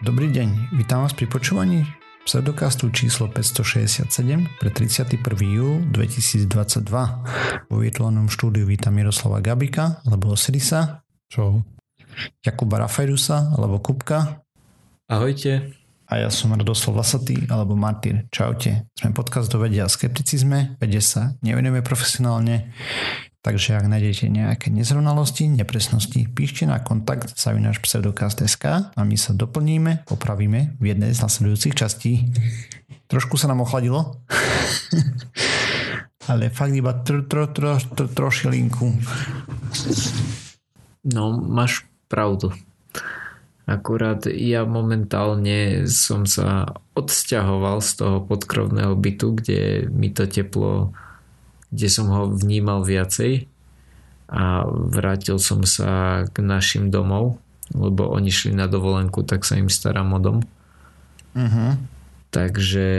Dobrý 0.00 0.32
deň, 0.32 0.72
vítam 0.80 1.04
vás 1.04 1.12
pri 1.12 1.28
počúvaní 1.28 1.84
pseudokastu 2.24 2.88
číslo 2.88 3.28
567 3.28 4.08
pre 4.56 4.72
31. 4.72 5.20
júl 5.44 5.84
2022. 5.92 6.48
Vo 7.68 7.76
virtuálnom 7.76 8.32
štúdiu 8.32 8.64
vítam 8.64 8.96
Miroslava 8.96 9.44
Gabika 9.44 10.00
alebo 10.08 10.32
Osirisa. 10.32 11.04
Čau. 11.28 11.60
Jakuba 12.40 12.80
Rafajrusa 12.80 13.52
alebo 13.52 13.76
Kupka. 13.84 14.40
Ahojte. 15.04 15.76
A 16.08 16.16
ja 16.16 16.32
som 16.32 16.56
Radoslav 16.56 17.04
Lasatý 17.04 17.36
alebo 17.52 17.76
Martin. 17.76 18.24
Čaute. 18.32 18.88
Sme 18.96 19.12
podcast 19.12 19.52
do 19.52 19.60
vedia 19.60 19.84
a 19.84 19.92
skepticizme, 19.92 20.80
vede 20.80 21.04
sa 21.04 21.36
nevenujeme 21.44 21.84
profesionálne, 21.84 22.72
Takže 23.40 23.80
ak 23.80 23.88
nájdete 23.88 24.28
nejaké 24.28 24.68
nezrovnalosti, 24.68 25.48
nepresnosti, 25.48 26.28
píšte 26.28 26.68
na 26.68 26.76
kontakt 26.76 27.32
zavinač 27.40 27.80
pseudokast.sk 27.80 28.92
a 28.92 29.00
my 29.00 29.16
sa 29.16 29.32
doplníme, 29.32 30.04
opravíme 30.12 30.76
v 30.76 30.84
jednej 30.84 31.16
z 31.16 31.24
nasledujúcich 31.24 31.72
častí. 31.72 32.28
Trošku 33.08 33.40
sa 33.40 33.48
nám 33.48 33.64
ochladilo, 33.64 34.20
ale 36.30 36.52
fakt 36.52 36.76
iba 36.76 36.92
tro, 37.00 37.24
tro, 37.24 37.48
tro, 37.48 37.80
tro, 37.80 38.06
trošilinku. 38.12 38.92
No, 41.08 41.32
máš 41.32 41.88
pravdu. 42.12 42.52
Akurát 43.64 44.28
ja 44.28 44.68
momentálne 44.68 45.88
som 45.88 46.28
sa 46.28 46.76
odsťahoval 46.92 47.80
z 47.80 47.90
toho 48.04 48.16
podkrovného 48.28 48.92
bytu, 49.00 49.32
kde 49.40 49.88
mi 49.88 50.12
to 50.12 50.28
teplo 50.28 50.92
kde 51.70 51.88
som 51.88 52.06
ho 52.10 52.22
vnímal 52.30 52.82
viacej 52.82 53.46
a 54.30 54.62
vrátil 54.66 55.42
som 55.42 55.66
sa 55.66 56.22
k 56.30 56.38
našim 56.42 56.90
domov, 56.90 57.42
lebo 57.74 58.06
oni 58.10 58.30
šli 58.30 58.54
na 58.54 58.70
dovolenku, 58.70 59.22
tak 59.26 59.42
sa 59.42 59.58
im 59.58 59.70
starám 59.70 60.14
o 60.14 60.18
dom. 60.22 60.38
Uh-huh. 61.34 61.78
Takže 62.30 62.90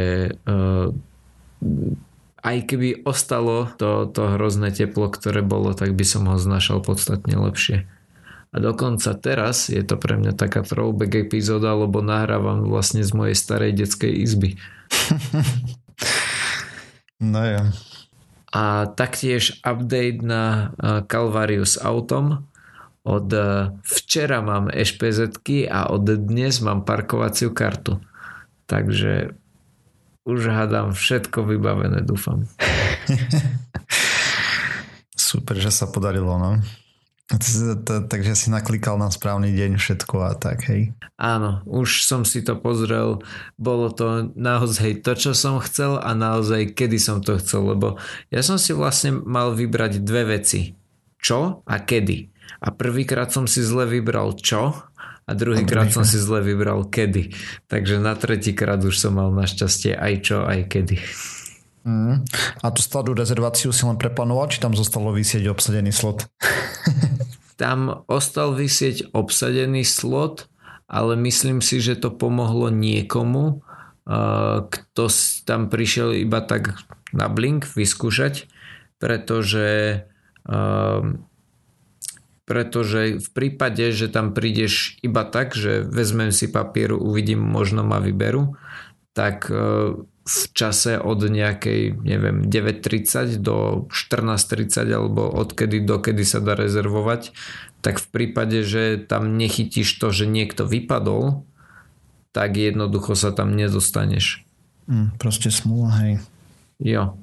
uh, 0.47 0.91
aj 2.43 2.57
keby 2.67 3.03
ostalo 3.07 3.71
to, 3.79 4.07
to 4.11 4.35
hrozné 4.35 4.75
teplo, 4.75 5.07
ktoré 5.07 5.43
bolo, 5.43 5.71
tak 5.71 5.95
by 5.95 6.03
som 6.07 6.27
ho 6.27 6.35
znašal 6.39 6.83
podstatne 6.83 7.35
lepšie. 7.35 7.87
A 8.51 8.59
dokonca 8.59 9.15
teraz 9.15 9.71
je 9.71 9.79
to 9.79 9.95
pre 9.95 10.19
mňa 10.19 10.35
taká 10.35 10.67
throwback 10.67 11.15
epizóda, 11.15 11.71
lebo 11.71 12.03
nahrávam 12.03 12.67
vlastne 12.67 12.99
z 13.07 13.11
mojej 13.15 13.35
starej 13.39 13.71
detskej 13.71 14.11
izby. 14.11 14.59
no 17.31 17.39
ja 17.39 17.71
a 18.51 18.91
taktiež 18.91 19.63
update 19.63 20.21
na 20.21 20.75
Calvariu 21.07 21.63
s 21.63 21.79
autom. 21.79 22.43
Od 23.01 23.33
e, 23.33 23.73
včera 23.81 24.45
mám 24.45 24.69
ešpz 24.69 25.41
a 25.71 25.89
od 25.89 26.05
dnes 26.05 26.61
mám 26.61 26.85
parkovaciu 26.85 27.49
kartu. 27.49 27.97
Takže 28.69 29.33
už 30.21 30.39
hádam 30.45 30.93
všetko 30.93 31.49
vybavené, 31.49 32.05
dúfam. 32.05 32.45
Super, 35.17 35.57
že 35.57 35.73
sa 35.73 35.89
podarilo, 35.89 36.37
no. 36.37 36.61
Takže 38.11 38.33
si 38.35 38.47
naklikal 38.51 38.99
na 38.99 39.07
správny 39.07 39.55
deň 39.55 39.79
všetko 39.79 40.15
a 40.19 40.31
tak, 40.35 40.67
hej? 40.67 40.91
Áno, 41.15 41.63
už 41.69 42.03
som 42.03 42.27
si 42.27 42.43
to 42.43 42.59
pozrel. 42.59 43.23
Bolo 43.55 43.93
to 43.93 44.33
naozaj 44.35 45.05
to, 45.05 45.15
čo 45.15 45.31
som 45.31 45.61
chcel 45.63 45.95
a 46.01 46.11
naozaj 46.11 46.75
kedy 46.75 46.97
som 46.99 47.23
to 47.23 47.39
chcel, 47.39 47.71
lebo 47.71 47.95
ja 48.33 48.41
som 48.43 48.59
si 48.59 48.75
vlastne 48.75 49.15
mal 49.15 49.55
vybrať 49.55 50.03
dve 50.03 50.39
veci. 50.39 50.75
Čo 51.21 51.61
a 51.63 51.75
kedy. 51.79 52.27
A 52.65 52.73
prvýkrát 52.73 53.29
som 53.29 53.45
si 53.45 53.61
zle 53.61 53.85
vybral 53.85 54.33
čo 54.41 54.91
a 55.21 55.31
druhýkrát 55.31 55.93
som 55.93 56.03
si 56.03 56.17
zle 56.17 56.41
vybral 56.41 56.89
kedy. 56.89 57.31
Takže 57.69 58.01
na 58.01 58.17
tretíkrát 58.17 58.81
už 58.81 58.97
som 58.97 59.15
mal 59.15 59.29
našťastie 59.31 59.95
aj 59.95 60.13
čo, 60.25 60.37
aj 60.43 60.59
kedy. 60.67 60.97
Mm. 61.81 62.21
A 62.61 62.65
tú 62.69 62.81
stladú 62.85 63.17
rezerváciu 63.17 63.73
si 63.73 63.81
len 63.85 63.97
preplánoval, 63.97 64.53
či 64.53 64.61
tam 64.61 64.77
zostalo 64.77 65.09
vysieť 65.13 65.49
obsadený 65.49 65.89
slot? 65.89 66.25
tam 67.61 68.01
ostal 68.09 68.57
vysieť 68.57 69.13
obsadený 69.13 69.85
slot, 69.85 70.49
ale 70.89 71.13
myslím 71.13 71.61
si, 71.61 71.77
že 71.77 71.93
to 71.93 72.09
pomohlo 72.09 72.73
niekomu, 72.73 73.61
kto 74.65 75.03
tam 75.45 75.69
prišiel 75.69 76.17
iba 76.17 76.41
tak 76.41 76.73
na 77.13 77.29
blink 77.29 77.69
vyskúšať, 77.69 78.49
pretože 78.97 80.01
pretože 82.49 83.21
v 83.21 83.29
prípade, 83.31 83.93
že 83.93 84.09
tam 84.11 84.33
prídeš 84.33 84.97
iba 85.05 85.23
tak, 85.23 85.53
že 85.55 85.85
vezmem 85.85 86.33
si 86.33 86.49
papieru, 86.49 86.97
uvidím, 86.99 87.39
možno 87.39 87.85
ma 87.85 88.01
vyberú, 88.01 88.57
tak 89.13 89.47
v 90.31 90.43
čase 90.55 90.95
od 90.95 91.27
nejakej, 91.27 91.99
neviem, 92.07 92.47
9.30 92.47 93.43
do 93.43 93.87
14.30 93.91 94.87
alebo 94.87 95.27
odkedy 95.27 95.83
dokedy 95.83 96.23
sa 96.23 96.39
dá 96.39 96.55
rezervovať, 96.55 97.35
tak 97.83 97.99
v 97.99 98.07
prípade, 98.07 98.63
že 98.63 98.95
tam 98.95 99.35
nechytíš 99.35 99.99
to, 99.99 100.15
že 100.15 100.29
niekto 100.29 100.63
vypadol, 100.63 101.43
tak 102.31 102.55
jednoducho 102.55 103.11
sa 103.19 103.35
tam 103.35 103.59
nedostaneš. 103.59 104.47
Mm, 104.87 105.19
proste 105.19 105.51
smula, 105.51 105.91
hej. 105.99 106.13
Jo. 106.79 107.19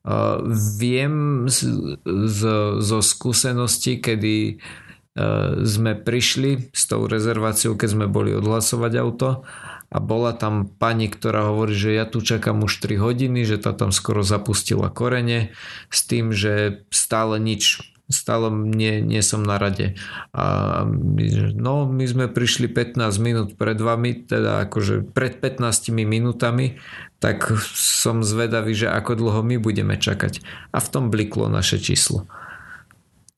Uh, 0.00 0.42
viem 0.80 1.46
z, 1.46 1.96
z, 2.04 2.40
zo 2.80 2.98
skúsenosti, 3.04 4.00
kedy 4.00 4.58
uh, 4.58 5.60
sme 5.62 5.94
prišli 5.94 6.72
s 6.72 6.88
tou 6.88 7.06
rezerváciou, 7.06 7.78
keď 7.78 7.88
sme 7.94 8.06
boli 8.10 8.34
odhlasovať 8.34 8.92
auto 8.98 9.46
a 9.90 9.98
bola 9.98 10.30
tam 10.30 10.70
pani, 10.70 11.10
ktorá 11.10 11.50
hovorí, 11.50 11.74
že 11.74 11.90
ja 11.90 12.06
tu 12.06 12.22
čakám 12.22 12.62
už 12.62 12.78
3 12.78 13.02
hodiny, 13.02 13.42
že 13.42 13.58
tá 13.58 13.74
tam 13.74 13.90
skoro 13.90 14.22
zapustila 14.22 14.86
korene 14.86 15.50
s 15.90 16.06
tým, 16.06 16.30
že 16.30 16.86
stále 16.94 17.42
nič 17.42 17.90
stále 18.10 18.50
nie, 18.50 18.98
nie 19.00 19.22
som 19.22 19.46
na 19.46 19.56
rade. 19.56 19.94
A 20.34 20.82
my, 20.84 21.54
no, 21.54 21.86
my 21.86 22.04
sme 22.04 22.26
prišli 22.26 22.66
15 22.66 22.98
minút 23.22 23.48
pred 23.54 23.78
vami, 23.78 24.26
teda 24.26 24.66
akože 24.66 25.14
pred 25.14 25.38
15 25.38 25.94
minútami, 25.94 26.82
tak 27.22 27.54
som 27.72 28.26
zvedavý, 28.26 28.74
že 28.74 28.90
ako 28.90 29.14
dlho 29.14 29.40
my 29.46 29.56
budeme 29.62 29.94
čakať. 29.94 30.42
A 30.74 30.82
v 30.82 30.88
tom 30.90 31.08
bliklo 31.08 31.46
naše 31.46 31.78
číslo. 31.78 32.26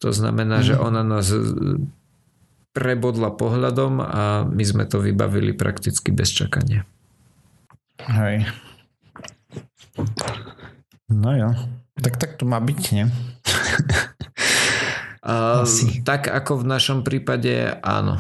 To 0.01 0.11
znamená, 0.11 0.65
mm. 0.65 0.67
že 0.67 0.75
mhm. 0.75 0.83
ona 0.83 1.03
nás 1.05 1.29
prebodla 2.73 3.37
pohľadom 3.37 4.01
a 4.01 4.23
my 4.49 4.65
sme 4.65 4.89
to 4.89 4.99
vybavili 4.99 5.53
prakticky 5.53 6.09
bez 6.09 6.33
čakania. 6.33 6.89
Hej. 8.09 8.49
No 11.13 11.31
jo. 11.37 11.53
Tak 12.01 12.17
tak 12.17 12.41
to 12.41 12.49
má 12.49 12.57
byť, 12.59 12.81
nie? 12.97 13.05
uh, 15.29 15.63
tak 16.03 16.33
ako 16.33 16.65
v 16.65 16.67
našom 16.67 17.05
prípade 17.05 17.77
áno. 17.85 18.17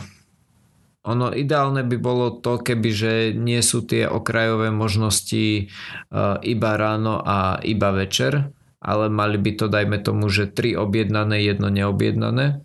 Ono 1.03 1.35
ideálne 1.35 1.83
by 1.83 1.97
bolo 1.99 2.39
to, 2.39 2.63
keby 2.63 2.91
že 2.95 3.13
nie 3.35 3.59
sú 3.59 3.83
tie 3.83 4.07
okrajové 4.07 4.71
možnosti 4.71 5.67
uh, 6.15 6.39
iba 6.47 6.79
ráno 6.79 7.19
a 7.19 7.59
iba 7.67 7.91
večer, 7.91 8.55
ale 8.79 9.11
mali 9.11 9.35
by 9.35 9.51
to 9.59 9.67
dajme 9.67 9.99
tomu, 9.99 10.31
že 10.31 10.47
tri 10.47 10.79
objednané, 10.79 11.43
jedno 11.43 11.75
neobjednané 11.75 12.63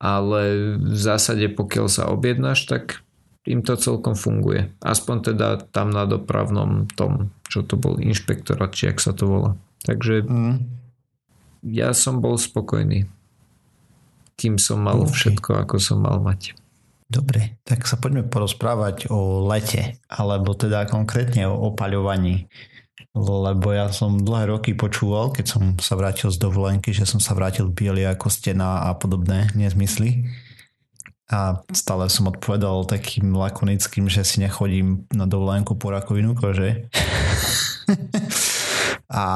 ale 0.00 0.74
v 0.80 0.96
zásade 0.96 1.52
pokiaľ 1.52 1.86
sa 1.92 2.08
objednáš, 2.08 2.64
tak 2.64 3.04
im 3.44 3.60
to 3.60 3.76
celkom 3.76 4.16
funguje. 4.16 4.72
Aspoň 4.80 5.16
teda 5.32 5.48
tam 5.70 5.92
na 5.92 6.08
dopravnom 6.08 6.88
tom, 6.96 7.32
čo 7.48 7.60
to 7.60 7.76
bol 7.76 8.00
inšpektorát, 8.00 8.72
či 8.72 8.88
ak 8.88 8.98
sa 9.00 9.12
to 9.12 9.28
volá. 9.28 9.50
Takže 9.84 10.24
mm. 10.24 10.56
ja 11.68 11.92
som 11.92 12.24
bol 12.24 12.40
spokojný. 12.40 13.04
Kým 14.40 14.56
som 14.56 14.80
mal 14.80 15.04
okay. 15.04 15.12
všetko, 15.12 15.50
ako 15.68 15.76
som 15.76 16.00
mal 16.00 16.16
mať. 16.20 16.56
Dobre, 17.10 17.60
tak 17.66 17.84
sa 17.84 17.98
poďme 17.98 18.24
porozprávať 18.24 19.10
o 19.10 19.44
lete, 19.50 19.98
alebo 20.06 20.54
teda 20.54 20.86
konkrétne 20.86 21.50
o 21.50 21.74
opaľovaní 21.74 22.46
lebo 23.14 23.74
ja 23.74 23.90
som 23.90 24.20
dlhé 24.20 24.54
roky 24.54 24.72
počúval, 24.74 25.34
keď 25.34 25.46
som 25.46 25.62
sa 25.82 25.98
vrátil 25.98 26.30
z 26.30 26.38
dovolenky, 26.38 26.94
že 26.94 27.06
som 27.06 27.18
sa 27.18 27.34
vrátil 27.34 27.66
biely 27.70 28.06
ako 28.06 28.30
stena 28.30 28.86
a 28.86 28.94
podobné 28.94 29.50
nezmysly. 29.58 30.30
A 31.30 31.62
stále 31.70 32.10
som 32.10 32.26
odpovedal 32.26 32.90
takým 32.90 33.30
lakonickým, 33.30 34.10
že 34.10 34.26
si 34.26 34.42
nechodím 34.42 35.06
na 35.14 35.30
dovolenku 35.30 35.78
po 35.78 35.94
rakovinu 35.94 36.34
kože. 36.34 36.90
a, 39.10 39.26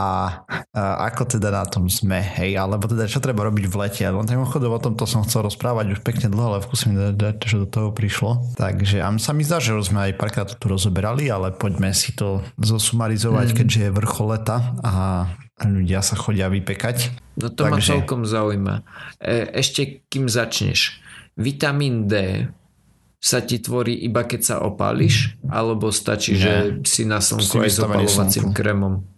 a 0.70 0.82
ako 1.10 1.34
teda 1.34 1.50
na 1.50 1.66
tom 1.66 1.90
sme, 1.90 2.22
hej, 2.22 2.54
alebo 2.54 2.86
teda 2.86 3.10
čo 3.10 3.18
treba 3.18 3.42
robiť 3.42 3.66
v 3.66 3.74
lete. 3.82 4.06
Len 4.06 4.22
tým 4.22 4.46
chodom 4.46 4.70
o 4.70 4.78
tomto 4.78 5.02
som 5.02 5.26
chcel 5.26 5.50
rozprávať 5.50 5.98
už 5.98 6.00
pekne 6.06 6.30
dlho, 6.30 6.54
ale 6.54 6.62
vkusím 6.62 6.94
čo 7.42 7.66
do 7.66 7.68
toho 7.68 7.88
prišlo. 7.90 8.54
Takže 8.54 9.02
a 9.02 9.10
sa 9.18 9.34
mi 9.34 9.42
zdá, 9.42 9.58
že 9.58 9.74
už 9.74 9.90
sme 9.90 10.10
aj 10.10 10.12
párkrát 10.14 10.46
tu 10.46 10.66
rozoberali, 10.70 11.26
ale 11.26 11.50
poďme 11.50 11.90
si 11.90 12.14
to 12.14 12.38
zosumarizovať, 12.62 13.50
mm. 13.50 13.56
keďže 13.58 13.80
je 13.82 13.90
vrchol 13.90 14.26
leta 14.38 14.56
a 14.86 15.26
ľudia 15.66 16.06
sa 16.06 16.14
chodia 16.14 16.46
vypekať. 16.46 17.10
No 17.42 17.50
to 17.50 17.66
Takže... 17.66 17.74
ma 17.74 17.78
celkom 17.82 18.22
zaujíma. 18.22 18.74
E, 19.18 19.58
ešte 19.58 20.06
kým 20.06 20.30
začneš. 20.30 21.02
Vitamín 21.34 22.06
D 22.06 22.46
sa 23.18 23.42
ti 23.42 23.58
tvorí 23.58 24.06
iba 24.06 24.22
keď 24.22 24.40
sa 24.44 24.56
opáliš, 24.62 25.34
alebo 25.50 25.90
stačí, 25.90 26.36
Nie. 26.36 26.42
že 26.44 26.52
si 26.86 27.02
na 27.08 27.18
slnku 27.18 27.58
aj 27.58 27.70
s 27.72 27.78
opalovacím 27.82 28.54
krémom? 28.54 29.13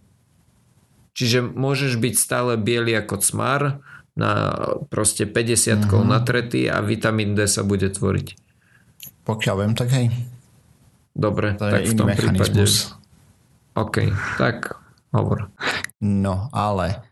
Čiže 1.16 1.40
môžeš 1.42 1.96
byť 1.96 2.14
stále 2.14 2.52
biely 2.60 2.92
ako 2.92 3.16
cmar, 3.24 3.80
na 4.16 4.56
proste 4.88 5.28
50 5.28 5.84
mm-hmm. 5.84 6.08
natretý 6.08 6.72
a 6.72 6.80
vitamín 6.80 7.36
D 7.36 7.44
sa 7.44 7.60
bude 7.64 7.92
tvoriť. 7.92 8.32
Pokiaľ 9.28 9.54
viem, 9.60 9.74
tak 9.76 9.88
hej. 9.92 10.08
Dobre, 11.12 11.56
to 11.56 11.68
tak 11.68 11.84
v 11.84 11.92
tom 11.96 12.08
mechanizmus. 12.08 12.92
prípade... 12.92 13.04
OK, 13.76 13.96
tak 14.40 14.72
hovor. 15.12 15.52
No, 16.00 16.48
ale 16.52 17.04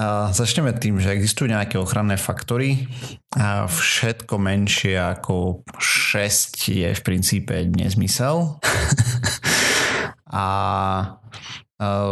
a 0.00 0.32
začneme 0.32 0.72
tým, 0.72 0.96
že 0.96 1.12
existujú 1.12 1.52
nejaké 1.52 1.76
ochranné 1.76 2.16
faktory 2.16 2.88
a 3.36 3.68
všetko 3.68 4.40
menšie 4.40 4.96
ako 4.96 5.60
6 5.76 6.72
je 6.72 6.88
v 6.96 7.00
princípe 7.04 7.52
nezmysel. 7.68 8.56
a 10.32 10.44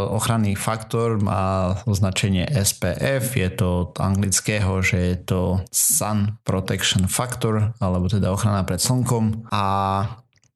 ochranný 0.09 0.57
faktor 0.57 1.21
má 1.21 1.77
označenie 1.85 2.49
SPF, 2.49 3.37
je 3.37 3.51
to 3.53 3.67
od 3.85 4.01
anglického, 4.01 4.81
že 4.81 4.97
je 4.97 5.17
to 5.29 5.41
Sun 5.69 6.41
Protection 6.41 7.05
Factor, 7.05 7.77
alebo 7.77 8.09
teda 8.09 8.33
ochrana 8.33 8.65
pred 8.65 8.81
slnkom. 8.81 9.49
A 9.53 9.65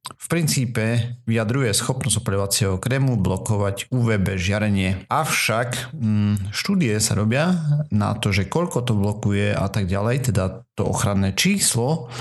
v 0.03 0.27
princípe 0.27 1.15
vyjadruje 1.23 1.71
schopnosť 1.71 2.19
opeľovacieho 2.19 2.75
krému 2.75 3.15
blokovať 3.23 3.87
UVB 3.87 4.35
žiarenie. 4.35 5.07
Avšak 5.07 5.95
mm, 5.95 6.51
štúdie 6.51 6.91
sa 6.99 7.15
robia 7.15 7.55
na 7.87 8.11
to, 8.19 8.35
že 8.35 8.51
koľko 8.51 8.83
to 8.83 8.99
blokuje 8.99 9.55
a 9.55 9.63
tak 9.71 9.87
ďalej, 9.87 10.31
teda 10.31 10.67
to 10.75 10.83
ochranné 10.83 11.31
číslo, 11.31 12.11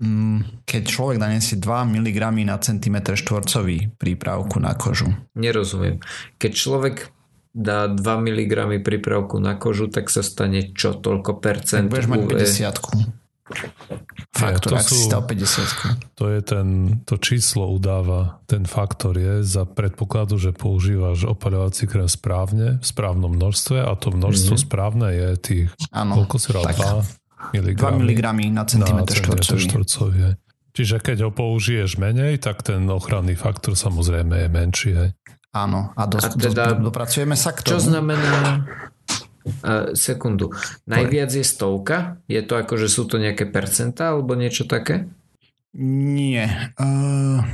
mm, 0.00 0.64
keď 0.64 0.82
človek 0.88 1.20
naniesie 1.20 1.60
2 1.60 1.68
mg 1.68 2.18
na 2.48 2.56
centimetr 2.56 3.12
štvorcový 3.20 3.92
prípravku 4.00 4.56
na 4.56 4.72
kožu. 4.72 5.12
Nerozumiem. 5.36 6.00
Keď 6.40 6.52
človek 6.56 7.12
dá 7.52 7.92
2 7.92 8.00
mg 8.00 8.80
prípravku 8.80 9.36
na 9.36 9.52
kožu, 9.60 9.92
tak 9.92 10.08
sa 10.08 10.24
stane 10.24 10.72
čo 10.72 10.96
toľko 10.96 11.44
percent? 11.44 11.88
Tak 11.88 11.92
budeš 11.92 12.08
mať 12.08 12.20
50 12.24 13.97
Faktor, 14.38 14.78
to, 14.78 14.86
sú, 14.86 15.10
50. 15.10 16.14
to 16.14 16.24
je 16.30 16.40
ten, 16.46 16.66
to 17.02 17.18
číslo 17.18 17.66
udáva, 17.74 18.38
ten 18.46 18.62
faktor 18.64 19.18
je 19.18 19.42
za 19.42 19.66
predpokladu, 19.66 20.38
že 20.38 20.54
používaš 20.54 21.26
opaľovací 21.26 21.90
krém 21.90 22.06
správne, 22.06 22.78
v 22.78 22.86
správnom 22.86 23.34
množstve 23.34 23.82
a 23.82 23.92
to 23.98 24.14
množstvo 24.14 24.54
mm-hmm. 24.54 24.68
správne 24.70 25.08
je 25.10 25.28
tých, 25.42 25.68
ano, 25.90 26.22
koľko 26.22 26.36
si 26.38 26.48
2 26.54 27.58
mg, 27.58 27.78
2 27.78 28.00
mg 28.06 28.20
na 28.54 28.64
centimetr 28.64 29.14
štvorcový. 29.58 30.38
Čiže 30.78 31.02
keď 31.02 31.26
ho 31.26 31.30
použiješ 31.34 31.98
menej, 31.98 32.38
tak 32.38 32.62
ten 32.62 32.86
ochranný 32.86 33.34
faktor 33.34 33.74
samozrejme 33.74 34.46
je 34.46 34.48
menší. 34.48 34.90
Hej. 34.94 35.10
Áno, 35.50 35.90
a, 35.98 36.06
dosť, 36.06 36.38
a 36.38 36.38
teda, 36.38 36.64
dopracujeme 36.78 37.34
sa 37.34 37.50
k 37.50 37.66
tomu. 37.66 37.72
Čo 37.74 37.78
znamená 37.90 38.68
Uh, 39.64 39.96
sekundu. 39.96 40.52
Najviac 40.84 41.32
je 41.32 41.44
stovka? 41.44 42.20
Je 42.28 42.40
to 42.44 42.54
ako, 42.56 42.74
že 42.76 42.88
sú 42.92 43.08
to 43.08 43.16
nejaké 43.16 43.48
percentá 43.48 44.14
alebo 44.14 44.36
niečo 44.36 44.68
také? 44.68 45.08
Nie. 45.78 46.74
Uh... 46.78 47.44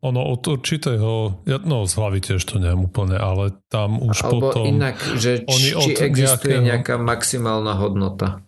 Ono 0.00 0.32
od 0.32 0.40
určitého, 0.40 1.44
no 1.44 1.84
z 1.84 1.92
hlavy 1.92 2.24
tiež 2.24 2.40
to 2.48 2.56
neviem 2.56 2.88
úplne, 2.88 3.20
ale 3.20 3.52
tam 3.68 4.00
už 4.00 4.24
Alebo 4.24 4.48
potom... 4.48 4.64
inak, 4.64 4.96
že 4.96 5.44
či, 5.44 5.76
či 5.76 5.92
existuje 5.92 6.56
nejakého... 6.56 6.64
nejaká 6.64 6.94
maximálna 6.96 7.76
hodnota. 7.76 8.40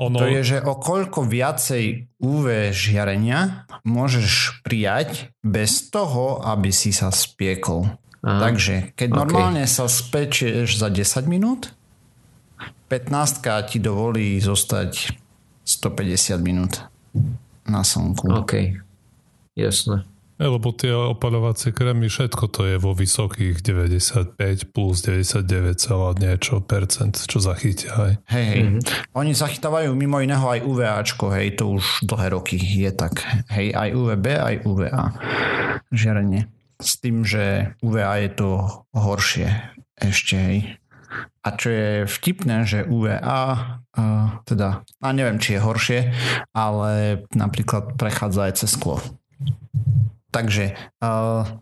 Ono... 0.00 0.16
To 0.16 0.24
je, 0.24 0.40
že 0.40 0.58
o 0.64 0.80
koľko 0.80 1.28
viacej 1.28 2.08
UV 2.24 2.72
žiarenia 2.72 3.68
môžeš 3.84 4.60
prijať 4.64 5.28
bez 5.44 5.92
toho, 5.92 6.40
aby 6.40 6.72
si 6.72 6.96
sa 6.96 7.12
spiekol. 7.12 7.92
Aha. 8.24 8.40
Takže 8.40 8.96
keď 8.96 9.08
okay. 9.12 9.20
normálne 9.20 9.64
sa 9.68 9.84
spečieš 9.84 10.80
za 10.80 10.88
10 10.88 11.28
minút, 11.28 11.76
15 12.88 13.44
ti 13.68 13.78
dovolí 13.84 14.40
zostať 14.40 15.12
150 15.64 16.40
minút 16.40 16.80
na 17.68 17.84
slnku. 17.84 18.32
OK, 18.32 18.80
jasné. 19.56 20.08
E, 20.34 20.44
lebo 20.50 20.74
tie 20.74 20.90
opaľovacie 20.90 21.70
krémy, 21.70 22.10
všetko 22.10 22.44
to 22.50 22.66
je 22.66 22.76
vo 22.80 22.96
vysokých 22.96 23.60
95 23.60 24.74
plus 24.74 25.04
99, 25.04 25.44
niečo 26.18 26.58
percent, 26.64 27.14
čo 27.14 27.38
zachytia. 27.38 27.92
Hej, 27.94 28.14
hej. 28.32 28.44
hej. 28.50 28.60
Mm-hmm. 28.66 28.82
Oni 29.14 29.32
zachytávajú 29.36 29.92
mimo 29.94 30.18
iného 30.18 30.44
aj 30.44 30.64
UVAčko, 30.64 31.28
hej, 31.38 31.60
to 31.60 31.76
už 31.76 32.08
dlhé 32.08 32.34
roky 32.34 32.56
je 32.56 32.90
tak. 32.90 33.20
Hej, 33.52 33.76
aj 33.76 33.88
UVB, 33.94 34.26
aj 34.32 34.54
UVA 34.64 35.04
žiarenie 35.94 36.50
s 36.80 36.98
tým, 36.98 37.22
že 37.26 37.74
UVA 37.82 38.24
je 38.24 38.30
to 38.34 38.50
horšie 38.94 39.48
ešte. 39.98 40.36
Hej. 40.36 40.58
A 41.44 41.48
čo 41.54 41.68
je 41.70 41.88
vtipné, 42.10 42.66
že 42.66 42.88
UVA, 42.88 43.42
uh, 43.94 44.42
teda, 44.48 44.82
a 44.82 45.06
neviem, 45.14 45.38
či 45.38 45.54
je 45.54 45.60
horšie, 45.62 46.00
ale 46.56 47.22
napríklad 47.36 47.94
prechádza 47.94 48.50
aj 48.50 48.54
cez 48.64 48.70
sklo. 48.74 48.98
Takže 50.34 50.74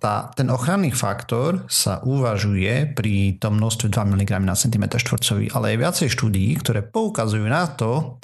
tá, 0.00 0.32
ten 0.32 0.48
ochranný 0.48 0.96
faktor 0.96 1.68
sa 1.68 2.00
uvažuje 2.08 2.88
pri 2.96 3.36
tom 3.36 3.60
množstve 3.60 3.92
2 3.92 4.16
mg 4.16 4.32
na 4.40 4.56
cm 4.56 4.96
štvorcový, 4.96 5.52
ale 5.52 5.76
je 5.76 5.82
viacej 5.84 6.08
štúdií, 6.08 6.56
ktoré 6.56 6.80
poukazujú 6.80 7.44
na 7.44 7.68
to, 7.68 8.16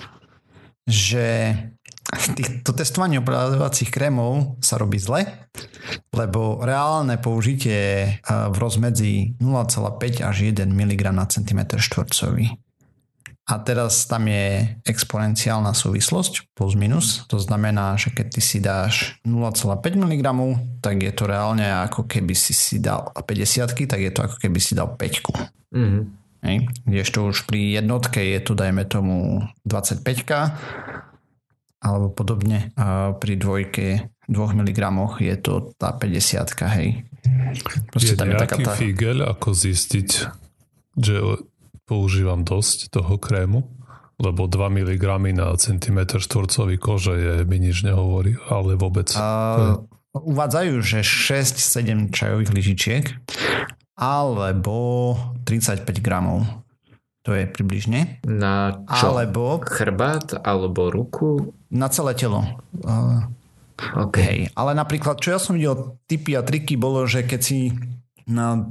že 0.88 1.52
to 2.65 2.73
testovanie 2.73 3.21
opravovacích 3.21 3.93
krémov 3.93 4.57
sa 4.65 4.81
robí 4.81 4.97
zle, 4.97 5.29
lebo 6.17 6.65
reálne 6.65 7.21
použitie 7.21 8.17
v 8.25 8.57
rozmedzi 8.57 9.37
0,5 9.37 10.25
až 10.25 10.37
1 10.49 10.65
mg 10.73 11.03
na 11.13 11.29
cm 11.29 11.77
štvorcový. 11.77 12.57
A 13.49 13.65
teraz 13.65 14.05
tam 14.05 14.29
je 14.29 14.77
exponenciálna 14.85 15.73
súvislosť 15.73 16.53
plus 16.53 16.77
minus. 16.77 17.25
To 17.33 17.41
znamená, 17.41 17.97
že 17.97 18.13
keď 18.13 18.27
ty 18.29 18.41
si 18.45 18.61
dáš 18.61 19.17
0,5 19.25 19.81
mg, 19.97 20.21
tak 20.85 21.01
je 21.01 21.13
to 21.17 21.25
reálne 21.25 21.65
ako 21.65 22.05
keby 22.05 22.37
si 22.37 22.53
si 22.53 22.77
dal 22.77 23.09
50 23.17 23.89
tak 23.89 24.01
je 24.05 24.13
to 24.13 24.21
ako 24.29 24.37
keby 24.37 24.61
si 24.61 24.77
dal 24.77 24.93
5 24.93 25.73
mm-hmm. 25.73 26.03
Hej. 26.39 26.71
Kdežto 26.87 27.35
už 27.35 27.51
pri 27.51 27.81
jednotke 27.81 28.23
je 28.23 28.39
to 28.45 28.53
dajme 28.55 28.85
tomu 28.85 29.43
25 29.67 31.08
alebo 31.78 32.11
podobne. 32.11 32.75
A 32.75 33.14
pri 33.14 33.38
dvojke 33.38 34.11
2 34.28 34.58
mg 34.58 34.80
je 35.23 35.35
to 35.38 35.73
tá 35.78 35.94
50 35.94 36.44
hej. 36.75 36.88
Proste 37.90 38.14
je 38.14 38.18
tam 38.18 38.28
je 38.35 38.37
taká 38.38 38.56
tá... 38.61 38.73
figel, 38.75 39.25
ako 39.25 39.54
zistiť, 39.54 40.08
že 40.99 41.14
používam 41.88 42.44
dosť 42.44 42.92
toho 42.92 43.16
krému? 43.16 43.64
Lebo 44.18 44.50
2 44.50 44.58
mg 44.82 45.04
na 45.38 45.54
centimetr 45.54 46.18
štvorcový 46.18 46.76
kože 46.76 47.14
je, 47.14 47.35
mi 47.47 47.62
nič 47.62 47.87
nehovorí, 47.87 48.35
ale 48.50 48.75
vôbec. 48.75 49.14
A, 49.14 49.78
uvádzajú, 50.11 50.75
že 50.82 51.06
6-7 51.06 52.11
čajových 52.11 52.50
lyžičiek 52.50 53.04
alebo 53.99 55.14
35 55.47 55.87
gramov 56.02 56.47
to 57.28 57.37
je 57.37 57.44
približne. 57.44 58.25
Na 58.25 58.80
čo? 58.88 59.12
Alebo... 59.12 59.61
Chrbát 59.61 60.40
alebo 60.40 60.88
ruku? 60.88 61.52
Na 61.68 61.92
celé 61.92 62.16
telo. 62.16 62.40
Uh, 62.80 63.28
okay. 64.08 64.25
Hej, 64.25 64.40
ale 64.56 64.73
napríklad, 64.73 65.20
čo 65.20 65.37
ja 65.37 65.38
som 65.38 65.61
videl, 65.61 66.00
typy 66.08 66.32
a 66.32 66.40
triky 66.40 66.80
bolo, 66.80 67.04
že 67.04 67.28
keď 67.28 67.40
si 67.44 67.76
na 68.25 68.64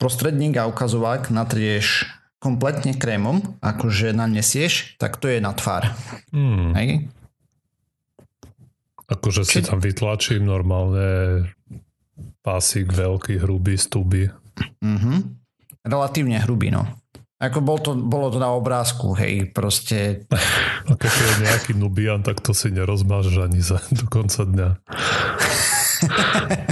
prostredník 0.00 0.56
a 0.56 0.64
ukazovák 0.64 1.28
natrieš 1.28 2.08
kompletne 2.40 2.96
krémom, 2.96 3.60
akože 3.60 4.16
nanesieš, 4.16 4.96
tak 4.96 5.20
to 5.20 5.28
je 5.28 5.36
na 5.36 5.52
tvár. 5.52 5.92
Hmm. 6.32 6.72
Hej? 6.72 7.12
Akože 9.12 9.44
si 9.44 9.60
tam 9.60 9.76
vytlačím 9.84 10.48
normálne 10.48 11.44
pásik 12.40 12.96
veľký, 12.96 13.44
hrubý, 13.44 13.76
stuby. 13.76 14.32
Mm-hmm. 14.80 15.18
Relatívne 15.86 16.42
hrubý, 16.42 16.74
no. 16.74 16.86
Ako 17.36 17.60
bol 17.60 17.76
to, 17.76 17.92
bolo 17.92 18.32
to 18.32 18.40
na 18.40 18.48
obrázku, 18.48 19.12
hej, 19.12 19.52
proste. 19.52 20.24
A 20.88 20.96
keď 20.96 21.12
je 21.12 21.32
nejaký 21.44 21.72
nubian, 21.76 22.24
tak 22.24 22.40
to 22.40 22.56
si 22.56 22.72
nerozmážeš 22.72 23.36
ani 23.36 23.60
za 23.60 23.76
do 23.92 24.08
konca 24.08 24.48
dňa. 24.48 24.68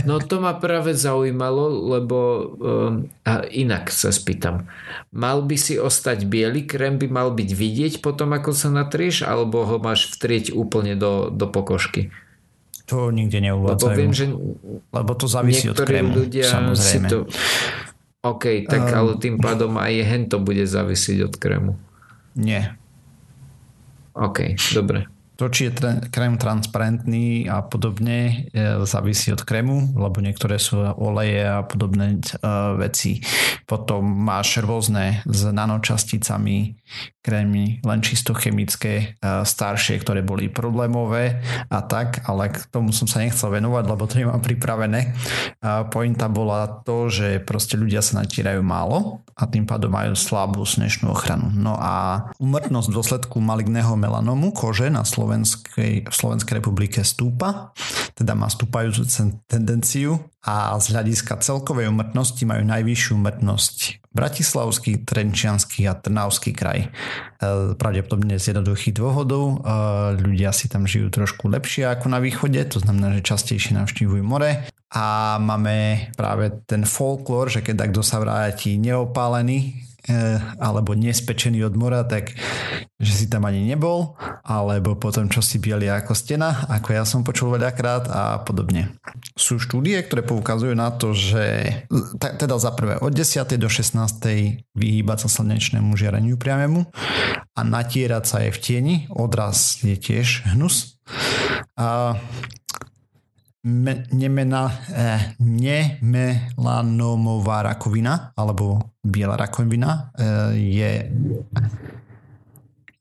No 0.04 0.20
to 0.20 0.36
ma 0.40 0.56
práve 0.56 0.92
zaujímalo, 0.92 1.96
lebo 1.96 2.16
um, 2.60 3.08
a 3.24 3.44
inak 3.48 3.88
sa 3.88 4.12
spýtam. 4.12 4.68
Mal 5.16 5.40
by 5.44 5.56
si 5.56 5.80
ostať 5.80 6.28
biely 6.28 6.68
krém, 6.68 7.00
by 7.00 7.08
mal 7.08 7.28
byť 7.32 7.50
vidieť 7.56 7.94
potom, 8.04 8.36
ako 8.36 8.52
sa 8.52 8.68
natrieš, 8.68 9.24
alebo 9.24 9.64
ho 9.64 9.76
máš 9.80 10.12
vtrieť 10.16 10.52
úplne 10.52 10.96
do, 10.96 11.32
do 11.32 11.48
pokožky? 11.48 12.12
To 12.92 13.08
nikde 13.08 13.40
neuvádzajú. 13.40 13.80
Lebo 13.80 13.96
viem, 13.96 14.12
že 14.12 14.28
lebo 14.92 15.12
to 15.16 15.24
závisí 15.24 15.72
od 15.72 15.78
krému, 15.80 16.20
ľudia 16.20 16.44
samozrejme. 16.44 17.08
Si 17.08 17.12
to, 17.12 17.24
OK, 18.24 18.64
tak 18.64 18.88
um, 18.88 18.96
ale 18.96 19.10
tým 19.20 19.36
pádom 19.36 19.76
aj 19.76 20.00
hento 20.00 20.40
bude 20.40 20.64
závisieť 20.64 21.28
od 21.28 21.34
krému. 21.36 21.72
Nie. 22.32 22.80
OK, 24.16 24.56
dobre. 24.72 25.13
To, 25.34 25.50
či 25.50 25.66
je 25.66 25.74
krém 26.14 26.38
transparentný 26.38 27.50
a 27.50 27.66
podobne, 27.66 28.46
závisí 28.86 29.34
od 29.34 29.42
krému, 29.42 29.98
lebo 29.98 30.22
niektoré 30.22 30.62
sú 30.62 30.78
oleje 30.78 31.42
a 31.42 31.66
podobné 31.66 32.22
veci. 32.78 33.18
Potom 33.66 34.06
máš 34.06 34.62
rôzne 34.62 35.26
s 35.26 35.42
nanočasticami 35.50 36.78
krémy, 37.24 37.80
len 37.82 38.00
čisto 38.04 38.36
chemické, 38.36 39.16
staršie, 39.24 39.98
ktoré 40.04 40.20
boli 40.20 40.52
problémové 40.52 41.40
a 41.72 41.80
tak, 41.82 42.22
ale 42.28 42.52
k 42.52 42.70
tomu 42.70 42.92
som 42.94 43.08
sa 43.08 43.24
nechcel 43.24 43.50
venovať, 43.50 43.84
lebo 43.90 44.04
to 44.04 44.20
nemám 44.20 44.44
pripravené. 44.44 45.16
Pointa 45.90 46.28
bola 46.28 46.68
to, 46.84 47.10
že 47.10 47.40
proste 47.42 47.74
ľudia 47.74 48.04
sa 48.04 48.22
natírajú 48.22 48.60
málo 48.60 49.24
a 49.34 49.48
tým 49.48 49.66
pádom 49.66 49.90
majú 49.90 50.12
slabú 50.14 50.62
snežnú 50.62 51.10
ochranu. 51.10 51.50
No 51.50 51.74
a 51.74 52.28
umrtnosť 52.38 52.86
v 52.86 52.96
dôsledku 53.00 53.36
maligného 53.42 53.96
melanomu 53.98 54.54
kože 54.54 54.92
na 54.92 55.02
Slovenskej, 55.24 56.04
v 56.04 56.14
Slovenskej 56.14 56.60
republike 56.60 57.00
stúpa, 57.00 57.72
teda 58.12 58.36
má 58.36 58.52
stúpajúcu 58.52 59.08
tendenciu 59.48 60.20
a 60.44 60.76
z 60.76 60.92
hľadiska 60.92 61.40
celkovej 61.40 61.88
umrtnosti 61.88 62.44
majú 62.44 62.68
najvyššiu 62.68 63.12
umrtnosť 63.16 63.76
Bratislavský, 64.12 65.08
Trenčianský 65.08 65.88
a 65.88 65.96
Trnavský 65.96 66.52
kraj. 66.52 66.86
E, 66.86 66.88
pravdepodobne 67.72 68.36
z 68.36 68.52
jednoduchých 68.52 68.92
dôvodov. 69.00 69.64
E, 69.64 69.72
ľudia 70.20 70.52
si 70.52 70.68
tam 70.68 70.84
žijú 70.84 71.08
trošku 71.08 71.48
lepšie 71.48 71.88
ako 71.88 72.12
na 72.12 72.20
východe, 72.20 72.60
to 72.68 72.84
znamená, 72.84 73.16
že 73.16 73.24
častejšie 73.24 73.72
navštívujú 73.80 74.20
more 74.20 74.68
a 74.92 75.40
máme 75.40 76.12
práve 76.14 76.52
ten 76.68 76.84
folklór, 76.84 77.48
že 77.48 77.64
keď 77.64 77.88
kto 77.88 78.04
sa 78.04 78.20
vráti 78.20 78.76
neopálený 78.76 79.80
alebo 80.60 80.92
nespečený 80.92 81.64
od 81.64 81.74
mora, 81.80 82.04
tak 82.04 82.36
že 83.00 83.12
si 83.12 83.26
tam 83.26 83.48
ani 83.48 83.64
nebol, 83.64 84.16
alebo 84.44 84.94
potom 84.96 85.28
čo 85.28 85.40
si 85.40 85.58
bieli 85.58 85.88
ako 85.88 86.12
stena, 86.12 86.68
ako 86.68 86.88
ja 86.92 87.04
som 87.08 87.26
počul 87.26 87.56
veľakrát 87.56 88.04
a 88.08 88.22
podobne. 88.44 88.96
Sú 89.34 89.56
štúdie, 89.56 89.98
ktoré 90.04 90.22
poukazujú 90.22 90.76
na 90.76 90.92
to, 90.92 91.16
že 91.16 91.74
teda 92.20 92.56
za 92.60 92.70
prvé 92.76 93.00
od 93.00 93.12
10. 93.12 93.44
do 93.56 93.68
16. 93.68 93.96
vyhýbať 94.76 95.18
sa 95.26 95.28
slnečnému 95.40 95.96
žiareniu 95.96 96.36
priamému 96.36 96.86
a 97.56 97.60
natierať 97.64 98.24
sa 98.24 98.36
aj 98.46 98.50
v 98.54 98.58
tieni, 98.60 98.96
odraz 99.10 99.80
je 99.80 99.96
tiež 99.96 100.52
hnus. 100.54 101.00
A 101.74 102.16
eh, 104.92 105.32
nemelanomová 105.40 107.64
rakovina 107.64 108.36
alebo 108.36 108.92
biela 109.00 109.40
rakovina 109.40 110.12
eh, 110.20 110.52
je 110.60 111.08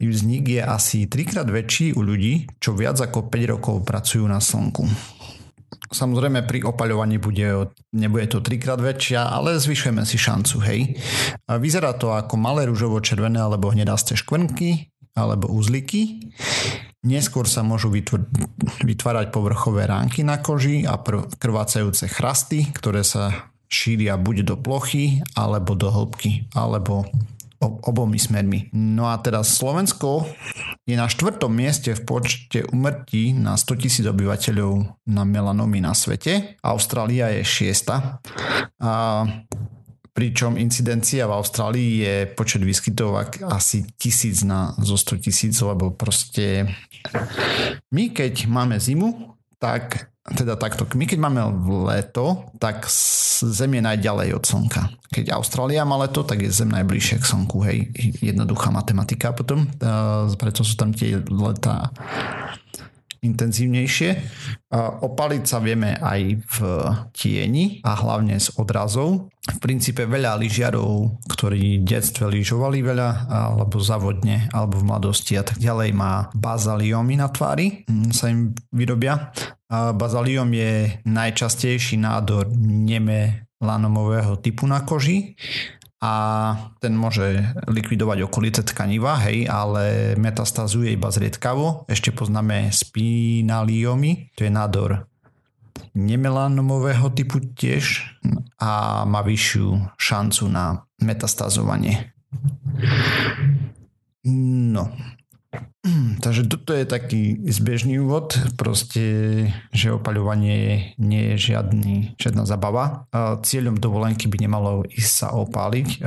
vznik 0.03 0.60
je 0.60 0.62
asi 0.63 1.08
trikrát 1.08 1.48
väčší 1.48 1.96
u 1.96 2.03
ľudí, 2.03 2.43
čo 2.60 2.75
viac 2.75 3.00
ako 3.00 3.32
5 3.32 3.53
rokov 3.55 3.88
pracujú 3.88 4.27
na 4.27 4.43
slnku. 4.43 4.84
Samozrejme 5.93 6.50
pri 6.50 6.65
opaľovaní 6.65 7.22
bude, 7.22 7.70
nebude 7.93 8.25
to 8.25 8.41
trikrát 8.41 8.82
väčšia, 8.82 9.29
ale 9.29 9.62
zvyšujeme 9.62 10.01
si 10.03 10.17
šancu, 10.17 10.58
hej. 10.65 10.98
A 11.46 11.62
vyzerá 11.62 11.93
to 11.93 12.12
ako 12.12 12.34
malé 12.36 12.65
rúžovo-červené 12.65 13.38
alebo 13.38 13.70
hnedasté 13.70 14.17
škvrnky 14.17 14.89
alebo 15.13 15.53
uzliky. 15.53 16.34
Neskôr 17.04 17.44
sa 17.52 17.68
môžu 17.68 17.92
vytvárať 17.92 19.28
povrchové 19.28 19.84
ránky 19.92 20.24
na 20.24 20.40
koži 20.40 20.88
a 20.88 20.96
krvácajúce 21.36 22.08
chrasty, 22.08 22.72
ktoré 22.72 23.04
sa 23.04 23.52
šíria 23.68 24.16
buď 24.16 24.48
do 24.48 24.56
plochy, 24.56 25.20
alebo 25.36 25.76
do 25.76 25.92
hĺbky, 25.92 26.48
alebo 26.56 27.04
obomi 27.64 28.20
smermi. 28.20 28.72
No 28.76 29.08
a 29.12 29.20
teraz 29.24 29.56
Slovensko 29.56 30.28
je 30.84 31.00
na 31.00 31.08
štvrtom 31.08 31.48
mieste 31.48 31.96
v 31.96 32.02
počte 32.04 32.68
umrtí 32.72 33.32
na 33.32 33.56
100 33.56 33.84
tisíc 33.84 34.06
obyvateľov 34.08 35.04
na 35.08 35.24
melanomy 35.24 35.80
na 35.80 35.96
svete. 35.96 36.60
Austrália 36.60 37.32
je 37.40 37.44
šiesta. 37.48 38.20
A 38.84 39.24
pričom 40.13 40.62
incidencia 40.62 41.25
v 41.25 41.36
Austrálii 41.36 41.91
je 42.05 42.15
počet 42.38 42.62
výskytov 42.62 43.17
asi 43.50 43.84
tisíc 43.98 44.46
na 44.46 44.77
zo 44.77 44.93
100 44.93 45.25
tisíc, 45.25 45.58
lebo 45.58 45.89
proste 45.89 46.70
my 47.89 48.13
keď 48.13 48.46
máme 48.46 48.77
zimu, 48.77 49.34
tak 49.58 50.13
teda 50.24 50.55
takto, 50.55 50.88
my 50.96 51.03
keď 51.03 51.20
máme 51.20 51.41
leto, 51.84 52.48
tak 52.55 52.88
Zem 53.43 53.75
je 53.75 53.84
najďalej 53.84 54.39
od 54.39 54.43
Slnka. 54.48 54.88
Keď 55.12 55.36
Austrália 55.36 55.84
má 55.84 56.00
leto, 56.00 56.24
tak 56.24 56.39
je 56.39 56.48
Zem 56.48 56.72
najbližšie 56.72 57.20
k 57.20 57.27
Slnku, 57.27 57.60
hej, 57.67 57.91
jednoduchá 58.24 58.72
matematika 58.72 59.36
potom, 59.36 59.67
preto 60.39 60.63
sú 60.63 60.79
tam 60.79 60.96
tie 60.96 61.20
letá 61.27 61.91
intenzívnejšie. 63.24 64.10
Opaliť 64.75 65.44
sa 65.48 65.63
vieme 65.63 65.96
aj 65.96 66.22
v 66.44 66.58
tieni 67.15 67.80
a 67.88 67.96
hlavne 67.96 68.36
z 68.38 68.51
odrazov. 68.60 69.32
V 69.44 69.58
princípe 69.60 70.08
veľa 70.08 70.39
lyžiarov, 70.39 71.20
ktorí 71.27 71.84
v 71.84 71.88
detstve 71.88 72.32
lyžovali 72.32 72.80
veľa, 72.80 73.27
alebo 73.27 73.80
zavodne, 73.80 74.48
alebo 74.56 74.80
v 74.80 74.88
mladosti 74.88 75.36
a 75.36 75.44
tak 75.44 75.60
ďalej, 75.60 75.92
má 75.92 76.32
bazaliomy 76.32 77.20
na 77.20 77.27
tvári, 77.27 77.84
mm, 77.84 78.12
sa 78.15 78.32
im 78.32 78.56
vyrobia. 78.72 79.36
Bazaliom 79.74 80.48
je 80.53 81.01
najčastejší 81.03 82.00
nádor 82.00 82.51
neme 82.62 83.50
lanomového 83.63 84.39
typu 84.44 84.68
na 84.68 84.84
koži 84.84 85.36
a 86.04 86.12
ten 86.84 87.00
môže 87.00 87.48
likvidovať 87.72 88.28
okolité 88.28 88.60
tkaniva, 88.60 89.24
hej, 89.24 89.48
ale 89.48 90.14
metastazuje 90.20 90.92
iba 90.92 91.08
zriedkavo. 91.08 91.88
Ešte 91.88 92.12
poznáme 92.12 92.76
spinaliomy, 92.76 94.36
to 94.36 94.44
je 94.44 94.52
nádor 94.52 95.08
nemelanomového 95.96 97.08
typu 97.16 97.40
tiež 97.40 98.04
a 98.60 99.04
má 99.08 99.24
vyššiu 99.24 99.96
šancu 99.96 100.44
na 100.52 100.84
metastazovanie. 101.00 102.12
No, 104.28 104.92
Takže 106.24 106.48
toto 106.48 106.72
je 106.72 106.88
taký 106.88 107.44
zbežný 107.52 108.00
úvod, 108.00 108.40
proste, 108.56 109.04
že 109.75 109.92
opaľovanie 109.92 110.96
nie 110.96 111.24
je 111.36 111.52
žiadny, 111.52 112.16
žiadna 112.16 112.48
zabava. 112.48 113.06
Cieľom 113.44 113.75
dovolenky 113.75 114.32
by 114.32 114.38
nemalo 114.40 114.88
ísť 114.88 115.12
sa 115.12 115.28
opáliť, 115.36 116.00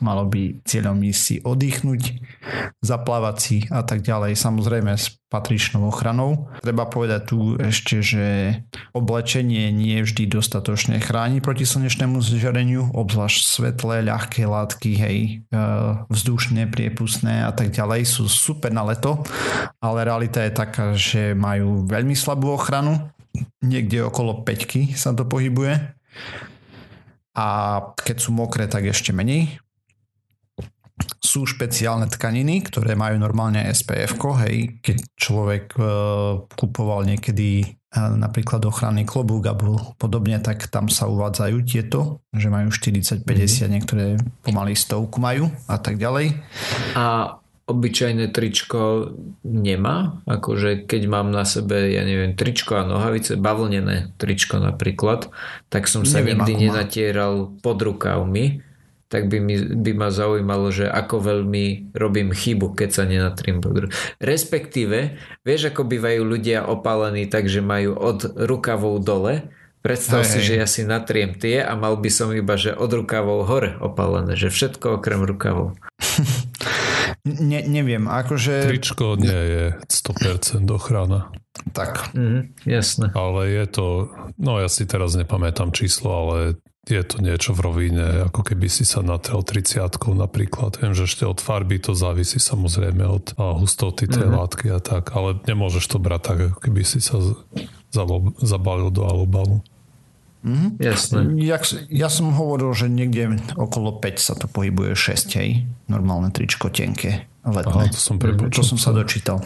malo 0.00 0.24
by 0.24 0.64
cieľom 0.64 0.96
ísť 1.04 1.20
si 1.20 1.36
oddychnúť, 1.44 2.02
zaplávať 2.80 3.36
si 3.36 3.56
a 3.68 3.84
tak 3.84 4.00
ďalej. 4.00 4.40
Samozrejme 4.40 4.96
patričnou 5.30 5.86
ochranou. 5.86 6.50
Treba 6.58 6.90
povedať 6.90 7.20
tu 7.30 7.54
ešte, 7.54 8.02
že 8.02 8.26
oblečenie 8.90 9.70
nie 9.70 10.02
vždy 10.02 10.26
dostatočne 10.26 10.98
chráni 10.98 11.38
proti 11.38 11.62
slnečnému 11.62 12.18
zžareniu, 12.18 12.90
obzvlášť 12.90 13.40
svetlé, 13.46 14.02
ľahké 14.02 14.42
látky, 14.50 14.90
hej, 14.98 15.18
e, 15.46 15.62
vzdušné, 16.10 16.66
priepustné 16.74 17.46
a 17.46 17.54
tak 17.54 17.70
ďalej 17.70 18.10
sú 18.10 18.26
super 18.26 18.74
na 18.74 18.82
leto, 18.82 19.09
ale 19.80 19.98
realita 20.04 20.44
je 20.44 20.52
taká, 20.52 20.92
že 20.94 21.32
majú 21.32 21.86
veľmi 21.86 22.14
slabú 22.14 22.52
ochranu, 22.52 23.10
niekde 23.62 24.04
okolo 24.04 24.42
5 24.42 24.98
sa 24.98 25.14
to 25.14 25.24
pohybuje 25.24 25.78
a 27.36 27.46
keď 27.94 28.16
sú 28.18 28.30
mokré, 28.34 28.66
tak 28.66 28.90
ešte 28.90 29.14
menej 29.14 29.60
sú 31.20 31.48
špeciálne 31.48 32.10
tkaniny, 32.10 32.60
ktoré 32.68 32.92
majú 32.92 33.16
normálne 33.16 33.64
SPF, 33.72 34.20
hej, 34.44 34.82
keď 34.84 34.96
človek 35.16 35.64
e, 35.78 35.82
kupoval 36.52 37.08
niekedy 37.08 37.64
e, 37.64 37.66
napríklad 37.96 38.60
ochranný 38.68 39.08
klobúk 39.08 39.48
alebo 39.48 39.96
podobne, 39.96 40.36
tak 40.44 40.68
tam 40.68 40.92
sa 40.92 41.08
uvádzajú 41.08 41.56
tieto, 41.64 42.20
že 42.36 42.52
majú 42.52 42.68
40-50, 42.68 43.24
mm-hmm. 43.24 43.70
niektoré 43.72 44.04
pomaly 44.44 44.76
stovku 44.76 45.16
majú 45.22 45.48
a 45.70 45.80
tak 45.80 45.96
ďalej. 45.96 46.36
A 46.92 47.39
obyčajné 47.70 48.34
tričko 48.34 49.14
nemá? 49.46 50.20
Akože 50.26 50.84
keď 50.84 51.02
mám 51.06 51.30
na 51.30 51.46
sebe, 51.46 51.94
ja 51.94 52.02
neviem, 52.02 52.34
tričko 52.34 52.82
a 52.82 52.84
nohavice, 52.84 53.38
bavlnené 53.38 54.12
tričko 54.18 54.58
napríklad, 54.58 55.30
tak 55.70 55.86
som 55.86 56.02
sa 56.02 56.20
neviem, 56.20 56.42
nikdy 56.42 56.68
nenatieral 56.68 57.54
pod 57.62 57.78
rukavmi 57.80 58.66
tak 59.10 59.26
by, 59.26 59.42
mi, 59.42 59.58
by 59.58 59.92
ma 59.98 60.08
zaujímalo, 60.14 60.70
že 60.70 60.86
ako 60.86 61.18
veľmi 61.18 61.90
robím 61.98 62.30
chybu, 62.30 62.78
keď 62.78 62.90
sa 62.94 63.02
nenatrím 63.02 63.58
bodru. 63.58 63.90
Respektíve, 64.22 65.18
vieš, 65.42 65.74
ako 65.74 65.82
bývajú 65.82 66.22
ľudia 66.22 66.62
opálení 66.70 67.26
tak, 67.26 67.50
že 67.50 67.58
majú 67.58 67.98
od 67.98 68.22
rukavov 68.38 69.02
dole, 69.02 69.50
Predstav 69.80 70.28
hej, 70.28 70.28
si, 70.28 70.38
hej. 70.44 70.44
že 70.44 70.54
ja 70.60 70.66
si 70.68 70.82
natriem 70.84 71.32
tie 71.32 71.64
a 71.64 71.72
mal 71.72 71.96
by 71.96 72.12
som 72.12 72.28
iba, 72.36 72.52
že 72.60 72.76
od 72.76 72.92
rukavov 72.92 73.48
hore 73.48 73.80
opálené, 73.80 74.36
že 74.36 74.52
všetko 74.52 75.00
okrem 75.00 75.24
rukavov. 75.24 75.72
ne, 77.24 77.60
neviem, 77.66 78.04
akože... 78.08 78.68
Tričko 78.68 79.16
nie 79.20 79.28
je 79.30 79.64
100% 79.88 80.64
ochrana. 80.70 81.32
Tak. 81.72 82.14
Mm, 82.16 82.56
jasné. 82.64 83.12
Ale 83.12 83.50
je 83.50 83.64
to, 83.68 83.86
no 84.40 84.60
ja 84.60 84.68
si 84.70 84.88
teraz 84.88 85.18
nepamätám 85.18 85.74
číslo, 85.74 86.08
ale 86.10 86.36
je 86.88 87.02
to 87.04 87.20
niečo 87.20 87.52
v 87.52 87.60
rovine, 87.60 88.26
ako 88.26 88.40
keby 88.40 88.66
si 88.66 88.88
sa 88.88 89.04
natrel 89.04 89.44
30 89.44 89.84
napríklad. 90.16 90.80
Viem, 90.80 90.96
že 90.96 91.04
ešte 91.04 91.28
od 91.28 91.38
farby 91.38 91.76
to 91.76 91.92
závisí 91.92 92.40
samozrejme 92.40 93.04
od 93.04 93.36
hustoty 93.36 94.08
tej 94.08 94.26
mm-hmm. 94.26 94.40
látky 94.40 94.66
a 94.72 94.80
tak, 94.80 95.12
ale 95.12 95.38
nemôžeš 95.44 95.84
to 95.86 95.98
brať 96.00 96.20
tak, 96.24 96.38
ako 96.50 96.58
keby 96.58 96.82
si 96.82 96.98
sa 97.04 97.20
zabalil 98.40 98.88
do 98.88 99.04
alubalu. 99.04 99.60
Mm-hmm. 100.40 100.70
Jasné. 100.80 101.20
Ja, 101.44 101.60
ja 101.92 102.08
som 102.08 102.32
hovoril, 102.32 102.72
že 102.72 102.88
niekde 102.88 103.36
okolo 103.60 104.00
5 104.00 104.16
sa 104.16 104.32
to 104.36 104.48
pohybuje 104.48 104.96
6, 104.96 105.36
hej. 105.36 105.68
Normálne 105.86 106.32
tričko 106.32 106.72
tenké, 106.72 107.28
letné. 107.44 107.90
Aha, 107.90 107.92
to 107.92 108.00
som 108.00 108.16
prepočul. 108.16 108.64
To 108.64 108.64
som 108.64 108.78
sa 108.80 108.96
dočítal. 108.96 109.44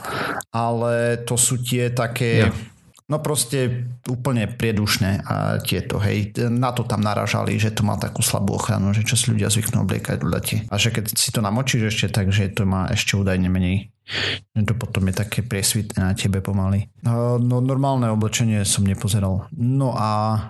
Ale 0.54 1.18
to 1.26 1.34
sú 1.34 1.58
tie 1.58 1.90
také... 1.90 2.46
Ja 2.46 2.73
No 3.04 3.20
proste 3.20 3.84
úplne 4.08 4.48
priedušné 4.48 5.28
a 5.28 5.60
tieto, 5.60 6.00
hej. 6.00 6.32
Na 6.48 6.72
to 6.72 6.88
tam 6.88 7.04
naražali, 7.04 7.60
že 7.60 7.68
to 7.76 7.84
má 7.84 8.00
takú 8.00 8.24
slabú 8.24 8.56
ochranu, 8.56 8.96
že 8.96 9.04
čo 9.04 9.12
si 9.12 9.28
ľudia 9.28 9.52
zvyknú 9.52 9.84
obliekať 9.84 10.24
v 10.24 10.30
lete. 10.32 10.56
A 10.72 10.80
že 10.80 10.88
keď 10.88 11.12
si 11.12 11.28
to 11.28 11.44
namočíš 11.44 11.92
ešte, 11.92 12.08
takže 12.08 12.56
to 12.56 12.64
má 12.64 12.88
ešte 12.88 13.20
údajne 13.20 13.52
menej. 13.52 13.92
To 14.56 14.72
potom 14.72 15.04
je 15.12 15.20
také 15.20 15.44
priesvitné 15.44 16.00
na 16.00 16.16
tebe 16.16 16.40
pomaly. 16.40 16.88
No, 17.04 17.36
no 17.36 17.60
normálne 17.60 18.08
oblečenie 18.08 18.64
som 18.64 18.88
nepozeral. 18.88 19.52
No 19.52 19.92
a 19.92 20.40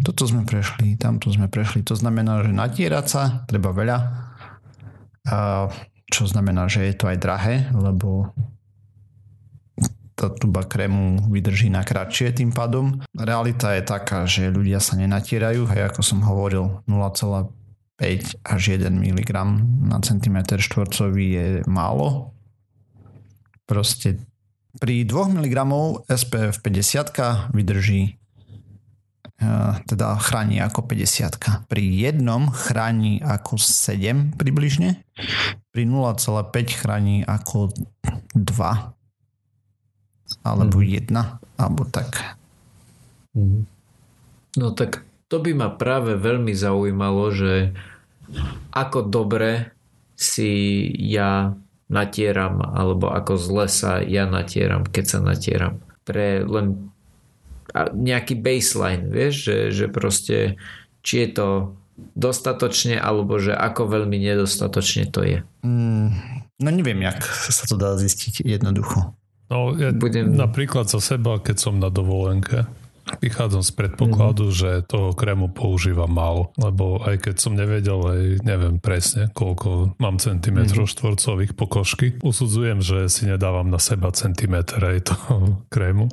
toto 0.00 0.24
sme 0.24 0.48
prešli, 0.48 0.96
tamto 0.96 1.28
sme 1.28 1.52
prešli. 1.52 1.84
To 1.88 1.96
znamená, 1.96 2.40
že 2.40 2.56
natierať 2.56 3.06
sa 3.08 3.22
treba 3.44 3.68
veľa. 3.76 3.98
A 5.28 5.68
čo 6.08 6.24
znamená, 6.24 6.72
že 6.72 6.88
je 6.88 6.96
to 6.96 7.04
aj 7.08 7.20
drahé, 7.20 7.68
lebo 7.76 8.32
tá 10.22 10.30
tuba 10.30 10.62
krému 10.62 11.26
vydrží 11.34 11.66
na 11.66 11.82
kratšie 11.82 12.30
tým 12.30 12.54
pádom. 12.54 13.02
Realita 13.10 13.74
je 13.74 13.82
taká, 13.82 14.22
že 14.30 14.54
ľudia 14.54 14.78
sa 14.78 14.94
nenatierajú, 14.94 15.66
hej, 15.66 15.90
ako 15.90 16.00
som 16.06 16.22
hovoril, 16.22 16.78
0,5 16.86 17.50
až 18.46 18.62
1 18.78 18.86
mg 18.86 19.30
na 19.90 19.98
centimetr 19.98 20.62
štvorcový 20.62 21.26
je 21.26 21.46
málo. 21.66 22.30
Proste 23.66 24.22
pri 24.78 25.02
2 25.02 25.42
mg 25.42 25.58
SPF 26.06 26.62
50 26.62 27.50
vydrží 27.50 28.14
eh, 29.42 29.72
teda 29.90 30.22
chráni 30.22 30.62
ako 30.62 30.86
50. 30.86 31.66
Pri 31.66 31.82
jednom 31.82 32.46
chráni 32.54 33.18
ako 33.18 33.58
7 33.58 34.38
približne, 34.38 35.02
pri 35.74 35.82
0,5 35.82 36.78
chráni 36.78 37.26
ako 37.26 37.74
2 38.38 39.01
alebo 40.42 40.78
mm. 40.78 40.86
jedna, 40.86 41.22
alebo 41.56 41.86
tak. 41.86 42.38
Mm. 43.34 43.64
No 44.58 44.66
tak 44.76 45.06
to 45.32 45.40
by 45.40 45.56
ma 45.56 45.68
práve 45.72 46.18
veľmi 46.20 46.52
zaujímalo, 46.52 47.32
že 47.32 47.72
ako 48.72 49.08
dobre 49.08 49.72
si 50.12 50.84
ja 51.00 51.56
natieram, 51.88 52.60
alebo 52.60 53.12
ako 53.12 53.40
zle 53.40 53.66
sa 53.68 54.00
ja 54.04 54.28
natieram, 54.28 54.84
keď 54.84 55.04
sa 55.08 55.18
natieram. 55.24 55.80
Pre 56.04 56.44
len 56.44 56.92
nejaký 57.76 58.36
baseline, 58.36 59.08
vieš, 59.08 59.48
že, 59.48 59.58
že 59.72 59.86
proste 59.88 60.60
či 61.00 61.24
je 61.24 61.28
to 61.32 61.48
dostatočne, 62.16 62.96
alebo 62.96 63.40
že 63.40 63.52
ako 63.52 63.88
veľmi 63.88 64.16
nedostatočne 64.20 65.08
to 65.08 65.20
je. 65.24 65.38
Mm, 65.64 66.12
no 66.60 66.68
neviem, 66.68 67.00
jak 67.04 67.24
sa 67.48 67.64
to 67.68 67.76
dá 67.80 67.96
zistiť 67.96 68.44
jednoducho. 68.44 69.16
No, 69.52 69.76
ja 69.76 69.92
budem... 69.92 70.32
napríklad 70.32 70.88
za 70.88 70.96
seba, 71.04 71.36
keď 71.36 71.56
som 71.60 71.76
na 71.76 71.92
dovolenke, 71.92 72.64
vychádzam 73.20 73.66
z 73.66 73.72
predpokladu, 73.74 74.48
mm. 74.48 74.54
že 74.54 74.70
toho 74.86 75.12
krému 75.12 75.50
používam 75.50 76.08
málo, 76.08 76.54
lebo 76.54 77.02
aj 77.02 77.28
keď 77.28 77.34
som 77.36 77.52
nevedel, 77.58 77.98
aj 77.98 78.22
neviem 78.46 78.78
presne, 78.78 79.28
koľko 79.34 79.98
mám 79.98 80.22
centimetrov 80.22 80.86
mm. 80.86 80.92
štvorcových 80.94 81.52
pokožky, 81.58 82.06
usudzujem, 82.22 82.80
že 82.80 83.10
si 83.10 83.26
nedávam 83.26 83.68
na 83.68 83.82
seba 83.82 84.14
centimetr 84.14 84.78
aj 84.78 84.98
toho 85.12 85.34
krému, 85.74 86.08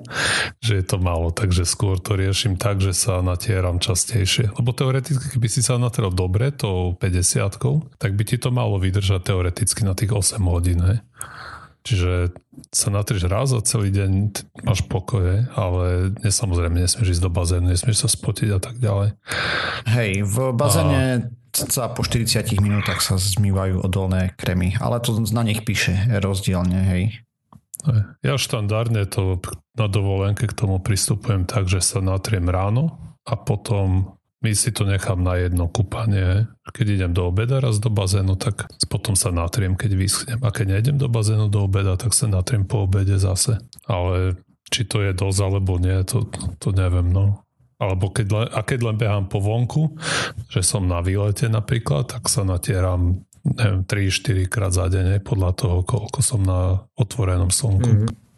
že 0.59 0.81
je 0.81 0.85
to 0.85 0.97
málo, 0.97 1.29
takže 1.29 1.63
skôr 1.63 2.01
to 2.01 2.17
riešim 2.17 2.57
tak, 2.57 2.81
že 2.81 2.91
sa 2.97 3.21
natieram 3.21 3.77
častejšie. 3.77 4.57
Lebo 4.57 4.73
teoreticky, 4.73 5.37
keby 5.37 5.47
si 5.47 5.61
sa 5.61 5.77
natieral 5.77 6.11
dobre, 6.11 6.49
to 6.51 6.97
50 6.97 7.61
tak 8.01 8.11
by 8.17 8.23
ti 8.25 8.35
to 8.41 8.49
malo 8.49 8.81
vydržať 8.81 9.31
teoreticky 9.31 9.85
na 9.85 9.93
tých 9.93 10.11
8 10.11 10.41
hodín. 10.49 10.81
Hej. 10.81 10.99
Čiže 11.79 12.35
sa 12.75 12.91
natrieš 12.91 13.31
raz 13.31 13.55
a 13.55 13.63
celý 13.63 13.89
deň 13.95 14.11
máš 14.67 14.83
pokoje, 14.85 15.47
ale 15.55 16.11
nesamozrejme 16.21 16.83
nesmieš 16.83 17.17
ísť 17.17 17.23
do 17.23 17.31
bazénu, 17.31 17.71
nesmieš 17.71 18.03
sa 18.03 18.09
spotiť 18.11 18.49
a 18.51 18.59
tak 18.59 18.75
ďalej. 18.83 19.15
Hej, 19.87 20.11
v 20.27 20.35
bazéne 20.51 21.03
a... 21.23 21.65
sa 21.71 21.87
po 21.87 22.03
40 22.03 22.59
minútach 22.59 22.99
sa 22.99 23.15
zmývajú 23.15 23.79
odolné 23.79 24.35
kremy, 24.35 24.75
ale 24.77 24.99
to 24.99 25.15
na 25.31 25.43
nich 25.47 25.63
píše 25.63 25.95
rozdielne, 26.19 26.79
hej. 26.83 27.03
Ja 28.27 28.35
štandardne 28.35 29.07
to 29.07 29.39
na 29.79 29.87
dovolenke 29.87 30.51
k 30.51 30.57
tomu 30.57 30.83
pristupujem 30.83 31.47
tak, 31.47 31.71
že 31.71 31.79
sa 31.79 32.03
natriem 32.03 32.51
ráno 32.51 33.15
a 33.23 33.39
potom 33.39 34.18
my 34.39 34.51
si 34.55 34.71
to 34.71 34.87
nechám 34.87 35.19
na 35.19 35.35
jedno 35.35 35.67
kúpanie. 35.67 36.47
Keď 36.71 36.85
idem 36.95 37.11
do 37.11 37.27
obeda 37.27 37.59
raz 37.59 37.83
do 37.83 37.91
bazénu, 37.91 38.39
tak 38.39 38.71
potom 38.87 39.19
sa 39.19 39.35
natriem, 39.35 39.75
keď 39.75 39.91
vyschnem. 39.99 40.39
A 40.47 40.49
keď 40.55 40.79
nejdem 40.79 40.97
do 40.97 41.11
bazénu 41.11 41.51
do 41.51 41.67
obeda, 41.67 41.99
tak 41.99 42.15
sa 42.15 42.31
natriem 42.31 42.63
po 42.63 42.87
obede 42.87 43.19
zase. 43.19 43.59
Ale 43.83 44.39
či 44.71 44.87
to 44.87 45.03
je 45.03 45.11
dosť 45.11 45.39
alebo 45.43 45.75
nie, 45.75 45.99
to, 46.07 46.29
to 46.61 46.71
neviem. 46.71 47.11
No. 47.11 47.43
Alebo 47.79 48.11
keď 48.11 48.27
len, 48.31 48.47
a 48.55 48.59
keď 48.63 48.79
len 48.91 48.95
behám 48.95 49.25
po 49.27 49.43
vonku, 49.43 49.99
že 50.47 50.63
som 50.63 50.87
na 50.87 51.03
výlete 51.03 51.51
napríklad, 51.51 52.07
tak 52.07 52.31
sa 52.31 52.47
natieram 52.47 53.23
neviem, 53.43 53.83
3-4 53.83 54.51
krát 54.51 54.71
za 54.71 54.87
deň, 54.87 55.23
podľa 55.23 55.51
toho, 55.55 55.77
koľko 55.83 56.19
som 56.23 56.43
na 56.43 56.83
otvorenom 56.95 57.51
slnku. 57.51 57.87
Mm-hmm. 57.87 58.28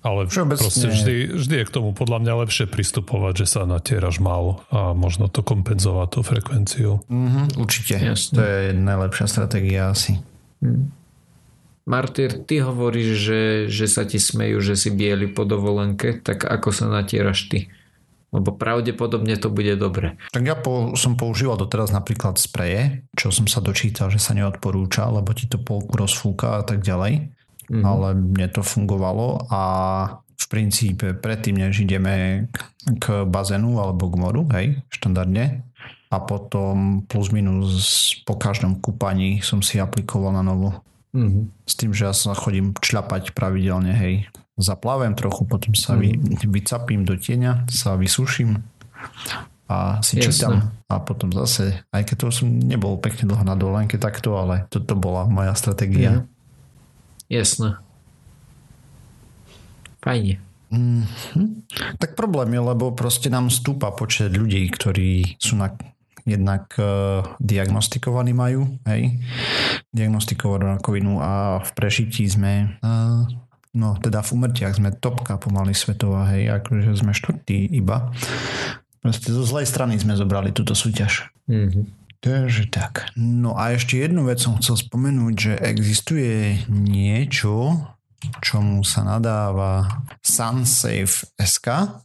Ale 0.00 0.32
Všeobecne... 0.32 0.64
proste 0.64 0.86
vždy, 0.88 1.16
vždy 1.36 1.54
je 1.60 1.64
k 1.68 1.74
tomu 1.74 1.92
podľa 1.92 2.24
mňa 2.24 2.32
lepšie 2.46 2.64
pristupovať, 2.72 3.44
že 3.44 3.46
sa 3.52 3.68
natieraš 3.68 4.16
málo 4.16 4.64
a 4.72 4.96
možno 4.96 5.28
to 5.28 5.44
kompenzovať 5.44 6.08
tú 6.16 6.20
frekvenciu. 6.24 6.90
Mm-hmm, 7.04 7.60
určite. 7.60 8.00
Jasne. 8.00 8.34
To 8.36 8.42
je 8.42 8.60
najlepšia 8.72 9.26
stratégia 9.28 9.92
asi. 9.92 10.16
Mm. 10.64 10.88
Martyr, 11.84 12.46
ty 12.46 12.64
hovoríš, 12.64 13.08
že, 13.18 13.42
že 13.68 13.86
sa 13.90 14.06
ti 14.06 14.16
smejú, 14.16 14.62
že 14.62 14.78
si 14.78 14.88
bieli 14.94 15.26
po 15.28 15.44
dovolenke, 15.44 16.22
tak 16.22 16.48
ako 16.48 16.70
sa 16.70 16.86
natieraš 16.88 17.50
ty? 17.50 17.68
Lebo 18.30 18.54
pravdepodobne 18.54 19.34
to 19.34 19.50
bude 19.50 19.74
dobre. 19.74 20.14
Tak 20.30 20.44
ja 20.46 20.54
po, 20.54 20.94
som 20.94 21.18
používal 21.18 21.58
doteraz 21.58 21.90
napríklad 21.90 22.38
spreje, 22.38 23.02
čo 23.18 23.34
som 23.34 23.50
sa 23.50 23.58
dočítal, 23.58 24.06
že 24.06 24.22
sa 24.22 24.38
neodporúča, 24.38 25.10
lebo 25.10 25.34
ti 25.34 25.50
to 25.50 25.58
polku 25.58 25.98
rozfúka 25.98 26.62
a 26.62 26.64
tak 26.64 26.86
ďalej 26.86 27.39
mm-hmm. 27.70 27.86
ale 27.86 28.08
mne 28.18 28.48
to 28.50 28.66
fungovalo 28.66 29.46
a 29.48 29.62
v 30.18 30.46
princípe 30.50 31.14
predtým, 31.14 31.62
než 31.62 31.86
ideme 31.86 32.48
k 32.98 33.22
bazénu 33.22 33.78
alebo 33.78 34.10
k 34.10 34.18
moru, 34.18 34.42
hej, 34.50 34.82
štandardne, 34.90 35.62
a 36.10 36.16
potom 36.18 37.06
plus 37.06 37.30
minus 37.30 38.10
po 38.26 38.34
každom 38.34 38.82
kúpaní 38.82 39.38
som 39.46 39.62
si 39.62 39.78
aplikoval 39.78 40.34
na 40.34 40.42
novo. 40.42 40.82
Mm-hmm. 41.14 41.44
S 41.66 41.74
tým, 41.78 41.90
že 41.94 42.10
ja 42.10 42.14
sa 42.14 42.34
chodím 42.34 42.74
čľapať 42.74 43.30
pravidelne, 43.30 43.94
hej. 43.94 44.26
Zaplavem 44.58 45.14
trochu, 45.14 45.46
potom 45.46 45.72
sa 45.78 45.94
mm-hmm. 45.94 46.42
vy, 46.42 46.46
vycapím 46.50 47.06
do 47.06 47.14
tieňa, 47.14 47.70
sa 47.70 47.94
vysuším 47.94 48.58
a 49.70 50.02
si 50.02 50.18
Jasne. 50.18 50.26
čítam 50.26 50.54
a 50.90 50.98
potom 50.98 51.30
zase, 51.30 51.86
aj 51.94 52.02
keď 52.10 52.16
to 52.26 52.42
som 52.42 52.50
nebol 52.50 52.98
pekne 52.98 53.30
dlho 53.30 53.46
na 53.46 53.54
dovolenke 53.54 54.02
takto, 54.02 54.34
ale 54.34 54.66
toto 54.66 54.98
bola 54.98 55.30
moja 55.30 55.54
stratégia. 55.54 56.20
Mm. 56.20 56.39
Jasné. 57.30 57.78
Fajne. 60.02 60.42
Mm-hmm. 60.70 61.46
Tak 61.98 62.18
problém 62.18 62.54
je, 62.54 62.60
lebo 62.62 62.90
proste 62.94 63.30
nám 63.30 63.50
stúpa 63.50 63.94
počet 63.94 64.34
ľudí, 64.34 64.66
ktorí 64.70 65.38
sú 65.38 65.58
na 65.58 65.70
jednak 66.28 66.68
uh, 66.76 67.24
diagnostikovaní 67.40 68.36
majú, 68.36 68.68
hej, 68.86 69.18
diagnostikovanú 69.90 70.76
rakovinu 70.78 71.18
a 71.18 71.64
v 71.64 71.70
prežití 71.74 72.28
sme 72.28 72.76
uh, 72.84 73.24
no 73.74 73.94
teda 73.98 74.22
v 74.22 74.30
umrtiach 74.34 74.78
sme 74.78 74.94
topka 74.94 75.38
pomaly 75.38 75.74
svetová, 75.74 76.30
hej, 76.34 76.50
akože 76.60 76.98
sme 76.98 77.14
štvrtí 77.14 77.70
iba. 77.70 78.10
Proste 79.00 79.32
zo 79.32 79.46
zlej 79.46 79.64
strany 79.64 79.96
sme 79.96 80.18
zobrali 80.18 80.52
túto 80.52 80.76
súťaž. 80.76 81.30
Mm-hmm. 81.48 81.99
Takže 82.20 82.68
tak. 82.68 83.08
No 83.16 83.56
a 83.56 83.72
ešte 83.72 83.96
jednu 83.96 84.28
vec 84.28 84.44
som 84.44 84.60
chcel 84.60 84.76
spomenúť, 84.76 85.34
že 85.40 85.52
existuje 85.64 86.60
niečo, 86.68 87.80
čomu 88.44 88.84
sa 88.84 89.00
nadáva 89.08 90.04
SunSafe 90.20 91.32
SK. 91.40 91.96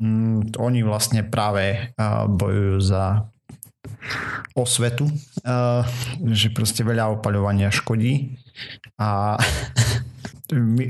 Mm, 0.00 0.56
oni 0.56 0.80
vlastne 0.80 1.20
práve 1.28 1.92
bojujú 2.32 2.80
za 2.80 3.28
osvetu, 4.56 5.12
že 6.32 6.48
proste 6.56 6.80
veľa 6.80 7.20
opaľovania 7.20 7.68
škodí 7.68 8.40
a 8.96 9.36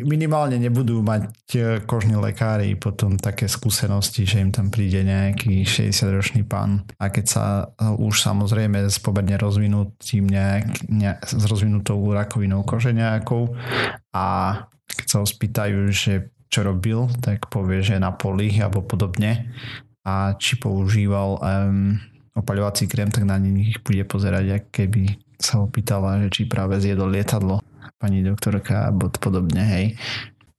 minimálne 0.02 0.58
nebudú 0.58 1.00
mať 1.00 1.24
e, 1.54 1.58
kožní 1.86 2.18
lekári 2.18 2.74
potom 2.74 3.14
také 3.14 3.46
skúsenosti, 3.46 4.26
že 4.26 4.42
im 4.42 4.50
tam 4.50 4.68
príde 4.68 5.06
nejaký 5.06 5.62
60-ročný 5.62 6.42
pán. 6.44 6.82
A 6.98 7.08
keď 7.08 7.26
sa 7.26 7.44
e, 7.62 7.86
už 8.02 8.20
samozrejme 8.20 8.90
s 8.90 8.98
pomerne 8.98 9.38
rozvinutým 9.38 10.26
nejak, 10.26 10.90
nejak, 10.90 11.18
s 11.24 11.44
rozvinutou 11.46 11.98
rakovinou 12.12 12.66
kože 12.66 12.90
nejakou 12.90 13.54
a 14.12 14.26
keď 14.90 15.06
sa 15.06 15.16
ho 15.22 15.26
spýtajú, 15.26 15.78
že 15.88 16.34
čo 16.52 16.60
robil, 16.66 17.08
tak 17.24 17.48
povie, 17.48 17.80
že 17.80 17.96
na 17.96 18.12
poli 18.12 18.52
alebo 18.60 18.84
podobne. 18.84 19.48
A 20.04 20.36
či 20.36 20.60
používal 20.60 21.40
um, 21.40 21.96
opaľovací 22.36 22.84
krém, 22.90 23.08
tak 23.08 23.24
na 23.24 23.40
nich 23.40 23.80
bude 23.80 24.04
pozerať, 24.04 24.60
ak 24.60 24.64
keby 24.68 25.16
sa 25.40 25.64
opýtala, 25.64 26.20
že 26.26 26.28
či 26.28 26.42
práve 26.44 26.76
zjedol 26.76 27.08
lietadlo 27.08 27.64
pani 28.02 28.26
doktorka 28.26 28.90
a 28.90 28.92
podobne, 28.92 29.62
hej. 29.62 29.86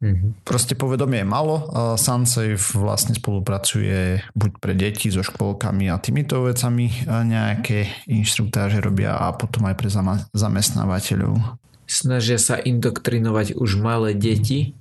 Mm-hmm. 0.03 0.43
Proste 0.43 0.75
povedomie 0.75 1.23
je 1.23 1.27
malo. 1.27 1.63
Sunsafe 1.95 2.59
vlastne 2.75 3.15
spolupracuje 3.15 4.19
buď 4.35 4.51
pre 4.59 4.75
deti 4.75 5.07
so 5.07 5.23
školkami 5.23 5.87
a 5.87 5.95
týmito 5.95 6.43
vecami 6.43 6.91
nejaké 7.07 7.87
inštruktáže 8.11 8.83
robia 8.83 9.15
a 9.15 9.31
potom 9.31 9.63
aj 9.67 9.75
pre 9.79 9.87
zamestnávateľov. 10.35 11.59
Snažia 11.87 12.35
sa 12.35 12.59
indoktrinovať 12.59 13.59
už 13.59 13.79
malé 13.79 14.11
deti? 14.11 14.75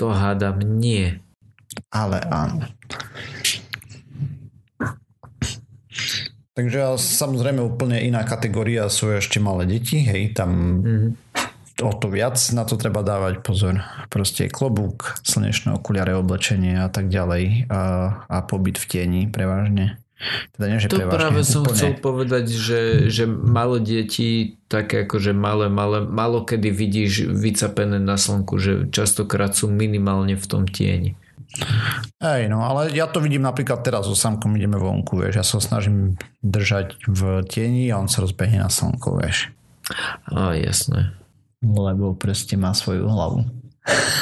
To 0.00 0.16
hádam 0.16 0.64
nie. 0.64 1.20
Ale 1.92 2.24
áno. 2.24 2.72
Takže 6.60 7.00
samozrejme 7.00 7.64
úplne 7.64 8.04
iná 8.04 8.20
kategória 8.20 8.84
sú 8.92 9.16
ešte 9.16 9.40
malé 9.40 9.64
deti, 9.64 10.04
hej, 10.04 10.36
tam 10.36 10.84
mm-hmm. 10.84 11.08
o 11.80 11.92
to 11.96 12.12
viac 12.12 12.36
na 12.52 12.68
to 12.68 12.76
treba 12.76 13.00
dávať 13.00 13.40
pozor. 13.40 13.80
Proste 14.12 14.52
klobúk, 14.52 15.16
slnečné 15.24 15.72
okuliare, 15.72 16.12
oblečenie 16.12 16.76
a 16.76 16.92
tak 16.92 17.08
ďalej 17.08 17.64
a, 17.72 17.80
a 18.28 18.36
pobyt 18.44 18.76
v 18.76 18.84
tieni 18.92 19.22
prevažne. 19.24 19.96
Teda 20.52 20.68
nie, 20.68 20.84
že 20.84 20.92
to 20.92 21.00
prevažne, 21.00 21.16
práve 21.16 21.40
som 21.48 21.64
úplne. 21.64 21.72
chcel 21.80 21.92
povedať, 21.96 22.44
že, 22.52 23.08
že 23.08 23.24
malo 23.24 23.80
deti 23.80 24.60
také 24.68 25.08
akože 25.08 25.32
malé, 25.32 25.72
malé, 25.72 26.04
malo 26.04 26.44
kedy 26.44 26.68
vidíš 26.68 27.32
vycapené 27.32 27.96
na 27.96 28.20
slnku, 28.20 28.60
že 28.60 28.72
častokrát 28.92 29.56
sú 29.56 29.72
minimálne 29.72 30.36
v 30.36 30.44
tom 30.44 30.68
tieni. 30.68 31.16
Hej, 32.20 32.46
no 32.46 32.62
ale 32.62 32.94
ja 32.94 33.10
to 33.10 33.18
vidím 33.18 33.42
napríklad 33.42 33.82
teraz 33.82 34.06
so 34.06 34.14
samkom 34.14 34.54
ideme 34.54 34.78
vonku, 34.78 35.18
vieš, 35.18 35.34
ja 35.40 35.44
sa 35.44 35.58
snažím 35.58 36.14
držať 36.46 37.10
v 37.10 37.42
tieni 37.48 37.90
a 37.90 37.98
on 37.98 38.06
sa 38.06 38.22
rozbehne 38.22 38.62
na 38.62 38.70
slnko, 38.70 39.18
vieš. 39.18 39.50
A 40.30 40.54
jasné. 40.54 41.16
Lebo 41.60 42.14
proste 42.14 42.54
má 42.54 42.70
svoju 42.72 43.04
hlavu. 43.10 43.44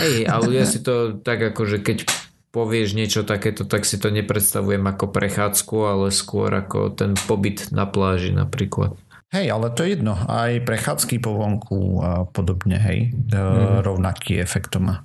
Hej, 0.00 0.24
ale 0.30 0.56
ja 0.56 0.64
si 0.64 0.80
to 0.80 1.18
tak 1.20 1.42
ako, 1.52 1.62
že 1.68 1.78
keď 1.84 2.08
povieš 2.48 2.96
niečo 2.96 3.22
takéto, 3.28 3.68
tak 3.68 3.84
si 3.84 4.00
to 4.00 4.08
nepredstavujem 4.08 4.80
ako 4.88 5.12
prechádzku, 5.12 5.76
ale 5.84 6.06
skôr 6.08 6.48
ako 6.48 6.94
ten 6.96 7.12
pobyt 7.28 7.68
na 7.70 7.84
pláži 7.84 8.32
napríklad. 8.32 8.96
Hej, 9.28 9.52
ale 9.52 9.68
to 9.76 9.84
je 9.84 10.00
jedno. 10.00 10.16
Aj 10.24 10.56
prechádzky 10.64 11.20
po 11.20 11.36
vonku 11.36 12.00
a 12.00 12.24
podobne, 12.24 12.80
hej. 12.80 13.12
Mm. 13.12 13.84
Rovnaký 13.84 14.40
efekt 14.40 14.72
to 14.72 14.80
má. 14.80 15.04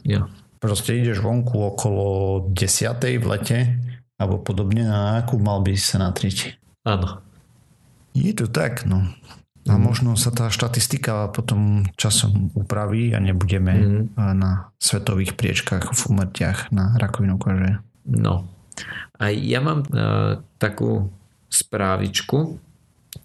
Ja. 0.00 0.32
Proste 0.60 0.92
ideš 0.92 1.24
vonku 1.24 1.56
okolo 1.56 2.06
10. 2.52 3.00
v 3.00 3.26
lete 3.26 3.58
alebo 4.20 4.36
podobne 4.36 4.84
a 4.84 5.24
akú 5.24 5.40
mal 5.40 5.64
by 5.64 5.72
sa 5.80 5.96
natriť. 5.96 6.60
Áno. 6.84 7.24
Je 8.12 8.36
to 8.36 8.44
tak, 8.44 8.84
no. 8.84 9.08
A 9.68 9.76
mm. 9.76 9.80
možno 9.80 10.10
sa 10.20 10.28
tá 10.28 10.52
štatistika 10.52 11.32
potom 11.32 11.88
časom 11.96 12.52
upraví 12.52 13.16
a 13.16 13.18
nebudeme 13.20 13.72
mm. 13.72 14.20
na 14.36 14.68
svetových 14.76 15.40
priečkách 15.40 15.96
v 15.96 16.00
umrtiach 16.12 16.68
na 16.68 16.96
rakovinu 17.00 17.40
kože. 17.40 17.80
No. 18.04 18.44
A 19.16 19.32
ja 19.32 19.64
mám 19.64 19.84
uh, 19.88 20.40
takú 20.60 21.08
správičku 21.48 22.38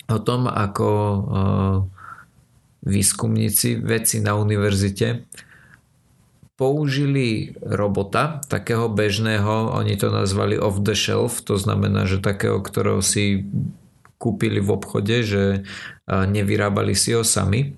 o 0.08 0.18
tom, 0.24 0.48
ako 0.48 0.88
uh, 0.88 1.76
výskumníci, 2.84 3.80
vedci 3.84 4.20
na 4.24 4.36
univerzite 4.36 5.28
použili 6.56 7.52
robota, 7.60 8.40
takého 8.48 8.88
bežného, 8.88 9.76
oni 9.76 10.00
to 10.00 10.08
nazvali 10.08 10.56
off 10.56 10.80
the 10.80 10.96
shelf, 10.96 11.44
to 11.44 11.60
znamená, 11.60 12.08
že 12.08 12.24
takého, 12.24 12.64
ktorého 12.64 13.04
si 13.04 13.44
kúpili 14.16 14.64
v 14.64 14.72
obchode, 14.72 15.28
že 15.28 15.68
nevyrábali 16.08 16.96
si 16.96 17.12
ho 17.12 17.28
sami. 17.28 17.76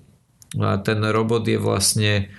A 0.56 0.78
ten 0.78 1.02
robot 1.02 1.44
je 1.44 1.58
vlastne 1.58 2.30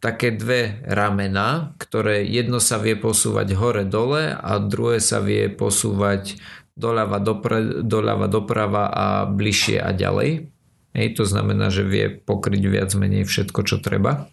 také 0.00 0.32
dve 0.32 0.80
ramena, 0.88 1.76
ktoré 1.76 2.24
jedno 2.24 2.60
sa 2.60 2.80
vie 2.80 2.96
posúvať 2.96 3.56
hore-dole 3.56 4.32
a 4.32 4.56
druhé 4.60 5.00
sa 5.04 5.20
vie 5.20 5.52
posúvať 5.52 6.40
doľava, 6.74 7.20
dopre, 7.20 7.84
doľava 7.84 8.26
doprava 8.26 8.88
a 8.88 9.06
bližšie 9.28 9.80
a 9.80 9.92
ďalej. 9.92 10.48
Hej, 10.96 11.08
to 11.14 11.24
znamená, 11.28 11.68
že 11.68 11.84
vie 11.84 12.08
pokryť 12.08 12.62
viac 12.68 12.90
menej 12.96 13.28
všetko, 13.28 13.60
čo 13.68 13.76
treba 13.84 14.32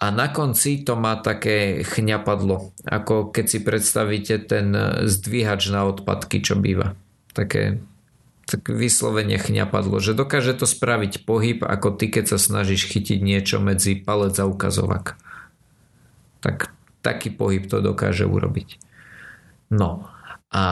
a 0.00 0.06
na 0.08 0.32
konci 0.32 0.80
to 0.80 0.96
má 0.96 1.20
také 1.20 1.84
chňapadlo, 1.84 2.72
ako 2.88 3.28
keď 3.28 3.44
si 3.44 3.58
predstavíte 3.60 4.40
ten 4.48 4.72
zdvíhač 5.04 5.68
na 5.68 5.84
odpadky, 5.84 6.40
čo 6.40 6.56
býva. 6.56 6.96
Také 7.36 7.84
tak 8.48 8.66
vyslovene 8.66 9.38
chňapadlo, 9.38 10.02
že 10.02 10.16
dokáže 10.16 10.56
to 10.58 10.66
spraviť 10.66 11.22
pohyb, 11.22 11.62
ako 11.62 11.94
ty, 11.94 12.10
keď 12.10 12.34
sa 12.34 12.38
snažíš 12.40 12.90
chytiť 12.90 13.22
niečo 13.22 13.62
medzi 13.62 13.94
palec 13.94 14.34
a 14.42 14.48
ukazovak. 14.48 15.20
Tak 16.42 16.72
taký 17.04 17.30
pohyb 17.30 17.68
to 17.68 17.78
dokáže 17.78 18.26
urobiť. 18.26 18.82
No 19.70 20.10
a 20.50 20.64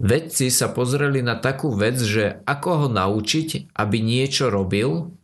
vedci 0.00 0.50
sa 0.50 0.72
pozreli 0.72 1.22
na 1.22 1.38
takú 1.38 1.70
vec, 1.76 2.00
že 2.02 2.42
ako 2.48 2.70
ho 2.82 2.88
naučiť, 2.90 3.76
aby 3.78 3.96
niečo 4.02 4.50
robil, 4.50 5.14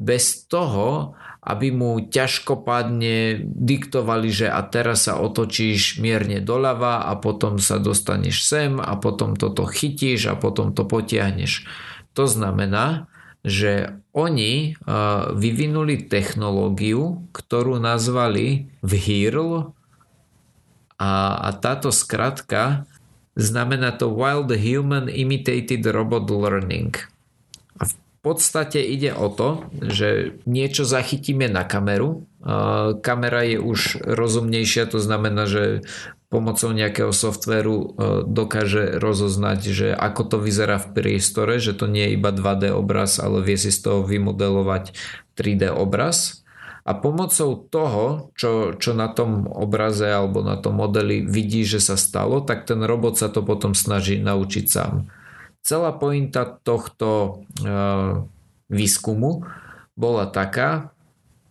bez 0.00 0.44
toho, 0.48 1.16
aby 1.40 1.72
mu 1.72 2.04
ťažkopádne 2.04 3.48
diktovali, 3.48 4.28
že 4.28 4.52
a 4.52 4.60
teraz 4.60 5.08
sa 5.08 5.16
otočíš 5.16 5.96
mierne 5.96 6.44
doľava 6.44 7.08
a 7.08 7.16
potom 7.16 7.56
sa 7.56 7.80
dostaneš 7.80 8.44
sem 8.44 8.76
a 8.76 8.92
potom 9.00 9.32
toto 9.40 9.64
chytíš 9.64 10.28
a 10.28 10.36
potom 10.36 10.76
to 10.76 10.84
potiahneš. 10.84 11.64
To 12.12 12.28
znamená, 12.28 13.08
že 13.40 13.96
oni 14.12 14.76
vyvinuli 15.32 16.12
technológiu, 16.12 17.24
ktorú 17.32 17.80
nazvali 17.80 18.68
VHIRL 18.84 19.72
a, 21.00 21.12
a 21.40 21.48
táto 21.56 21.88
skratka 21.88 22.84
znamená 23.32 23.96
to 23.96 24.12
Wild 24.12 24.52
Human 24.52 25.08
Imitated 25.08 25.88
Robot 25.88 26.28
Learning 26.28 26.92
podstate 28.20 28.84
ide 28.84 29.16
o 29.16 29.32
to, 29.32 29.64
že 29.80 30.36
niečo 30.44 30.84
zachytíme 30.84 31.48
na 31.48 31.64
kameru. 31.64 32.28
Kamera 33.00 33.42
je 33.44 33.56
už 33.60 34.04
rozumnejšia, 34.04 34.88
to 34.92 35.00
znamená, 35.00 35.48
že 35.48 35.84
pomocou 36.30 36.70
nejakého 36.70 37.10
softvéru 37.10 37.76
e, 37.76 37.86
dokáže 38.22 39.02
rozoznať, 39.02 39.60
že 39.66 39.88
ako 39.90 40.22
to 40.30 40.36
vyzerá 40.38 40.78
v 40.78 40.94
priestore, 40.94 41.58
že 41.58 41.74
to 41.74 41.90
nie 41.90 42.06
je 42.06 42.14
iba 42.14 42.30
2D 42.30 42.70
obraz, 42.70 43.18
ale 43.18 43.42
vie 43.42 43.58
si 43.58 43.74
z 43.74 43.82
toho 43.82 44.06
vymodelovať 44.06 44.94
3D 45.34 45.74
obraz. 45.74 46.46
A 46.86 46.96
pomocou 46.96 47.58
toho, 47.58 48.32
čo, 48.38 48.78
čo 48.78 48.96
na 48.96 49.10
tom 49.10 49.50
obraze 49.50 50.06
alebo 50.06 50.40
na 50.40 50.56
tom 50.56 50.80
modeli 50.80 51.26
vidí, 51.26 51.66
že 51.66 51.82
sa 51.82 51.98
stalo, 51.98 52.40
tak 52.40 52.64
ten 52.64 52.80
robot 52.80 53.20
sa 53.20 53.28
to 53.28 53.42
potom 53.44 53.74
snaží 53.76 54.16
naučiť 54.22 54.64
sám. 54.70 55.10
Celá 55.60 55.92
pointa 55.92 56.44
tohto 56.44 57.08
e, 57.60 57.68
výskumu 58.72 59.44
bola 59.92 60.24
taká, 60.30 60.96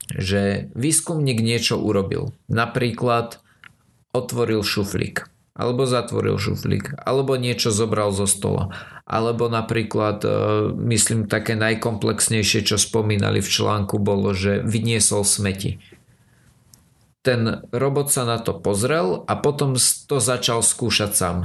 že 0.10 0.74
výskumník 0.74 1.38
niečo 1.46 1.78
urobil. 1.78 2.34
Napríklad 2.50 3.38
otvoril 4.10 4.66
šuflík, 4.66 5.30
alebo 5.54 5.86
zatvoril 5.86 6.42
šuflík, 6.42 6.98
alebo 7.06 7.38
niečo 7.38 7.70
zobral 7.70 8.10
zo 8.10 8.26
stola. 8.26 8.74
Alebo 9.06 9.50
napríklad, 9.50 10.22
e, 10.26 10.30
myslím, 10.74 11.30
také 11.30 11.58
najkomplexnejšie, 11.58 12.66
čo 12.66 12.78
spomínali 12.78 13.42
v 13.42 13.50
článku, 13.50 14.02
bolo, 14.02 14.34
že 14.34 14.62
vyniesol 14.66 15.26
smeti 15.26 15.82
ten 17.30 17.62
robot 17.70 18.10
sa 18.10 18.26
na 18.26 18.42
to 18.42 18.58
pozrel 18.58 19.22
a 19.30 19.38
potom 19.38 19.78
to 19.78 20.18
začal 20.18 20.66
skúšať 20.66 21.12
sám. 21.14 21.38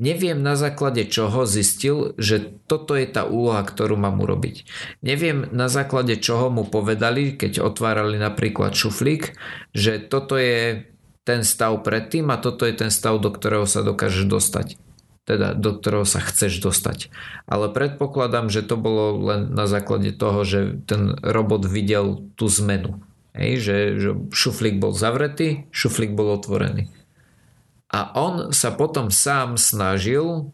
Neviem 0.00 0.40
na 0.40 0.56
základe 0.56 1.04
čoho 1.04 1.44
zistil, 1.44 2.16
že 2.16 2.56
toto 2.64 2.96
je 2.96 3.04
tá 3.04 3.28
úloha, 3.28 3.60
ktorú 3.60 4.00
mám 4.00 4.16
urobiť. 4.24 4.64
Neviem 5.04 5.44
na 5.52 5.68
základe 5.68 6.16
čoho 6.16 6.48
mu 6.48 6.64
povedali, 6.64 7.36
keď 7.36 7.60
otvárali 7.60 8.16
napríklad 8.16 8.72
šuflík, 8.72 9.36
že 9.76 10.00
toto 10.00 10.40
je 10.40 10.88
ten 11.28 11.44
stav 11.44 11.84
predtým 11.84 12.32
a 12.32 12.40
toto 12.40 12.64
je 12.64 12.72
ten 12.72 12.88
stav, 12.88 13.20
do 13.20 13.28
ktorého 13.28 13.68
sa 13.68 13.84
dokáže 13.84 14.24
dostať. 14.24 14.80
teda 15.26 15.58
do 15.58 15.74
ktorého 15.74 16.06
sa 16.06 16.22
chceš 16.22 16.62
dostať. 16.62 17.10
Ale 17.50 17.68
predpokladám, 17.74 18.46
že 18.48 18.62
to 18.62 18.78
bolo 18.78 19.18
len 19.20 19.50
na 19.52 19.66
základe 19.66 20.14
toho, 20.14 20.46
že 20.46 20.80
ten 20.86 21.18
robot 21.18 21.66
videl 21.66 22.30
tú 22.38 22.46
zmenu. 22.46 23.02
Hej, 23.36 23.52
že, 23.60 23.76
že 24.00 24.10
šuflík 24.32 24.80
bol 24.80 24.96
zavretý, 24.96 25.68
šuflík 25.68 26.16
bol 26.16 26.32
otvorený. 26.32 26.88
A 27.92 28.16
on 28.16 28.50
sa 28.50 28.72
potom 28.72 29.12
sám 29.12 29.60
snažil 29.60 30.50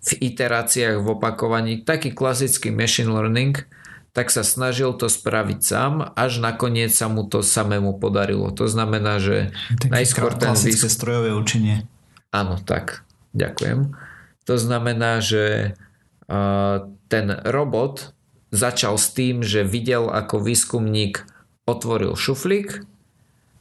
v 0.00 0.10
iteráciách, 0.32 1.02
v 1.02 1.06
opakovaní, 1.12 1.84
taký 1.84 2.14
klasický 2.14 2.72
machine 2.72 3.12
learning, 3.12 3.68
tak 4.10 4.32
sa 4.32 4.42
snažil 4.42 4.96
to 4.96 5.06
spraviť 5.06 5.60
sám, 5.60 6.14
až 6.18 6.42
nakoniec 6.42 6.90
sa 6.90 7.06
mu 7.06 7.26
to 7.28 7.46
samému 7.46 8.00
podarilo. 8.00 8.50
To 8.58 8.66
znamená, 8.66 9.22
že 9.22 9.54
Taký 9.78 9.92
najskôr 9.92 10.34
ten 10.34 10.56
výskum... 10.56 10.90
strojové 10.90 11.30
učenie. 11.36 11.86
Áno, 12.34 12.58
tak. 12.58 13.06
Ďakujem. 13.34 13.94
To 14.46 14.54
znamená, 14.58 15.22
že 15.22 15.74
ten 17.10 17.26
robot 17.46 18.14
začal 18.50 18.98
s 18.98 19.14
tým, 19.14 19.46
že 19.46 19.62
videl, 19.62 20.10
ako 20.10 20.42
výskumník 20.42 21.22
otvoril 21.68 22.16
šuflík 22.16 22.84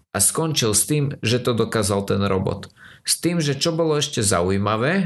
a 0.10 0.18
skončil 0.18 0.74
s 0.74 0.84
tým, 0.90 1.16
že 1.22 1.38
to 1.38 1.54
dokázal 1.54 2.06
ten 2.06 2.22
robot. 2.26 2.74
S 3.08 3.18
tým, 3.22 3.40
že 3.40 3.56
čo 3.56 3.72
bolo 3.72 3.98
ešte 3.98 4.20
zaujímavé 4.22 4.94
eh, 5.02 5.06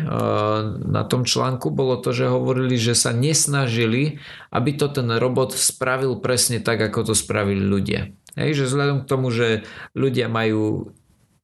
na 0.81 1.03
tom 1.05 1.27
článku, 1.27 1.69
bolo 1.69 1.99
to, 1.99 2.15
že 2.15 2.31
hovorili, 2.31 2.79
že 2.79 2.97
sa 2.97 3.11
nesnažili, 3.13 4.23
aby 4.49 4.71
to 4.75 4.89
ten 4.89 5.07
robot 5.07 5.53
spravil 5.53 6.17
presne 6.19 6.63
tak, 6.63 6.81
ako 6.81 7.11
to 7.11 7.15
spravili 7.15 7.61
ľudia. 7.61 8.11
Hej, 8.33 8.63
že 8.63 8.67
vzhľadom 8.71 8.97
k 9.05 9.09
tomu, 9.09 9.29
že 9.29 9.67
ľudia 9.93 10.25
majú 10.25 10.89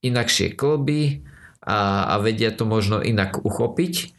inakšie 0.01 0.57
klby 0.57 1.21
a, 1.61 2.09
a 2.09 2.23
vedia 2.23 2.49
to 2.49 2.65
možno 2.65 3.03
inak 3.03 3.43
uchopiť, 3.45 4.15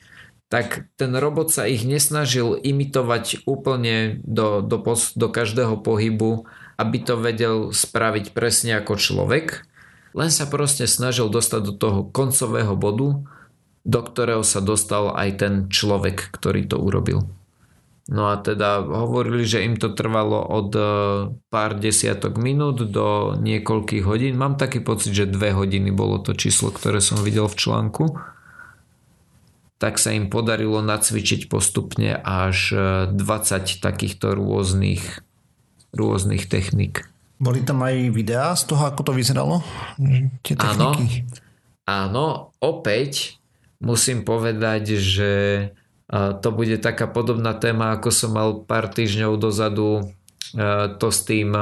tak 0.50 0.90
ten 0.98 1.14
robot 1.14 1.50
sa 1.54 1.66
ich 1.66 1.86
nesnažil 1.86 2.58
imitovať 2.58 3.46
úplne 3.46 4.18
do, 4.26 4.62
do, 4.62 4.82
do 4.94 5.28
každého 5.30 5.78
pohybu, 5.78 6.46
aby 6.80 6.98
to 7.04 7.20
vedel 7.20 7.76
spraviť 7.76 8.32
presne 8.32 8.80
ako 8.80 8.96
človek, 8.96 9.68
len 10.16 10.30
sa 10.32 10.48
proste 10.48 10.88
snažil 10.88 11.28
dostať 11.28 11.60
do 11.60 11.74
toho 11.76 12.00
koncového 12.08 12.72
bodu, 12.74 13.20
do 13.84 14.00
ktorého 14.00 14.40
sa 14.40 14.64
dostal 14.64 15.12
aj 15.12 15.28
ten 15.36 15.52
človek, 15.68 16.32
ktorý 16.32 16.64
to 16.64 16.80
urobil. 16.80 17.28
No 18.10 18.26
a 18.26 18.42
teda 18.42 18.82
hovorili, 18.82 19.46
že 19.46 19.62
im 19.62 19.78
to 19.78 19.94
trvalo 19.94 20.42
od 20.42 20.74
e, 20.74 20.82
pár 21.46 21.78
desiatok 21.78 22.42
minút 22.42 22.82
do 22.90 23.38
niekoľkých 23.38 24.02
hodín. 24.02 24.34
Mám 24.34 24.58
taký 24.58 24.82
pocit, 24.82 25.14
že 25.14 25.30
dve 25.30 25.54
hodiny 25.54 25.94
bolo 25.94 26.18
to 26.18 26.34
číslo, 26.34 26.74
ktoré 26.74 26.98
som 26.98 27.22
videl 27.22 27.46
v 27.46 27.54
článku. 27.54 28.18
Tak 29.78 30.02
sa 30.02 30.10
im 30.10 30.26
podarilo 30.26 30.82
nacvičiť 30.82 31.46
postupne 31.46 32.18
až 32.18 32.74
20 33.14 33.14
e, 33.14 33.78
takýchto 33.78 34.34
rôznych, 34.34 35.22
rôznych 35.94 36.46
technik. 36.50 37.06
Boli 37.40 37.64
tam 37.64 37.80
aj 37.80 38.12
videá 38.12 38.52
z 38.52 38.68
toho, 38.68 38.84
ako 38.84 39.00
to 39.10 39.12
vyzeralo? 39.16 39.64
Tie 40.44 40.54
áno, 40.60 40.92
áno, 41.88 42.26
opäť 42.60 43.40
musím 43.80 44.28
povedať, 44.28 45.00
že 45.00 45.32
to 46.12 46.48
bude 46.52 46.76
taká 46.82 47.08
podobná 47.08 47.56
téma, 47.56 47.96
ako 47.96 48.12
som 48.12 48.36
mal 48.36 48.60
pár 48.66 48.92
týždňov 48.92 49.40
dozadu 49.40 50.10
to 50.98 51.08
s 51.14 51.20
tým 51.22 51.54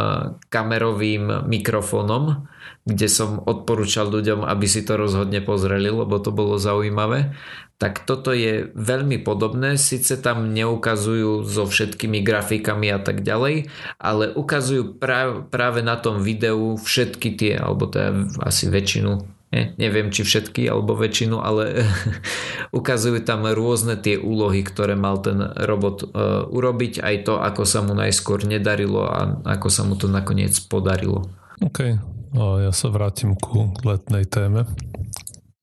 kamerovým 0.49 1.45
mikrofónom, 1.45 2.49
kde 2.89 3.07
som 3.07 3.37
odporúčal 3.45 4.09
ľuďom, 4.09 4.49
aby 4.49 4.65
si 4.65 4.81
to 4.81 4.97
rozhodne 4.97 5.45
pozreli, 5.45 5.93
lebo 5.93 6.17
to 6.17 6.33
bolo 6.33 6.57
zaujímavé 6.57 7.37
tak 7.79 8.03
toto 8.03 8.35
je 8.35 8.75
veľmi 8.75 9.23
podobné, 9.23 9.79
síce 9.79 10.19
tam 10.19 10.51
neukazujú 10.51 11.47
so 11.47 11.63
všetkými 11.63 12.27
grafikami 12.27 12.91
a 12.91 12.99
tak 12.99 13.23
ďalej, 13.23 13.71
ale 14.03 14.35
ukazujú 14.35 14.99
práve, 14.99 15.47
práve 15.47 15.81
na 15.87 15.95
tom 15.95 16.19
videu 16.19 16.75
všetky 16.75 17.39
tie, 17.39 17.55
alebo 17.55 17.87
teda 17.87 18.27
asi 18.43 18.67
väčšinu, 18.67 19.23
ne, 19.55 19.63
neviem 19.79 20.11
či 20.11 20.27
všetky 20.27 20.67
alebo 20.67 20.99
väčšinu, 20.99 21.39
ale 21.39 21.87
ukazujú 22.79 23.23
tam 23.23 23.47
rôzne 23.47 23.95
tie 23.95 24.19
úlohy, 24.19 24.67
ktoré 24.67 24.99
mal 24.99 25.23
ten 25.23 25.39
robot 25.39 26.03
uh, 26.03 26.51
urobiť, 26.51 26.99
aj 26.99 27.17
to, 27.31 27.39
ako 27.39 27.63
sa 27.63 27.87
mu 27.87 27.95
najskôr 27.95 28.43
nedarilo 28.43 29.07
a 29.07 29.39
ako 29.47 29.69
sa 29.71 29.87
mu 29.87 29.95
to 29.95 30.11
nakoniec 30.11 30.59
podarilo. 30.67 31.31
OK, 31.63 31.95
ja 32.35 32.73
sa 32.75 32.91
vrátim 32.91 33.39
ku 33.39 33.71
letnej 33.87 34.27
téme. 34.27 34.67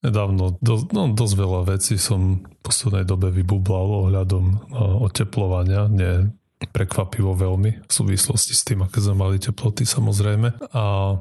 Nedávno 0.06 0.62
do, 0.62 0.86
no, 0.94 1.10
dosť 1.10 1.34
veľa 1.34 1.62
vecí 1.66 1.98
som 1.98 2.46
v 2.46 2.60
poslednej 2.62 3.10
dobe 3.10 3.34
vybublal 3.34 4.06
ohľadom 4.06 4.44
no, 4.70 5.02
oteplovania. 5.02 5.90
Nie 5.90 6.30
prekvapivo 6.70 7.36
veľmi 7.36 7.72
v 7.86 7.92
súvislosti 7.92 8.54
s 8.56 8.64
tým, 8.64 8.86
aké 8.86 9.04
sme 9.04 9.18
mali 9.18 9.38
teploty 9.42 9.84
samozrejme. 9.84 10.72
A, 10.72 11.18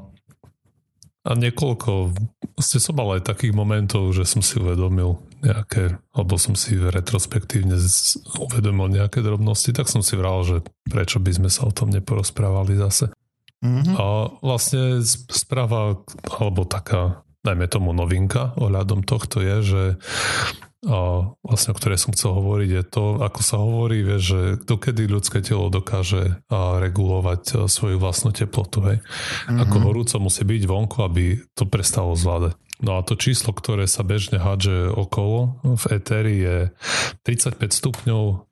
a 1.25 1.31
niekoľko, 1.33 2.15
ste 2.61 2.77
som 2.79 2.95
mal 2.95 3.19
aj 3.19 3.27
takých 3.29 3.53
momentov, 3.53 4.13
že 4.15 4.23
som 4.23 4.39
si 4.39 4.57
uvedomil 4.61 5.19
nejaké, 5.43 6.01
alebo 6.15 6.39
som 6.41 6.57
si 6.57 6.73
retrospektívne 6.79 7.77
uvedomil 8.41 8.89
nejaké 8.89 9.21
drobnosti, 9.21 9.69
tak 9.75 9.91
som 9.91 10.01
si 10.01 10.17
vral, 10.17 10.41
že 10.41 10.65
prečo 10.87 11.21
by 11.21 11.31
sme 11.35 11.49
sa 11.51 11.69
o 11.69 11.75
tom 11.75 11.93
neporozprávali 11.93 12.79
zase. 12.79 13.13
Mm-hmm. 13.61 13.93
A 13.97 14.03
vlastne 14.45 15.01
správa, 15.29 16.01
alebo 16.29 16.65
taká 16.65 17.24
najmä 17.45 17.69
tomu 17.69 17.93
novinka 17.93 18.57
ohľadom 18.57 19.05
tohto 19.05 19.39
je, 19.39 19.57
že 19.61 19.83
a 20.85 21.33
vlastne 21.41 21.73
o 21.73 21.77
ktorej 21.81 21.97
som 21.97 22.13
chcel 22.13 22.37
hovoriť 22.37 22.69
je 22.69 22.83
to, 22.85 23.17
ako 23.17 23.41
sa 23.41 23.57
hovorí, 23.57 24.05
vie, 24.05 24.21
že 24.21 24.61
dokedy 24.69 25.09
ľudské 25.09 25.41
telo 25.41 25.73
dokáže 25.73 26.45
regulovať 26.53 27.65
svoju 27.65 27.97
vlastnú 27.97 28.29
teplotu. 28.29 28.85
Hej. 28.85 28.97
Mm-hmm. 29.01 29.65
Ako 29.65 29.75
horúco 29.81 30.15
musí 30.21 30.45
byť 30.45 30.63
vonku, 30.69 31.01
aby 31.01 31.41
to 31.57 31.65
prestalo 31.65 32.13
zvládať. 32.13 32.53
No 32.85 32.99
a 32.99 33.07
to 33.07 33.17
číslo, 33.17 33.49
ktoré 33.49 33.89
sa 33.89 34.05
bežne 34.05 34.37
hádže 34.37 34.93
okolo 34.93 35.57
v 35.65 35.83
eteri 35.89 36.35
je 36.45 36.57
35 37.25 37.65
stupňov 37.65 38.45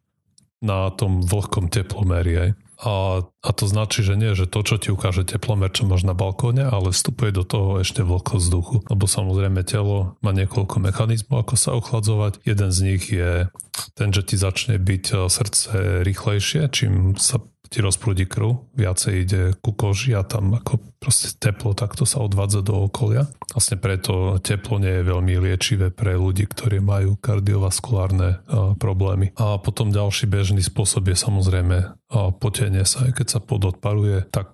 na 0.65 0.89
tom 0.89 1.21
vlhkom 1.21 1.69
teplomeri. 1.69 2.33
Hej. 2.33 2.49
A, 2.83 3.23
a 3.23 3.49
to 3.55 3.63
značí, 3.63 4.03
že 4.03 4.19
nie, 4.19 4.35
že 4.35 4.43
to, 4.43 4.59
čo 4.59 4.75
ti 4.75 4.91
ukáže 4.91 5.23
teplomer, 5.23 5.71
čo 5.71 5.87
máš 5.87 6.03
na 6.03 6.11
balkóne, 6.11 6.67
ale 6.67 6.91
vstupuje 6.91 7.31
do 7.31 7.47
toho 7.47 7.79
ešte 7.79 8.03
vlhkosť 8.03 8.43
vzduchu. 8.43 8.75
Lebo 8.91 9.07
samozrejme 9.07 9.63
telo 9.63 10.19
má 10.19 10.35
niekoľko 10.35 10.83
mechanizmov, 10.83 11.47
ako 11.47 11.55
sa 11.55 11.71
ochladzovať. 11.79 12.43
Jeden 12.43 12.69
z 12.75 12.79
nich 12.83 13.03
je 13.07 13.47
ten, 13.95 14.09
že 14.11 14.27
ti 14.27 14.35
začne 14.35 14.75
byť 14.83 15.05
eh, 15.15 15.17
srdce 15.31 15.67
rýchlejšie, 16.03 16.67
čím 16.75 17.15
sa 17.15 17.39
ti 17.73 17.81
rozprúdi 17.81 18.29
krv, 18.29 18.69
viacej 18.77 19.13
ide 19.17 19.41
ku 19.57 19.73
koži 19.73 20.13
a 20.13 20.21
tam 20.21 20.53
ako 20.53 20.77
proste 21.01 21.33
teplo 21.41 21.73
takto 21.73 22.05
sa 22.05 22.21
odvádza 22.21 22.61
do 22.61 22.85
okolia. 22.85 23.25
Vlastne 23.49 23.81
preto 23.81 24.37
teplo 24.45 24.77
nie 24.77 25.01
je 25.01 25.09
veľmi 25.09 25.33
liečivé 25.41 25.89
pre 25.89 26.13
ľudí, 26.13 26.45
ktorí 26.45 26.77
majú 26.85 27.17
kardiovaskulárne 27.17 28.45
problémy. 28.77 29.33
A 29.41 29.57
potom 29.57 29.89
ďalší 29.89 30.29
bežný 30.29 30.61
spôsob 30.61 31.09
je 31.09 31.17
samozrejme 31.17 31.97
potenie 32.37 32.85
sa. 32.85 33.09
Keď 33.09 33.27
sa 33.27 33.39
pod 33.41 33.65
odparuje, 33.65 34.21
tak 34.29 34.53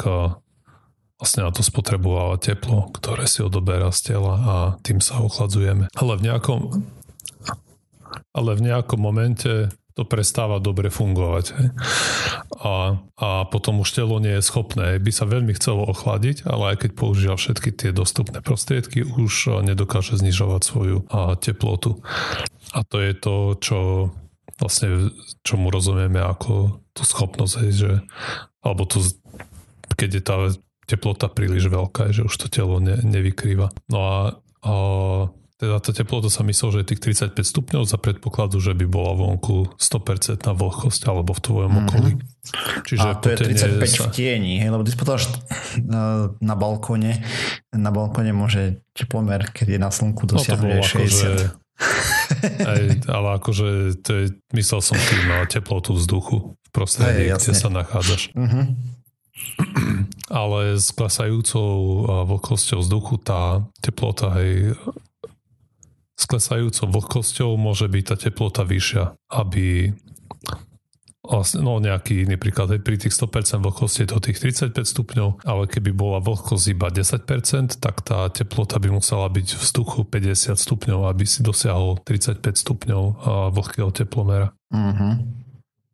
vlastne 1.20 1.44
na 1.44 1.52
to 1.52 1.60
spotrebováva 1.60 2.40
teplo, 2.40 2.88
ktoré 2.96 3.28
si 3.28 3.44
odoberá 3.44 3.92
z 3.92 4.16
tela 4.16 4.34
a 4.40 4.56
tým 4.80 5.04
sa 5.04 5.20
ochladzujeme. 5.20 5.92
Ale 5.92 6.16
v 6.16 6.24
nejakom 6.24 6.88
ale 8.34 8.58
v 8.58 8.66
nejakom 8.74 8.98
momente 8.98 9.70
to 10.00 10.08
prestáva 10.08 10.64
dobre 10.64 10.88
fungovať. 10.88 11.46
Hej. 11.60 11.68
A, 12.64 12.96
a 13.20 13.30
potom 13.52 13.84
už 13.84 13.92
telo 13.92 14.16
nie 14.24 14.40
je 14.40 14.48
schopné. 14.48 14.96
By 14.96 15.12
sa 15.12 15.28
veľmi 15.28 15.52
chcelo 15.60 15.84
ochladiť, 15.92 16.48
ale 16.48 16.72
aj 16.72 16.88
keď 16.88 16.92
používa 16.96 17.36
všetky 17.36 17.76
tie 17.76 17.92
dostupné 17.92 18.40
prostriedky, 18.40 19.04
už 19.04 19.60
nedokáže 19.60 20.16
znižovať 20.16 20.62
svoju 20.64 20.98
a, 21.12 21.36
teplotu. 21.36 22.00
A 22.72 22.88
to 22.88 23.04
je 23.04 23.12
to, 23.12 23.36
čo 23.60 23.78
vlastne 24.56 25.12
čomu 25.44 25.68
rozumieme 25.68 26.24
ako 26.24 26.80
tú 26.96 27.04
schopnosť, 27.04 27.54
hej, 27.68 27.72
že 27.76 27.92
alebo 28.60 28.84
tu, 28.88 29.04
keď 29.96 30.10
je 30.16 30.24
tá 30.24 30.36
teplota 30.88 31.28
príliš 31.32 31.68
veľká, 31.72 32.12
že 32.12 32.24
už 32.28 32.36
to 32.36 32.48
telo 32.48 32.80
ne, 32.84 33.00
nevykrýva. 33.04 33.72
No 33.92 34.00
a, 34.00 34.18
a 34.64 34.74
teda 35.60 35.76
tá 35.84 35.92
teplota 35.92 36.32
sa 36.32 36.40
myslel, 36.48 36.72
že 36.72 36.80
je 36.82 36.88
tých 36.96 37.20
35 37.36 37.36
stupňov 37.36 37.84
za 37.84 38.00
predpokladu, 38.00 38.64
že 38.64 38.72
by 38.72 38.88
bola 38.88 39.12
vonku 39.12 39.76
100% 39.76 40.48
na 40.48 40.56
vlhkosť 40.56 41.02
alebo 41.12 41.36
v 41.36 41.42
tvojom 41.44 41.68
mm-hmm. 41.68 41.90
okolí. 41.92 42.12
Čiže 42.88 43.04
a 43.04 43.20
to 43.20 43.28
je 43.36 43.38
35 43.76 43.84
sa... 43.92 44.08
v 44.08 44.16
tieni, 44.16 44.64
hej, 44.64 44.72
lebo 44.72 44.88
ty 44.88 44.96
spotáš 44.96 45.28
na, 45.84 46.32
na 46.40 46.56
balkóne, 46.56 47.20
na 47.76 47.92
balkóne 47.92 48.32
môže 48.32 48.80
teplomer, 48.96 49.52
keď 49.52 49.76
je 49.76 49.80
na 49.84 49.92
slnku 49.92 50.24
dosiahnuť 50.32 50.80
no 50.80 50.84
60. 50.88 50.96
Akože, 50.96 51.28
aj, 52.72 52.82
ale 53.12 53.28
akože 53.44 53.68
to 54.00 54.12
je, 54.16 54.26
myslel 54.56 54.80
som 54.80 54.96
tým 54.96 55.28
na 55.28 55.44
teplotu 55.44 55.92
vzduchu 55.92 56.56
v 56.56 56.70
prostredí, 56.72 57.36
aj, 57.36 57.44
kde 57.44 57.56
sa 57.60 57.68
nachádzaš. 57.68 58.32
Mm-hmm. 58.32 58.66
Ale 60.32 60.80
s 60.80 60.88
klesajúcou 60.96 61.68
vlhkosťou 62.32 62.80
vzduchu 62.80 63.20
tá 63.20 63.68
teplota 63.84 64.40
hej, 64.40 64.80
s 66.20 66.28
klesajúcou 66.28 66.92
vlhkosťou 67.00 67.56
môže 67.56 67.88
byť 67.88 68.04
tá 68.04 68.16
teplota 68.20 68.68
vyššia, 68.68 69.16
aby 69.32 69.96
vlastne, 71.24 71.64
no 71.64 71.80
nejaký 71.80 72.28
iný 72.28 72.36
príklad, 72.36 72.76
pri 72.84 73.00
tých 73.00 73.16
100% 73.16 73.64
vlhkosti 73.64 74.04
je 74.04 74.10
to 74.12 74.20
tých 74.20 74.42
35 74.68 74.84
stupňov, 74.84 75.48
ale 75.48 75.64
keby 75.72 75.96
bola 75.96 76.20
vlhkosť 76.20 76.66
iba 76.76 76.92
10%, 76.92 77.80
tak 77.80 78.04
tá 78.04 78.28
teplota 78.34 78.82
by 78.84 78.92
musela 78.92 79.32
byť 79.32 79.48
v 79.56 79.60
vzduchu 79.64 80.04
50 80.10 80.60
stupňov, 80.60 81.08
aby 81.08 81.24
si 81.24 81.40
dosiahol 81.40 82.04
35 82.04 82.44
stupňov 82.44 83.04
vlhkého 83.56 83.94
teplomera. 83.96 84.52
Uh-huh. 84.76 85.14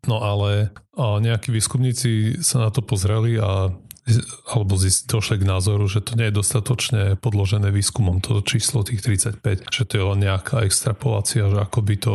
No 0.10 0.18
ale 0.26 0.74
nejakí 0.98 1.54
výskumníci 1.54 2.42
sa 2.42 2.66
na 2.66 2.70
to 2.74 2.82
pozreli 2.82 3.38
a 3.42 3.74
alebo 4.46 4.78
došli 5.10 5.42
k 5.42 5.50
názoru, 5.50 5.90
že 5.90 6.06
to 6.06 6.14
nie 6.14 6.30
je 6.30 6.38
dostatočne 6.38 7.02
podložené 7.18 7.74
výskumom, 7.74 8.22
toto 8.22 8.46
číslo 8.46 8.86
tých 8.86 9.02
35, 9.02 9.42
že 9.74 9.84
to 9.90 9.94
je 9.98 10.04
len 10.06 10.20
nejaká 10.22 10.62
extrapolácia, 10.62 11.50
že 11.50 11.58
ako 11.58 11.80
by 11.82 11.96
to 11.98 12.14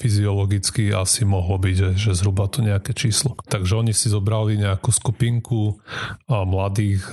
fyziologicky 0.00 0.90
asi 0.96 1.28
mohlo 1.28 1.60
byť, 1.60 1.94
že, 1.94 2.16
zhruba 2.16 2.48
to 2.48 2.64
nejaké 2.64 2.96
číslo. 2.96 3.36
Takže 3.46 3.84
oni 3.84 3.92
si 3.92 4.08
zobrali 4.08 4.56
nejakú 4.56 4.90
skupinku 4.90 5.78
mladých, 6.26 7.04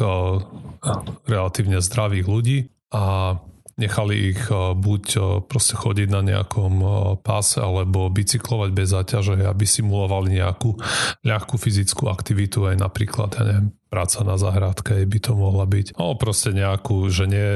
relatívne 1.27 1.83
zdravých 1.83 2.25
ľudí 2.25 2.59
a 2.95 3.37
nechali 3.77 4.33
ich 4.33 4.41
buď 4.49 5.03
proste 5.45 5.77
chodiť 5.77 6.09
na 6.09 6.25
nejakom 6.25 6.73
páse 7.21 7.61
alebo 7.61 8.09
bicyklovať 8.09 8.69
bez 8.73 8.89
záťaže, 8.89 9.45
aby 9.45 9.65
simulovali 9.69 10.41
nejakú 10.41 10.81
ľahkú 11.21 11.61
fyzickú 11.61 12.09
aktivitu 12.09 12.65
aj 12.65 12.81
napríklad, 12.81 13.37
ja 13.37 13.43
neviem, 13.45 13.67
práca 13.87 14.23
na 14.23 14.35
záhradke 14.35 15.03
by 15.03 15.19
to 15.19 15.33
mohla 15.35 15.65
byť. 15.67 15.97
No 15.97 16.15
proste 16.19 16.51
nejakú, 16.53 17.07
že 17.11 17.25
nie 17.27 17.49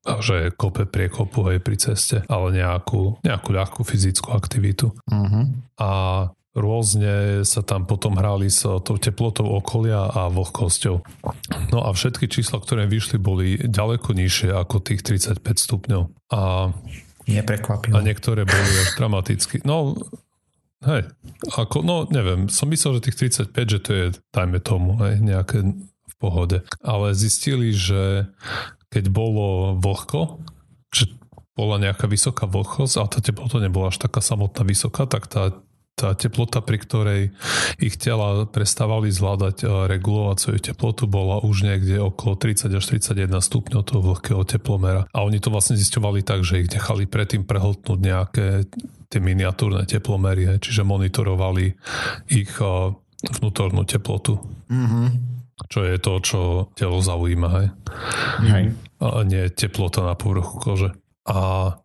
že 0.00 0.48
kope 0.56 0.88
priekopu 0.88 1.44
aj 1.44 1.58
pri 1.60 1.76
ceste, 1.76 2.16
ale 2.24 2.56
nejakú, 2.56 3.20
nejakú 3.20 3.50
ľahkú 3.52 3.84
fyzickú 3.84 4.32
aktivitu. 4.32 4.96
Uh-huh. 4.96 5.44
A 5.76 5.90
rôzne 6.56 7.44
sa 7.46 7.62
tam 7.62 7.86
potom 7.86 8.18
hrali 8.18 8.50
s 8.50 8.64
tou 8.64 8.96
teplotou 8.96 9.46
okolia 9.52 10.08
a 10.08 10.32
vlhkosťou. 10.32 10.96
No 11.70 11.78
a 11.84 11.92
všetky 11.92 12.26
čísla, 12.26 12.58
ktoré 12.58 12.88
vyšli, 12.88 13.20
boli 13.20 13.60
ďaleko 13.60 14.16
nižšie 14.16 14.50
ako 14.56 14.82
tých 14.82 15.04
35 15.04 15.36
stupňov. 15.36 16.02
A, 16.32 16.72
Neprekvapilo. 17.30 17.94
A 17.94 18.02
niektoré 18.02 18.42
boli 18.42 18.72
až 18.80 18.96
dramaticky. 18.98 19.62
No, 19.62 19.94
hej, 20.84 21.02
ako, 21.52 21.84
no 21.84 21.96
neviem, 22.08 22.48
som 22.48 22.68
myslel, 22.72 22.98
že 23.00 23.12
tých 23.12 23.36
35, 23.52 23.74
že 23.76 23.78
to 23.80 23.90
je, 23.92 24.06
dajme 24.32 24.58
tomu, 24.64 24.96
hej, 25.04 25.20
nejaké 25.20 25.64
v 25.80 26.14
pohode. 26.16 26.64
Ale 26.80 27.12
zistili, 27.12 27.72
že 27.72 28.28
keď 28.90 29.12
bolo 29.12 29.78
vlhko, 29.78 30.42
že 30.90 31.06
bola 31.54 31.76
nejaká 31.78 32.08
vysoká 32.08 32.48
vlhkosť, 32.48 32.94
ale 32.96 33.08
tá 33.12 33.20
teplota 33.20 33.60
nebola 33.60 33.92
až 33.92 34.00
taká 34.00 34.24
samotná 34.24 34.64
vysoká, 34.64 35.04
tak 35.04 35.28
tá, 35.28 35.54
tá 36.00 36.16
teplota, 36.16 36.64
pri 36.64 36.78
ktorej 36.80 37.20
ich 37.76 38.00
tela 38.00 38.48
prestávali 38.48 39.12
zvládať 39.12 39.68
regulovať 39.84 40.36
svoju 40.40 40.60
teplotu, 40.72 41.04
bola 41.04 41.44
už 41.44 41.68
niekde 41.68 42.00
okolo 42.00 42.40
30 42.40 42.72
až 42.72 42.84
31 42.96 43.28
stupňov 43.36 43.82
toho 43.84 44.00
vlhkého 44.00 44.42
teplomera. 44.48 45.04
A 45.12 45.20
oni 45.20 45.36
to 45.36 45.52
vlastne 45.52 45.76
zisťovali 45.76 46.24
tak, 46.24 46.40
že 46.40 46.64
ich 46.64 46.72
nechali 46.72 47.04
predtým 47.04 47.44
prehltnúť 47.44 47.98
nejaké 48.00 48.46
tie 49.12 49.20
miniatúrne 49.20 49.84
teplomery, 49.84 50.56
čiže 50.56 50.86
monitorovali 50.86 51.76
ich 52.32 52.52
vnútornú 53.20 53.84
teplotu. 53.84 54.40
Mm-hmm 54.72 55.30
čo 55.68 55.84
je 55.84 56.00
to, 56.00 56.12
čo 56.24 56.40
telo 56.72 57.04
zaujíma. 57.04 57.48
Hej? 57.52 57.68
Hej. 58.48 58.64
A 59.04 59.20
nie 59.28 59.44
teplota 59.52 60.00
na 60.00 60.16
povrchu 60.16 60.56
kože. 60.56 60.90
A 61.28 61.76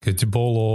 keď 0.00 0.24
bolo 0.30 0.68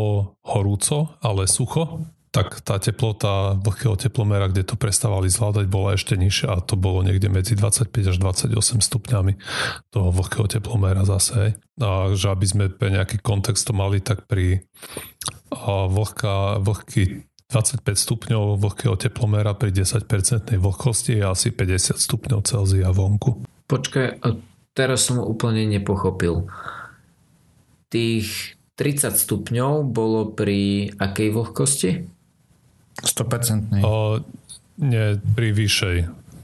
horúco, 0.43 1.17
ale 1.24 1.47
sucho, 1.47 2.04
tak 2.31 2.63
tá 2.63 2.79
teplota 2.79 3.59
vlhkého 3.59 3.99
teplomera, 3.99 4.47
kde 4.47 4.63
to 4.63 4.79
prestávali 4.79 5.27
zvládať, 5.27 5.67
bola 5.67 5.99
ešte 5.99 6.15
nižšia 6.15 6.47
a 6.47 6.63
to 6.63 6.79
bolo 6.79 7.03
niekde 7.03 7.27
medzi 7.27 7.59
25 7.59 7.91
až 7.91 8.17
28 8.23 8.55
stupňami 8.79 9.35
toho 9.91 10.09
vlhkého 10.15 10.47
teplomera 10.47 11.03
zase. 11.03 11.59
A 11.83 12.15
že 12.15 12.31
aby 12.31 12.45
sme 12.47 12.65
pre 12.71 12.87
nejaký 12.87 13.19
kontext 13.19 13.67
to 13.67 13.75
mali, 13.75 13.99
tak 13.99 14.31
pri 14.31 14.63
vlhká, 15.51 16.63
vlhký 16.63 17.27
25 17.51 17.83
stupňov 17.83 18.63
vlhkého 18.63 18.95
teplomera 18.95 19.51
pri 19.51 19.75
10% 19.75 20.07
vlhkosti 20.55 21.19
je 21.19 21.23
asi 21.27 21.51
50 21.51 21.99
stupňov 21.99 22.47
Celzia 22.47 22.95
vonku. 22.95 23.43
Počkaj, 23.67 24.23
teraz 24.71 25.11
som 25.11 25.19
úplne 25.19 25.67
nepochopil. 25.67 26.47
Tých 27.91 28.55
30 28.79 29.19
stupňov 29.19 29.83
bolo 29.83 30.31
pri 30.31 30.95
akej 30.95 31.29
vlhkosti? 31.35 32.20
100%. 32.99 33.80
O, 33.86 34.19
nie, 34.82 35.19
pri 35.36 35.49
vyššej. 35.56 35.97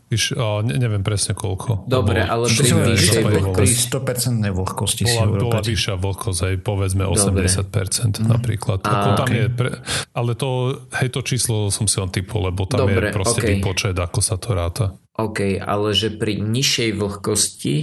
Vyš, 0.08 0.40
a 0.40 0.64
ne, 0.64 0.80
neviem 0.80 1.04
presne 1.04 1.36
koľko. 1.36 1.84
Dobre, 1.84 2.24
ale 2.24 2.48
pri 2.48 2.96
vyššej. 2.96 3.24
Pri 3.52 3.68
100% 3.68 4.56
vlhkosti 4.56 5.04
bola, 5.04 5.24
si 5.28 5.44
bola 5.44 5.60
vyššia 5.60 5.96
vlhkosť, 6.00 6.40
aj 6.48 6.56
povedzme 6.64 7.04
80% 7.04 7.12
Dobre. 7.12 8.24
Mhm. 8.24 8.30
napríklad. 8.32 8.80
A, 8.88 8.92
Ako 8.92 9.10
tam 9.20 9.28
okay. 9.28 9.40
je 9.44 9.48
pre, 9.52 9.70
ale 10.16 10.32
to, 10.40 10.50
hej, 10.96 11.10
to 11.12 11.20
číslo 11.28 11.68
som 11.68 11.92
si 11.92 12.00
len 12.00 12.08
typol, 12.08 12.48
lebo 12.48 12.64
tam 12.64 12.88
Dobre, 12.88 13.12
je 13.12 13.20
proste 13.20 13.40
okay. 13.44 13.60
výpočet, 13.60 14.00
ako 14.00 14.20
sa 14.24 14.40
to 14.40 14.56
ráta. 14.56 14.96
OK, 15.20 15.60
ale 15.60 15.92
že 15.92 16.08
pri 16.16 16.40
nižšej 16.40 16.90
vlhkosti 16.96 17.76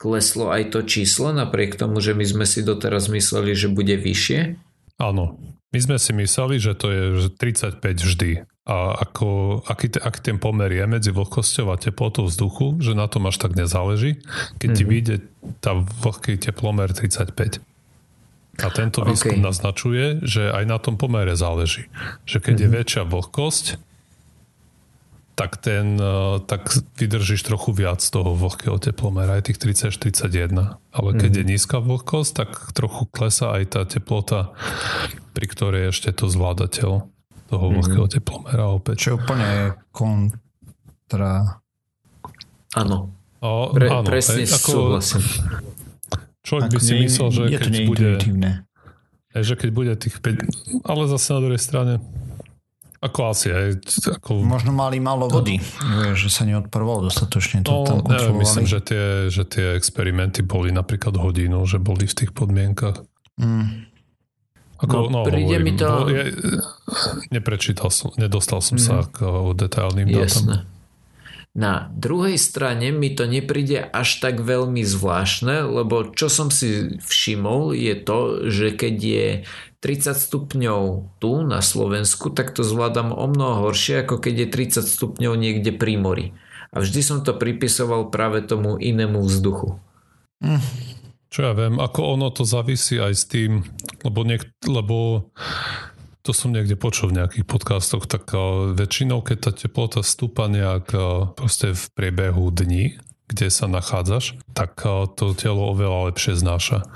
kleslo 0.00 0.48
aj 0.50 0.72
to 0.72 0.80
číslo, 0.88 1.36
napriek 1.36 1.76
tomu, 1.76 2.00
že 2.00 2.16
my 2.16 2.24
sme 2.24 2.44
si 2.48 2.64
doteraz 2.64 3.12
mysleli, 3.12 3.52
že 3.52 3.68
bude 3.68 3.94
vyššie? 4.00 4.56
Áno. 4.98 5.36
My 5.72 5.78
sme 5.80 5.96
si 5.96 6.12
mysleli, 6.12 6.60
že 6.60 6.76
to 6.76 6.92
je 6.92 7.02
35 7.32 7.80
vždy 7.80 8.44
a 8.62 8.94
ako, 8.94 9.58
aký, 9.66 9.90
te, 9.90 9.98
aký 9.98 10.20
ten 10.22 10.38
pomer 10.38 10.70
je 10.70 10.84
medzi 10.86 11.10
vlhkosťou 11.10 11.74
a 11.74 11.80
teplotou 11.80 12.30
vzduchu, 12.30 12.78
že 12.78 12.94
na 12.94 13.10
tom 13.10 13.26
až 13.26 13.42
tak 13.42 13.58
nezáleží, 13.58 14.22
keď 14.62 14.68
mm-hmm. 14.70 14.78
ti 14.78 14.84
mhm. 14.84 14.90
vyjde 14.90 15.14
tá 15.58 15.74
vlhký 15.74 16.38
teplomer 16.38 16.92
35. 16.94 17.58
A 18.62 18.68
tento 18.68 19.00
výskum 19.02 19.40
okay. 19.40 19.48
naznačuje, 19.48 20.20
že 20.22 20.52
aj 20.52 20.64
na 20.68 20.76
tom 20.76 21.00
pomere 21.00 21.34
záleží. 21.34 21.88
Že 22.28 22.38
keď 22.38 22.54
mm-hmm. 22.54 22.62
je 22.62 22.68
mhm. 22.68 22.76
väčšia 22.78 23.02
vlhkosť, 23.08 23.64
tak, 25.32 25.56
ten, 25.56 25.96
e, 25.96 26.40
tak 26.44 26.68
vydržíš 27.00 27.42
trochu 27.48 27.72
viac 27.72 28.04
toho 28.04 28.36
vlhkého 28.36 28.76
teplomera, 28.76 29.40
aj 29.40 29.52
tých 29.52 29.58
30-31. 29.88 30.76
Ale 30.92 31.10
keď 31.16 31.30
mm-hmm. 31.32 31.40
je 31.40 31.50
nízka 31.56 31.76
vlhkosť, 31.80 32.32
tak 32.36 32.50
trochu 32.76 33.08
klesá 33.08 33.56
aj 33.56 33.64
tá 33.72 33.82
teplota, 33.88 34.52
pri 35.32 35.46
ktorej 35.48 35.96
ešte 35.96 36.12
to 36.12 36.28
zvláda 36.28 36.68
telo 36.68 37.08
toho 37.48 37.68
mm-hmm. 37.68 37.76
vlhkého 37.80 38.06
teplomera 38.12 38.64
opäť. 38.68 38.96
Čo 39.08 39.12
úplne 39.16 39.76
kontra... 39.92 41.60
Áno. 42.76 43.12
Pre, 43.42 43.86
áno, 43.88 44.06
presne 44.06 44.46
aj, 44.46 44.54
ako, 44.54 44.70
súhlasím. 44.70 45.24
Človek 46.46 46.64
ako 46.68 46.74
by 46.74 46.78
si 46.78 46.92
myslel, 47.08 47.28
že 47.32 47.42
keď 47.58 47.74
bude... 47.88 48.10
Že 49.32 49.54
keď 49.56 49.70
bude 49.72 49.92
tých 49.96 50.20
5... 50.20 50.84
Ale 50.84 51.08
zase 51.08 51.28
na 51.32 51.40
druhej 51.40 51.62
strane 51.62 52.04
ako 53.02 53.20
asi 53.34 53.50
aj. 53.50 53.82
Ako... 54.22 54.46
Možno 54.46 54.70
mali 54.70 55.02
málo 55.02 55.26
vody, 55.26 55.58
že 56.14 56.30
sa 56.30 56.46
neodparovalo 56.46 57.10
dostatočne. 57.10 57.66
To 57.66 57.82
no, 57.82 57.86
tam 57.86 57.98
neviem, 58.06 58.38
myslím, 58.46 58.64
že 58.70 58.78
tie, 58.78 59.26
že 59.26 59.42
tie 59.42 59.74
experimenty 59.74 60.46
boli 60.46 60.70
napríklad 60.70 61.18
hodinu, 61.18 61.66
že 61.66 61.82
boli 61.82 62.06
v 62.06 62.14
tých 62.14 62.30
podmienkach. 62.30 63.02
Mm. 63.42 63.90
Ako, 64.82 65.10
no, 65.10 65.22
no, 65.22 65.26
príde 65.26 65.50
hovorím, 65.50 65.66
mi 65.66 65.72
to... 65.74 65.88
Ja, 66.10 66.24
neprečítal 67.34 67.90
som, 67.90 68.14
nedostal 68.14 68.62
som 68.62 68.78
mm. 68.78 68.82
sa 68.82 69.02
k 69.10 69.18
detailným 69.54 70.06
dátam. 70.06 70.66
Na 71.52 71.92
druhej 71.92 72.40
strane 72.40 72.96
mi 72.96 73.12
to 73.12 73.28
nepríde 73.28 73.84
až 73.92 74.24
tak 74.24 74.40
veľmi 74.40 74.80
zvláštne, 74.88 75.68
lebo 75.68 76.08
čo 76.16 76.32
som 76.32 76.48
si 76.48 76.96
všimol 76.96 77.76
je 77.76 77.94
to, 78.00 78.48
že 78.48 78.72
keď 78.72 78.94
je 78.96 79.26
30 79.82 80.14
stupňov 80.14 80.82
tu 81.18 81.42
na 81.42 81.58
Slovensku, 81.58 82.30
tak 82.30 82.54
to 82.54 82.62
zvládam 82.62 83.10
o 83.10 83.26
mnoho 83.26 83.68
horšie, 83.68 84.06
ako 84.06 84.22
keď 84.22 84.46
je 84.46 84.78
30 84.78 84.86
stupňov 84.86 85.34
niekde 85.34 85.74
pri 85.74 85.98
mori. 85.98 86.26
A 86.70 86.80
vždy 86.80 87.00
som 87.02 87.18
to 87.26 87.34
pripisoval 87.34 88.08
práve 88.08 88.46
tomu 88.46 88.78
inému 88.78 89.20
vzduchu. 89.26 89.82
Mm. 90.38 90.62
Čo 91.32 91.48
ja 91.48 91.52
viem, 91.52 91.82
ako 91.82 92.00
ono 92.14 92.30
to 92.30 92.46
závisí 92.46 93.02
aj 93.02 93.12
s 93.12 93.24
tým, 93.26 93.66
lebo, 94.06 94.22
niek- 94.22 94.52
lebo 94.64 95.28
to 96.22 96.30
som 96.30 96.54
niekde 96.54 96.78
počul 96.78 97.10
v 97.10 97.18
nejakých 97.18 97.46
podcastoch, 97.48 98.06
tak 98.06 98.30
uh, 98.30 98.70
väčšinou, 98.78 99.26
keď 99.26 99.50
tá 99.50 99.50
teplota 99.50 100.06
stúpa 100.06 100.46
nejak 100.46 100.94
uh, 100.94 101.34
proste 101.34 101.74
v 101.74 101.82
priebehu 101.98 102.54
dní, 102.54 103.02
kde 103.26 103.50
sa 103.50 103.66
nachádzaš, 103.66 104.38
tak 104.54 104.78
uh, 104.86 105.10
to 105.10 105.34
telo 105.34 105.74
oveľa 105.74 106.14
lepšie 106.14 106.38
znáša. 106.38 106.86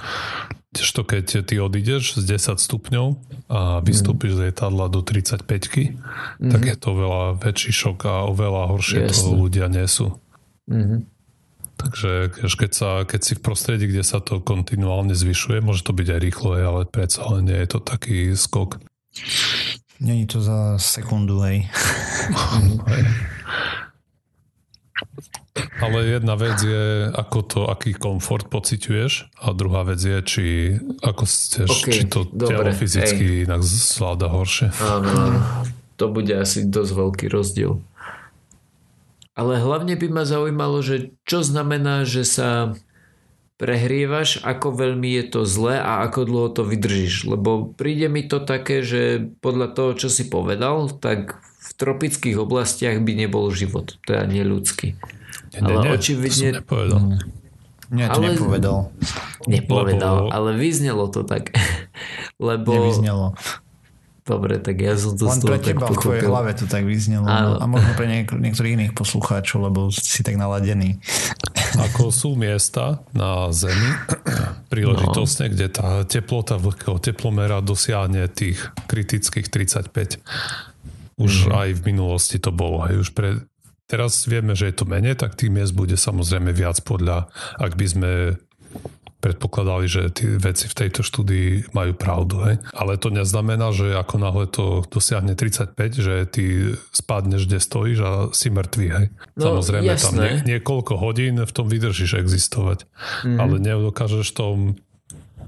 To 0.81 1.03
keď 1.03 1.47
ty 1.49 1.57
odídeš 1.61 2.21
z 2.21 2.37
10 2.37 2.61
stupňov 2.61 3.07
a 3.49 3.81
vystúpiš 3.81 4.33
mm. 4.33 4.37
z 4.37 4.41
lietadla 4.49 4.87
do 4.93 5.01
35 5.01 5.43
mm. 5.47 6.51
tak 6.53 6.61
je 6.65 6.77
to 6.77 6.87
oveľa 6.93 7.41
väčší 7.41 7.73
šok 7.73 7.99
a 8.07 8.15
oveľa 8.29 8.63
horšie 8.77 9.01
Jasne. 9.07 9.13
toho 9.13 9.33
ľudia 9.37 9.67
nesú. 9.73 10.17
Mm-hmm. 10.67 11.01
Takže 11.77 12.33
keď, 12.57 12.73
sa, 12.73 12.91
keď 13.05 13.21
si 13.21 13.33
v 13.37 13.45
prostredí, 13.45 13.85
kde 13.85 14.01
sa 14.01 14.25
to 14.25 14.41
kontinuálne 14.41 15.13
zvyšuje, 15.13 15.61
môže 15.61 15.85
to 15.85 15.93
byť 15.93 16.09
aj 16.09 16.21
rýchlo, 16.25 16.57
ale 16.57 16.89
predsa 16.89 17.29
len 17.37 17.53
nie 17.53 17.59
je 17.61 17.69
to 17.69 17.81
taký 17.85 18.33
skok. 18.33 18.81
Není 20.01 20.25
to 20.25 20.41
za 20.41 20.81
sekundu, 20.81 21.41
hej. 21.45 21.69
Ale 25.81 25.99
jedna 26.05 26.35
vec 26.37 26.57
je, 26.61 27.09
ako 27.13 27.39
to, 27.45 27.61
aký 27.69 27.97
komfort 27.97 28.49
pociťuješ 28.49 29.41
a 29.41 29.47
druhá 29.57 29.85
vec 29.89 30.01
je, 30.01 30.19
či, 30.25 30.47
ako 31.01 31.25
tiež, 31.25 31.69
okay, 31.71 31.93
či 31.93 32.03
to 32.09 32.29
dobre, 32.29 32.71
telo 32.71 32.73
fyzicky 32.77 33.25
hej. 33.25 33.43
inak 33.49 33.61
zvláda 33.65 34.29
horšie. 34.29 34.73
Áno. 34.81 35.41
To 35.97 36.13
bude 36.13 36.33
asi 36.37 36.69
dosť 36.69 36.93
veľký 36.93 37.27
rozdiel. 37.33 37.81
Ale 39.37 39.61
hlavne 39.61 40.01
by 40.01 40.09
ma 40.09 40.25
zaujímalo, 40.25 40.81
že 40.81 41.13
čo 41.29 41.45
znamená, 41.45 42.09
že 42.09 42.25
sa 42.25 42.73
prehrievaš, 43.57 44.45
ako 44.45 44.77
veľmi 44.77 45.17
je 45.17 45.25
to 45.33 45.41
zlé 45.49 45.81
a 45.81 46.05
ako 46.05 46.29
dlho 46.29 46.49
to 46.53 46.63
vydržíš. 46.65 47.25
Lebo 47.25 47.73
príde 47.73 48.09
mi 48.13 48.25
to 48.25 48.41
také, 48.41 48.85
že 48.85 49.33
podľa 49.41 49.73
toho, 49.73 49.91
čo 49.97 50.09
si 50.13 50.29
povedal, 50.29 50.93
tak 50.93 51.41
v 51.41 51.71
tropických 51.77 52.37
oblastiach 52.37 53.01
by 53.01 53.13
nebol 53.17 53.49
život. 53.53 53.97
Teda 54.05 54.29
nie 54.29 54.45
ľudský. 54.45 54.97
Nie, 55.61 55.73
ale 55.73 55.81
nie, 55.83 55.91
očividne... 55.97 56.49
To 56.53 56.59
nepovedal. 56.61 57.01
Nie, 57.87 58.07
to 58.11 58.19
ale... 58.19 58.27
nepovedal. 58.35 58.79
Nepovedal, 59.47 60.17
Lebo... 60.27 60.35
ale 60.35 60.49
vyznelo 60.59 61.05
to 61.09 61.23
tak. 61.23 61.55
Lebo... 62.49 62.71
Nevyznelo. 62.75 63.39
Dobre, 64.27 64.59
tak 64.59 64.83
ja 64.83 64.99
som 64.99 65.15
to 65.15 65.31
Len 65.31 65.39
pre 65.39 65.63
teba 65.63 65.87
v 65.87 66.03
tvojej 66.03 66.27
hlave 66.27 66.51
to 66.59 66.67
tak 66.67 66.83
vyznelo. 66.83 67.31
Áno. 67.31 67.63
A 67.63 67.65
možno 67.71 67.95
pre 67.95 68.11
niek- 68.11 68.35
niektorých 68.35 68.75
iných 68.75 68.93
poslucháčov, 68.99 69.71
lebo 69.71 69.87
si 69.95 70.27
tak 70.27 70.35
naladený. 70.35 70.99
Ako 71.87 72.11
sú 72.11 72.35
miesta 72.35 73.07
na 73.15 73.47
Zemi, 73.55 73.87
príležitostne, 74.75 75.47
no. 75.47 75.53
kde 75.55 75.67
tá 75.71 76.03
teplota 76.03 76.59
vlhkého 76.59 76.99
teplomera 76.99 77.63
dosiahne 77.63 78.27
tých 78.27 78.67
kritických 78.91 79.47
35. 79.47 80.19
Už 81.23 81.33
mm-hmm. 81.47 81.61
aj 81.63 81.69
v 81.79 81.81
minulosti 81.87 82.43
to 82.43 82.51
bolo. 82.51 82.83
Aj 82.83 82.99
už 82.99 83.15
pre, 83.15 83.47
teraz 83.87 84.27
vieme, 84.27 84.59
že 84.59 84.71
je 84.71 84.77
to 84.77 84.85
menej, 84.87 85.19
tak 85.19 85.39
tých 85.39 85.51
miest 85.51 85.75
bude 85.75 85.95
samozrejme 85.95 86.51
viac 86.55 86.83
podľa, 86.83 87.31
ak 87.59 87.73
by 87.75 87.87
sme 87.87 88.11
predpokladali, 89.17 89.87
že 89.91 90.03
tie 90.13 90.39
veci 90.39 90.71
v 90.71 90.77
tejto 90.77 91.01
štúdii 91.03 91.75
majú 91.75 91.99
pravdu. 91.99 92.47
Hej. 92.47 92.55
Ale 92.77 93.01
to 93.01 93.11
neznamená, 93.11 93.75
že 93.75 93.97
ako 93.97 94.15
náhle 94.23 94.47
to 94.47 94.87
dosiahne 94.87 95.35
35, 95.35 95.75
že 95.99 96.15
ty 96.31 96.45
spadneš, 96.95 97.51
kde 97.51 97.59
stojíš 97.59 97.99
a 98.05 98.11
si 98.31 98.53
mŕtvý. 98.53 98.87
Hej. 98.93 99.07
No, 99.35 99.59
Samozrejme, 99.59 99.89
jasné. 99.89 100.05
tam 100.07 100.15
nie, 100.21 100.33
niekoľko 100.57 100.95
hodín 101.01 101.43
v 101.43 101.53
tom 101.53 101.67
vydržíš 101.67 102.23
existovať, 102.23 102.87
mm-hmm. 102.87 103.39
ale 103.41 103.55
nedokážeš 103.59 104.31
tom 104.37 104.79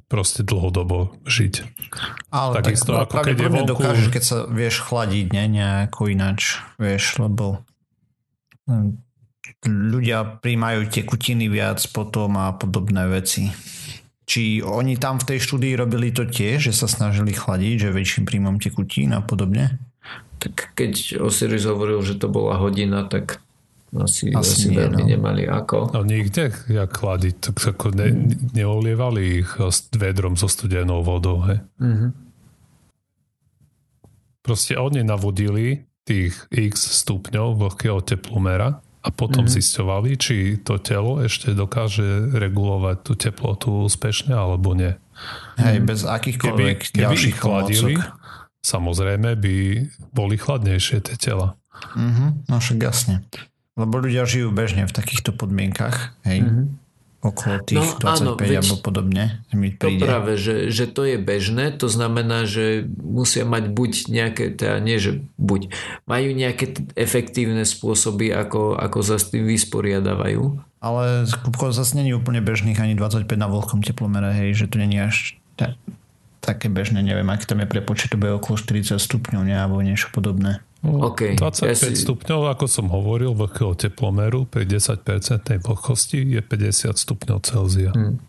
proste 0.09 0.41
dlhodobo 0.41 1.13
žiť. 1.29 1.55
Ale 2.33 2.65
Takisto, 2.65 2.97
tak, 2.97 3.13
ako 3.13 3.17
keď 3.29 3.37
je 3.37 3.51
vonku... 3.53 3.71
dokážeš, 3.77 4.07
keď 4.09 4.23
sa 4.25 4.37
vieš 4.49 4.81
chladiť, 4.89 5.27
ne, 5.37 5.45
nejako 5.61 6.09
ináč, 6.09 6.65
vieš, 6.81 7.21
lebo 7.21 7.68
ľudia 9.65 10.39
príjmajú 10.45 10.93
tekutiny 10.93 11.49
viac 11.49 11.81
potom 11.91 12.37
a 12.37 12.53
podobné 12.55 13.09
veci. 13.09 13.49
Či 14.29 14.61
oni 14.61 15.01
tam 15.01 15.17
v 15.17 15.35
tej 15.35 15.39
štúdii 15.41 15.73
robili 15.73 16.13
to 16.13 16.29
tiež, 16.29 16.69
že 16.69 16.77
sa 16.77 16.85
snažili 16.85 17.33
chladiť, 17.33 17.89
že 17.89 17.97
väčším 17.97 18.29
príjmom 18.29 18.61
tekutín 18.61 19.17
a 19.17 19.25
podobne? 19.25 19.81
Tak 20.39 20.77
keď 20.77 21.17
Osiris 21.25 21.65
hovoril, 21.65 22.05
že 22.05 22.21
to 22.21 22.29
bola 22.29 22.61
hodina, 22.61 23.09
tak 23.09 23.41
asi, 23.97 24.29
asi, 24.37 24.37
asi 24.37 24.67
nie, 24.69 24.85
veľmi 24.85 25.03
no. 25.03 25.09
nemali 25.09 25.43
ako. 25.49 25.97
No 25.97 26.05
nikde, 26.05 26.53
jak 26.69 26.93
chladiť, 26.93 27.35
tak 27.41 27.57
ako 27.73 27.97
ne, 27.97 28.37
neolievali 28.53 29.41
ich 29.41 29.51
s 29.57 29.89
vedrom 29.97 30.37
so 30.37 30.45
studenou 30.45 31.01
vodou. 31.01 31.41
He. 31.49 31.57
Mm-hmm. 31.81 32.11
Proste 34.45 34.77
oni 34.77 35.01
navodili 35.01 35.88
tých 36.09 36.35
x 36.49 37.05
stupňov 37.05 37.61
vlhkého 37.61 38.01
teplomera 38.01 38.81
a 39.05 39.09
potom 39.13 39.45
mm-hmm. 39.45 39.59
zisťovali, 39.61 40.11
či 40.17 40.37
to 40.65 40.81
telo 40.81 41.21
ešte 41.21 41.53
dokáže 41.53 42.33
regulovať 42.33 42.97
tú 43.05 43.13
teplotu 43.15 43.69
úspešne 43.87 44.33
alebo 44.33 44.73
nie. 44.73 44.97
Hej, 45.61 45.85
bez 45.85 46.01
akýchkoľvek 46.09 46.79
keby, 46.95 47.03
ďalších 47.05 47.37
keby 47.37 47.43
chladili, 47.43 47.95
samozrejme 48.65 49.37
by 49.37 49.57
boli 50.11 50.37
chladnejšie 50.41 51.05
tie 51.05 51.17
tela. 51.21 51.55
Mm-hmm, 51.95 52.51
no 52.51 52.57
však 52.59 52.79
jasne. 52.83 53.23
Lebo 53.79 54.03
ľudia 54.03 54.27
žijú 54.27 54.51
bežne 54.51 54.89
v 54.89 54.97
takýchto 54.97 55.31
podmienkach. 55.37 56.19
Hej. 56.27 56.43
Mm-hmm 56.43 56.88
okolo 57.19 57.59
tých 57.67 57.99
no, 57.99 58.15
25 58.15 58.15
áno, 58.23 58.33
alebo 58.39 58.77
podobne. 58.79 59.43
Mi 59.51 59.75
príde. 59.75 59.99
To 59.99 60.07
práve, 60.07 60.39
že, 60.39 60.71
že 60.71 60.87
to 60.87 61.03
je 61.03 61.19
bežné, 61.19 61.75
to 61.75 61.91
znamená, 61.91 62.47
že 62.47 62.87
musia 62.95 63.43
mať 63.43 63.75
buď 63.75 63.91
nejaké, 64.07 64.45
teda 64.55 64.79
nie, 64.79 65.03
že 65.03 65.27
buď, 65.35 65.75
majú 66.07 66.31
nejaké 66.31 66.79
efektívne 66.95 67.67
spôsoby, 67.67 68.31
ako, 68.31 68.79
ako 68.79 68.99
sa 69.03 69.19
s 69.19 69.35
tým 69.35 69.51
vysporiadavajú. 69.51 70.63
Ale 70.79 71.27
Kupko 71.43 71.75
zase 71.75 71.99
není 71.99 72.15
úplne 72.15 72.39
bežných 72.39 72.79
ani 72.79 72.95
25 72.95 73.27
na 73.35 73.51
vlhkom 73.51 73.83
teplomere, 73.83 74.31
hej, 74.31 74.55
že 74.55 74.71
to 74.71 74.79
není 74.79 75.03
až 75.03 75.35
ta, 75.59 75.75
také 76.39 76.71
bežné, 76.71 77.03
neviem, 77.03 77.27
ak 77.27 77.43
tam 77.51 77.59
je 77.59 77.67
prepočet, 77.67 78.15
to 78.15 78.21
bude 78.21 78.31
okolo 78.39 78.55
40 78.55 78.95
stupňov, 78.95 79.43
ne, 79.43 79.59
alebo 79.59 79.83
niečo 79.83 80.07
podobné. 80.15 80.63
No, 80.79 81.11
okay. 81.11 81.35
25 81.35 81.67
ja 81.67 81.75
si... 81.75 81.99
stupňov, 81.99 82.55
ako 82.55 82.65
som 82.71 82.87
hovoril, 82.89 83.35
vlhkého 83.35 83.75
teplomeru 83.75 84.47
pri 84.47 84.63
10% 84.63 85.03
vlhkosti 85.59 86.23
je 86.23 86.41
50 86.41 86.95
stupňov 86.95 87.39
Celzia. 87.43 87.91
Hmm. 87.91 88.23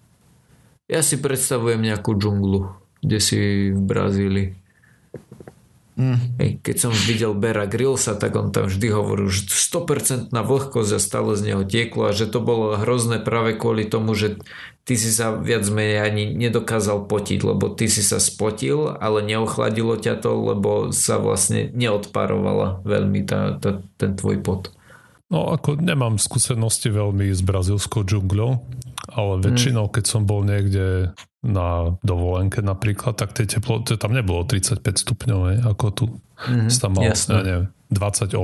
Ja 0.90 1.06
si 1.06 1.22
predstavujem 1.22 1.86
nejakú 1.86 2.18
džunglu, 2.18 2.66
kde 3.06 3.18
si 3.22 3.38
v 3.70 3.82
Brazílii. 3.86 4.59
Mm. 6.00 6.40
Keď 6.64 6.76
som 6.80 6.96
videl 6.96 7.36
Bera 7.36 7.68
Grillsa, 7.68 8.16
tak 8.16 8.32
on 8.40 8.56
tam 8.56 8.72
vždy 8.72 8.88
hovoril, 8.88 9.28
že 9.28 9.52
100% 9.52 10.32
vlhkosť 10.32 10.92
a 10.96 11.00
stále 11.00 11.36
z 11.36 11.52
neho 11.52 11.68
tieklo 11.68 12.08
a 12.08 12.16
že 12.16 12.32
to 12.32 12.40
bolo 12.40 12.80
hrozné 12.80 13.20
práve 13.20 13.60
kvôli 13.60 13.84
tomu, 13.84 14.16
že 14.16 14.40
ty 14.88 14.96
si 14.96 15.12
sa 15.12 15.36
viac 15.36 15.68
menej 15.68 16.00
ani 16.00 16.24
nedokázal 16.40 17.04
potiť, 17.04 17.44
lebo 17.44 17.76
ty 17.76 17.92
si 17.92 18.00
sa 18.00 18.16
spotil, 18.24 18.96
ale 18.96 19.28
neochladilo 19.28 20.00
ťa 20.00 20.24
to, 20.24 20.40
lebo 20.40 20.96
sa 20.96 21.20
vlastne 21.20 21.68
neodparovala 21.76 22.80
veľmi 22.88 23.20
tá, 23.28 23.60
tá, 23.60 23.84
ten 24.00 24.16
tvoj 24.16 24.40
pot. 24.40 24.72
No 25.30 25.52
ako 25.52 25.84
nemám 25.84 26.16
skúsenosti 26.16 26.90
veľmi 26.90 27.30
s 27.30 27.44
brazilskou 27.44 28.08
džungľou, 28.08 28.66
ale 29.14 29.34
mm. 29.38 29.42
väčšinou, 29.46 29.86
keď 29.90 30.06
som 30.06 30.24
bol 30.26 30.46
niekde 30.46 31.14
na 31.40 31.96
dovolenke 32.04 32.60
napríklad, 32.60 33.16
tak 33.16 33.32
tie 33.32 33.48
teploty, 33.48 33.96
tam 33.96 34.12
nebolo 34.12 34.44
35 34.44 34.84
stupňov, 34.84 35.40
hej, 35.52 35.58
ako 35.64 35.86
tu. 35.96 36.06
Mm-hmm, 36.40 36.72
tam 36.72 36.92
mal, 36.96 37.04
ja 37.04 37.16
neviem, 37.44 37.66
28, 37.92 38.36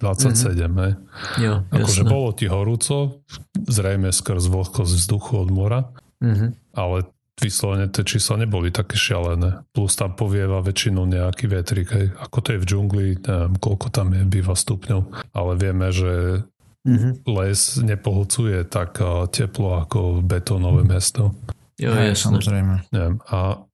27, 0.00 0.56
mm-hmm. 0.56 0.76
hej. 0.80 0.92
Jo, 1.40 1.54
akože 1.68 2.02
bolo 2.08 2.30
ti 2.32 2.48
horúco, 2.48 3.20
zrejme 3.68 4.08
skrz 4.12 4.48
vlhkosť 4.48 4.92
vzduchu 4.92 5.32
od 5.44 5.48
mora, 5.52 5.80
mm-hmm. 6.24 6.76
ale 6.76 7.08
vyslovene 7.40 7.90
tie 7.90 8.06
čísla 8.06 8.40
neboli 8.46 8.70
také 8.70 8.94
šialené. 8.96 9.66
Plus 9.74 9.92
tam 9.98 10.14
povieva 10.14 10.62
väčšinou 10.64 11.04
nejaký 11.04 11.50
vetrik, 11.50 11.88
hej. 11.92 12.06
Ako 12.24 12.40
to 12.40 12.48
je 12.56 12.62
v 12.62 12.68
džungli, 12.68 13.08
neviem, 13.20 13.54
koľko 13.60 13.92
tam 13.92 14.16
je, 14.16 14.22
býva 14.24 14.56
stupňov, 14.56 15.34
ale 15.34 15.52
vieme, 15.60 15.92
že 15.92 16.44
mm-hmm. 16.84 17.12
les 17.26 17.60
nepohocuje 17.82 18.64
tak 18.68 19.00
teplo 19.32 19.80
ako 19.80 20.20
betónové 20.22 20.84
mesto. 20.84 21.34
Jo, 21.80 21.90
Aj, 21.98 22.14
samozrejme. 22.14 22.86
Neviem. 22.94 23.18
A, 23.26 23.66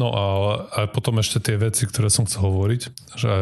no 0.00 0.08
a, 0.12 0.24
a 0.72 0.78
potom 0.88 1.20
ešte 1.20 1.38
tie 1.40 1.56
veci, 1.60 1.84
ktoré 1.84 2.08
som 2.08 2.24
chcel 2.24 2.48
hovoriť, 2.48 2.80
že 3.16 3.32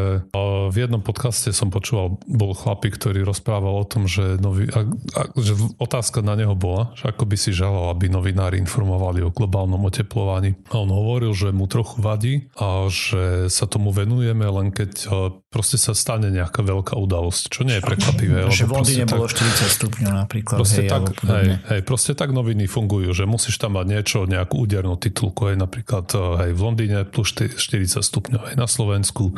v 0.70 0.76
jednom 0.76 1.02
podcaste 1.02 1.54
som 1.54 1.70
počúval, 1.70 2.18
bol 2.26 2.52
chlapík, 2.54 2.98
ktorý 2.98 3.22
rozprával 3.22 3.82
o 3.82 3.86
tom, 3.86 4.10
že, 4.10 4.38
nový, 4.42 4.66
a, 4.74 4.86
a, 5.14 5.22
že 5.38 5.54
otázka 5.78 6.22
na 6.26 6.34
neho 6.34 6.58
bola, 6.58 6.90
že 6.98 7.10
ako 7.10 7.24
by 7.26 7.36
si 7.38 7.54
želal, 7.54 7.94
aby 7.94 8.10
novinári 8.10 8.58
informovali 8.58 9.22
o 9.22 9.30
globálnom 9.30 9.82
oteplovaní. 9.86 10.58
A 10.74 10.82
on 10.82 10.90
hovoril, 10.90 11.30
že 11.34 11.54
mu 11.54 11.70
trochu 11.70 12.02
vadí 12.02 12.34
a 12.58 12.90
že 12.90 13.46
sa 13.46 13.70
tomu 13.70 13.94
venujeme 13.94 14.46
len 14.46 14.74
keď 14.74 15.06
proste 15.50 15.76
sa 15.76 15.92
stane 15.98 16.30
nejaká 16.30 16.62
veľká 16.62 16.94
udalosť, 16.94 17.42
čo 17.50 17.66
nie 17.66 17.78
je 17.78 17.82
prekvapivé. 17.82 18.46
Že 18.50 18.66
v 18.70 18.72
Londýne 18.72 19.04
bolo 19.10 19.26
40 19.26 19.66
stupňov 19.66 20.12
napríklad. 20.26 20.58
Proste 20.62 20.86
hej, 20.86 20.90
tak, 20.90 21.04
hej, 21.26 21.46
hej, 21.66 21.80
proste 21.82 22.12
tak 22.14 22.30
noviny 22.30 22.70
fungujú, 22.70 23.10
že 23.10 23.26
musíš 23.26 23.58
tam 23.58 23.74
mať 23.76 23.86
niečo, 24.00 24.24
nejakú 24.24 24.64
údernú 24.64 24.96
titulku, 24.96 25.52
aj 25.52 25.60
napríklad 25.60 26.08
eh, 26.16 26.20
hej, 26.48 26.50
v 26.56 26.60
Londýne 26.64 27.04
plus 27.04 27.36
40 27.36 27.60
stupňov, 28.00 28.40
aj 28.48 28.56
na 28.56 28.64
Slovensku 28.64 29.36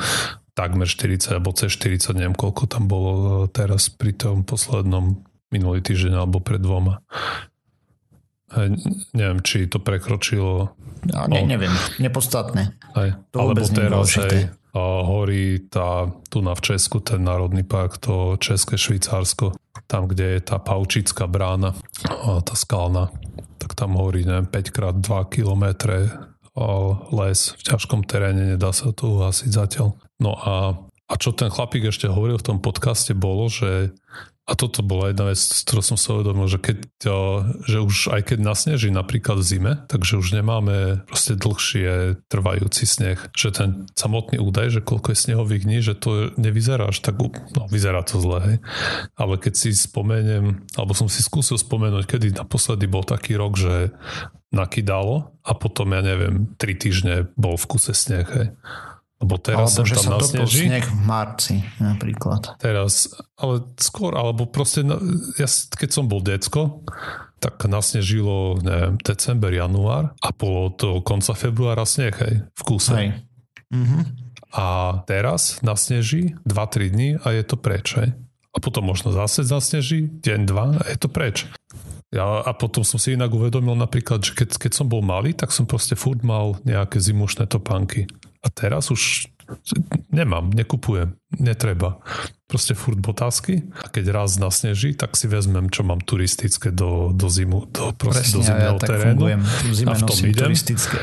takmer 0.55 0.87
40 0.87 1.35
alebo 1.35 1.51
cez 1.57 1.75
40, 1.75 2.15
neviem 2.15 2.37
koľko 2.39 2.71
tam 2.71 2.87
bolo 2.87 3.13
eh, 3.13 3.29
teraz 3.51 3.91
pri 3.91 4.15
tom 4.15 4.47
poslednom 4.47 5.19
minulý 5.51 5.83
týždeň 5.83 6.15
alebo 6.15 6.39
pred 6.39 6.63
dvoma. 6.63 7.03
Hej, 8.53 8.79
neviem, 9.17 9.41
či 9.43 9.65
to 9.67 9.81
prekročilo. 9.81 10.77
No, 11.09 11.25
ne, 11.27 11.41
neviem, 11.43 11.73
nepodstatné. 11.99 12.79
Hej, 12.95 13.17
to 13.33 13.37
alebo 13.41 13.65
teraz, 13.65 14.13
hej, 14.15 14.53
horí 14.77 15.69
tá, 15.69 16.09
tu 16.29 16.45
na 16.45 16.57
v 16.57 16.61
Česku 16.61 17.01
ten 17.01 17.25
národný 17.25 17.65
park, 17.65 18.01
to 18.01 18.37
České 18.41 18.77
Švýcarsko, 18.77 19.57
tam, 19.89 20.09
kde 20.09 20.37
je 20.37 20.41
tá 20.41 20.57
Paučická 20.61 21.29
brána, 21.29 21.77
tá 22.45 22.55
skalná, 22.57 23.13
tak 23.63 23.79
tam 23.79 23.95
horí, 23.95 24.27
neviem, 24.27 24.51
5x2 24.51 25.11
km 25.31 25.65
les 27.15 27.39
v 27.55 27.63
ťažkom 27.63 28.03
teréne, 28.05 28.59
nedá 28.59 28.75
sa 28.75 28.91
to 28.91 29.23
uhasiť 29.23 29.51
zatiaľ. 29.55 29.95
No 30.19 30.35
a, 30.35 30.75
a 31.07 31.15
čo 31.17 31.31
ten 31.31 31.49
chlapík 31.49 31.89
ešte 31.89 32.11
hovoril 32.11 32.43
v 32.43 32.47
tom 32.53 32.59
podcaste 32.59 33.15
bolo, 33.15 33.47
že 33.47 33.95
a 34.53 34.55
toto 34.55 34.85
bola 34.85 35.09
jedna 35.09 35.33
vec, 35.33 35.41
z 35.41 35.65
som 35.81 35.97
sa 35.97 36.21
uvedomil, 36.21 36.45
že, 36.45 36.61
keď, 36.61 36.77
že 37.65 37.79
už 37.81 38.13
aj 38.13 38.21
keď 38.29 38.39
nasneží 38.45 38.93
napríklad 38.93 39.41
v 39.41 39.49
zime, 39.49 39.73
takže 39.89 40.21
už 40.21 40.37
nemáme 40.37 41.09
proste 41.09 41.41
dlhšie 41.41 42.21
trvajúci 42.29 42.85
sneh. 42.85 43.17
Že 43.33 43.49
ten 43.49 43.71
samotný 43.97 44.37
údaj, 44.45 44.77
že 44.77 44.81
koľko 44.85 45.17
je 45.17 45.23
snehových 45.25 45.65
dní, 45.65 45.79
že 45.81 45.97
to 45.97 46.37
nevyzerá 46.37 46.93
až 46.93 47.01
tak, 47.01 47.17
no 47.57 47.65
vyzerá 47.73 48.05
to 48.05 48.21
zle, 48.21 48.39
hej. 48.45 48.57
Ale 49.17 49.41
keď 49.41 49.55
si 49.57 49.73
spomeniem, 49.73 50.69
alebo 50.77 50.93
som 50.93 51.09
si 51.09 51.25
skúsil 51.25 51.57
spomenúť, 51.57 52.05
kedy 52.05 52.37
naposledy 52.37 52.85
bol 52.85 53.09
taký 53.09 53.41
rok, 53.41 53.57
že 53.57 53.97
nakydalo 54.53 55.33
a 55.49 55.57
potom, 55.57 55.97
ja 55.97 56.05
neviem, 56.05 56.53
tri 56.61 56.77
týždne 56.77 57.33
bol 57.41 57.57
v 57.57 57.69
kuse 57.73 57.97
sneh, 57.97 58.29
hej. 58.29 58.53
Lebo 59.23 59.39
teraz 59.39 59.79
alebo 59.79 59.87
že 59.87 59.95
tam 59.95 60.03
sa 60.03 60.11
nasneží. 60.19 60.67
sneh 60.67 60.87
v 60.91 60.99
marci 61.07 61.57
napríklad. 61.79 62.59
Teraz, 62.59 63.07
ale 63.39 63.63
skôr, 63.79 64.19
alebo 64.19 64.51
proste, 64.51 64.83
ja, 65.39 65.47
keď 65.79 65.91
som 65.95 66.11
bol 66.11 66.19
decko, 66.19 66.83
tak 67.39 67.63
nasnežilo, 67.71 68.59
neviem, 68.59 68.99
december, 68.99 69.55
január 69.55 70.11
a 70.19 70.29
po 70.35 70.75
to 70.75 70.99
konca 71.07 71.39
februára 71.39 71.87
sneh, 71.87 72.15
hej, 72.19 72.35
v 72.51 72.63
kúse. 72.67 72.95
Hej. 72.95 73.09
Mhm. 73.71 74.01
A 74.53 75.01
teraz 75.09 75.65
nasneží 75.65 76.37
2-3 76.45 76.93
dní 76.93 77.11
a 77.23 77.33
je 77.33 77.43
to 77.47 77.57
preč, 77.57 77.97
hej. 77.97 78.13
A 78.53 78.61
potom 78.61 78.85
možno 78.85 79.15
zase 79.17 79.49
zasneží 79.49 80.13
deň, 80.21 80.41
dva 80.45 80.77
a 80.77 80.85
je 80.93 80.99
to 81.01 81.09
preč. 81.09 81.49
Ja, 82.13 82.45
a 82.45 82.53
potom 82.53 82.85
som 82.85 83.01
si 83.01 83.17
inak 83.17 83.33
uvedomil 83.33 83.73
napríklad, 83.73 84.21
že 84.21 84.37
keď, 84.37 84.61
keď 84.61 84.73
som 84.77 84.93
bol 84.93 85.01
malý, 85.01 85.33
tak 85.33 85.49
som 85.49 85.65
proste 85.65 85.97
furt 85.97 86.21
mal 86.21 86.61
nejaké 86.69 87.01
zimušné 87.01 87.49
topánky. 87.49 88.05
A 88.43 88.51
teraz 88.51 88.91
už 88.91 89.31
nemám, 90.11 90.51
nekupujem, 90.51 91.15
netreba. 91.39 91.99
Proste 92.47 92.77
furt 92.77 93.01
botázky 93.01 93.65
a 93.81 93.89
keď 93.89 94.13
raz 94.13 94.37
nasneží, 94.37 94.93
tak 94.93 95.17
si 95.17 95.25
vezmem, 95.25 95.73
čo 95.73 95.89
mám 95.89 96.05
turistické 96.05 96.69
do, 96.69 97.09
do 97.17 97.29
zimu, 97.33 97.73
do, 97.73 97.97
proste, 97.97 98.29
Presne, 98.29 98.37
do 98.37 98.41
zimného 98.45 98.77
ja 98.77 98.83
terénu. 98.85 99.13
Fungujem. 99.17 99.43
a 99.89 99.93
v 99.97 100.03
tom 100.05 100.19
idem. 100.29 100.49
Turistické. 100.53 100.99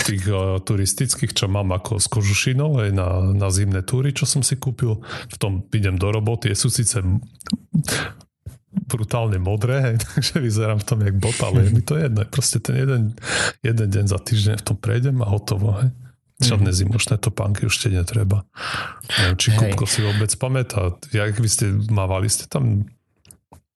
V 0.00 0.02
tých 0.04 0.24
uh, 0.28 0.60
turistických, 0.60 1.32
čo 1.32 1.46
mám 1.48 1.72
ako 1.72 1.96
s 1.96 2.06
kožušinou 2.12 2.80
aj 2.82 2.90
na, 2.92 3.08
na 3.32 3.48
zimné 3.48 3.80
túry, 3.80 4.12
čo 4.12 4.28
som 4.28 4.44
si 4.44 4.60
kúpil, 4.60 5.00
v 5.28 5.36
tom 5.40 5.64
idem 5.72 5.96
do 5.96 6.12
roboty, 6.12 6.52
sú 6.52 6.68
síce 6.68 7.00
brutálne 8.70 9.38
modré, 9.40 9.96
takže 10.04 10.44
vyzerám 10.44 10.78
v 10.82 10.86
tom 10.86 10.98
jak 11.02 11.16
bot, 11.16 11.38
ale 11.40 11.66
je 11.66 11.70
mi 11.72 11.82
to 11.82 11.96
jedno. 11.96 12.20
Proste 12.28 12.60
ten 12.60 12.76
jeden, 12.76 13.02
jeden 13.64 13.88
deň 13.88 14.04
za 14.08 14.18
týždeň 14.20 14.54
v 14.60 14.64
tom 14.66 14.76
prejdem 14.76 15.24
a 15.24 15.26
hotovo. 15.30 15.78
Hej. 15.80 15.88
Žiadne 16.40 16.72
mm-hmm. 16.72 16.80
zimošné 16.88 17.16
topánky 17.20 17.68
už 17.68 17.76
ste 17.76 17.92
netreba. 17.92 18.48
Neviem, 19.20 19.36
či 19.36 19.48
Kupko 19.52 19.84
si 19.84 20.00
vôbec 20.00 20.32
pamätá. 20.40 20.96
Jak 21.12 21.36
vy 21.36 21.48
ste, 21.52 21.76
mávali 21.92 22.32
ste 22.32 22.48
tam 22.48 22.88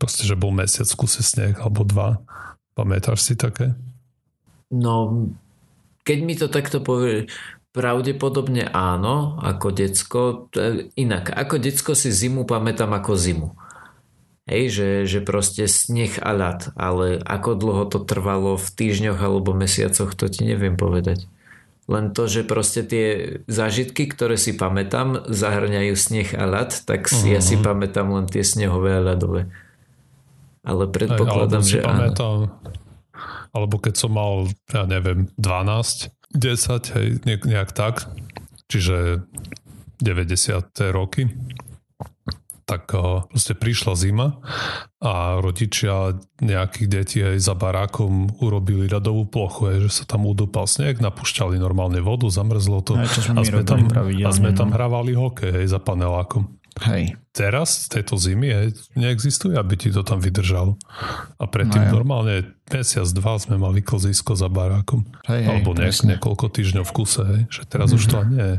proste, 0.01 0.25
že 0.25 0.33
bol 0.33 0.49
mesiac 0.49 0.89
v 0.89 0.97
kuse 0.97 1.21
sneh 1.21 1.61
alebo 1.61 1.85
dva. 1.85 2.25
Pamätáš 2.73 3.21
si 3.21 3.35
také? 3.37 3.77
No, 4.73 5.29
keď 6.09 6.19
mi 6.25 6.35
to 6.35 6.49
takto 6.49 6.81
povie, 6.81 7.29
pravdepodobne 7.77 8.65
áno, 8.71 9.37
ako 9.45 9.67
decko. 9.75 10.21
Inak, 10.97 11.37
ako 11.37 11.61
decko 11.61 11.93
si 11.93 12.09
zimu 12.15 12.49
pamätám 12.49 12.97
ako 12.97 13.13
zimu. 13.13 13.49
Hej, 14.45 14.65
že, 14.77 14.89
že 15.09 15.19
proste 15.25 15.65
sneh 15.65 16.21
a 16.21 16.37
ľad, 16.37 16.77
ale 16.77 17.17
ako 17.17 17.51
dlho 17.57 17.85
to 17.89 18.05
trvalo 18.05 18.61
v 18.61 18.69
týždňoch 18.77 19.17
alebo 19.17 19.57
mesiacoch, 19.57 20.13
to 20.13 20.29
ti 20.29 20.45
neviem 20.45 20.77
povedať. 20.77 21.25
Len 21.85 22.17
to, 22.17 22.25
že 22.25 22.49
proste 22.49 22.81
tie 22.81 23.39
zážitky, 23.45 24.09
ktoré 24.09 24.41
si 24.41 24.57
pamätám, 24.57 25.29
zahrňajú 25.29 25.93
sneh 25.93 26.33
a 26.33 26.49
ľad, 26.49 26.89
tak 26.89 27.13
si, 27.13 27.29
uh-huh. 27.29 27.37
ja 27.37 27.41
si 27.45 27.61
mhm. 27.61 27.65
pamätám 27.65 28.09
len 28.09 28.27
tie 28.29 28.41
snehové 28.41 28.97
a 28.97 29.05
ľadové. 29.05 29.53
Ale 30.65 30.89
predpokladám, 30.89 31.61
Aj, 31.61 31.69
že 31.69 31.79
pamätám, 31.85 32.37
Alebo 33.53 33.77
keď 33.77 33.95
som 34.01 34.17
mal, 34.17 34.49
ja 34.73 34.89
neviem, 34.89 35.29
12, 35.37 36.09
10, 36.33 36.97
hej, 36.97 37.07
nejak 37.45 37.71
tak, 37.77 38.09
čiže 38.73 39.29
90. 40.01 40.73
roky, 40.91 41.29
tak 42.65 42.91
eh, 42.97 43.25
proste 43.29 43.55
prišla 43.57 43.93
zima 43.97 44.41
a 45.05 45.37
rodičia 45.41 46.17
nejakých 46.41 46.89
detí 46.89 47.19
aj 47.21 47.37
za 47.41 47.53
barákom 47.53 48.41
urobili 48.41 48.89
ľadovú 48.89 49.29
plochu, 49.29 49.69
aj, 49.69 49.77
že 49.89 49.91
sa 50.03 50.05
tam 50.09 50.25
udúpal 50.25 50.65
sneh, 50.65 50.97
napúšťali 50.97 51.61
normálne 51.61 52.01
vodu, 52.01 52.25
zamrzlo 52.33 52.81
to 52.81 52.97
aj, 52.97 53.09
sme 53.21 53.41
a, 53.41 53.45
sme 53.45 53.63
tam, 53.63 53.85
a 53.85 54.31
sme 54.33 54.51
tam 54.57 54.73
no. 54.73 54.75
hrávali 54.75 55.13
hokej 55.13 55.65
aj 55.65 55.67
za 55.69 55.81
panelákom. 55.81 56.49
Hej. 56.83 57.15
Teraz, 57.31 57.87
tejto 57.87 58.19
zimy, 58.19 58.51
hej, 58.51 58.69
neexistuje, 58.99 59.55
aby 59.55 59.79
ti 59.79 59.95
to 59.95 60.03
tam 60.03 60.19
vydržalo. 60.19 60.75
A 61.39 61.45
predtým 61.47 61.87
no, 61.87 62.03
normálne 62.03 62.59
mesiac, 62.67 63.07
dva 63.15 63.39
sme 63.39 63.63
mali 63.63 63.79
kozisko 63.79 64.35
za 64.35 64.51
barákom. 64.51 65.07
Hej, 65.31 65.47
Alebo 65.47 65.71
hej, 65.79 65.95
niekoľko 66.03 66.51
týždňov 66.51 66.85
v 66.87 66.93
kuse, 66.95 67.23
hej, 67.23 67.43
že 67.47 67.63
teraz 67.71 67.95
mm-hmm. 67.95 68.03
už 68.03 68.11
to 68.11 68.19
nie 68.27 68.47
je. 68.47 68.59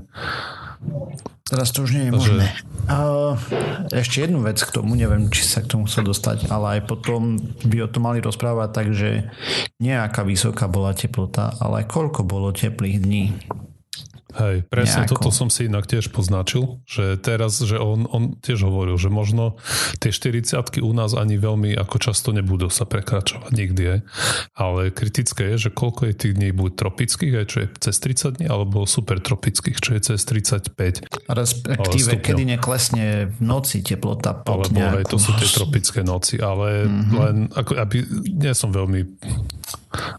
Teraz 1.45 1.69
to 1.69 1.85
už 1.85 1.93
nie 1.93 2.09
je 2.09 2.11
možné. 2.11 2.45
Uh, 2.89 3.37
ešte 3.93 4.25
jednu 4.25 4.41
vec 4.41 4.57
k 4.57 4.73
tomu, 4.73 4.97
neviem, 4.97 5.29
či 5.29 5.45
sa 5.45 5.61
k 5.61 5.77
tomu 5.77 5.85
chcel 5.85 6.09
dostať, 6.09 6.49
ale 6.49 6.77
aj 6.77 6.89
potom 6.89 7.37
by 7.65 7.85
o 7.85 7.91
tom 7.91 8.09
mali 8.09 8.17
rozprávať 8.17 8.69
tak, 8.73 8.87
že 8.97 9.29
nejaká 9.77 10.25
vysoká 10.25 10.65
bola 10.65 10.97
teplota, 10.97 11.53
ale 11.61 11.85
koľko 11.85 12.25
bolo 12.25 12.49
teplých 12.49 12.97
dní. 12.97 13.23
Hej, 14.35 14.67
presne 14.67 15.07
nejako. 15.07 15.15
toto 15.15 15.29
som 15.31 15.47
si 15.47 15.71
inak 15.71 15.87
tiež 15.87 16.11
poznačil, 16.11 16.83
že 16.83 17.15
teraz, 17.15 17.63
že 17.63 17.79
on, 17.79 18.03
on 18.11 18.35
tiež 18.43 18.67
hovoril, 18.67 18.99
že 18.99 19.07
možno 19.07 19.55
tie 20.03 20.11
40 20.11 20.83
u 20.83 20.91
nás 20.91 21.15
ani 21.15 21.39
veľmi 21.39 21.71
ako 21.79 21.95
často 22.03 22.35
nebudú 22.35 22.67
sa 22.67 22.83
prekračovať 22.83 23.51
nikdy, 23.55 23.83
ale 24.55 24.91
kritické 24.91 25.55
je, 25.55 25.67
že 25.67 25.69
koľko 25.71 26.11
je 26.11 26.13
tých 26.13 26.33
dní 26.35 26.51
buď 26.51 26.71
tropických, 26.75 27.33
aj 27.39 27.45
čo 27.47 27.57
je 27.63 27.67
cez 27.79 27.95
30 28.03 28.37
dní, 28.39 28.45
alebo 28.51 28.83
super 28.83 29.23
tropických, 29.23 29.77
čo 29.79 29.95
je 29.95 30.01
cez 30.13 30.19
35. 30.27 31.31
Respektíve, 31.31 32.19
kedy 32.19 32.43
neklesne 32.59 33.31
v 33.31 33.39
noci 33.39 33.79
teplota 33.81 34.35
pod 34.35 34.67
Alebo 34.67 34.99
aj 34.99 35.05
to 35.07 35.17
sú 35.17 35.31
tie 35.39 35.47
tropické 35.47 36.03
noci, 36.03 36.43
ale 36.43 36.83
mm-hmm. 36.85 37.15
len 37.15 37.35
ako, 37.55 37.71
aby, 37.79 37.97
nie 38.35 38.51
som 38.51 38.75
veľmi 38.75 39.01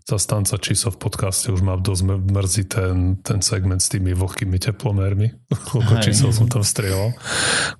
zastanca 0.09 0.59
číslo 0.59 0.95
v 0.95 0.99
podcaste, 1.03 1.53
už 1.53 1.63
ma 1.63 1.79
dosť 1.79 2.03
mrzí 2.19 2.65
ten, 2.67 2.97
ten 3.23 3.41
segment 3.43 3.83
s 3.83 3.91
tými 3.93 4.15
vlhkými 4.15 4.59
teplomermi, 4.59 5.35
koľko 5.71 6.03
čísel 6.03 6.31
som 6.35 6.51
tam 6.51 6.67
strieľal, 6.67 7.15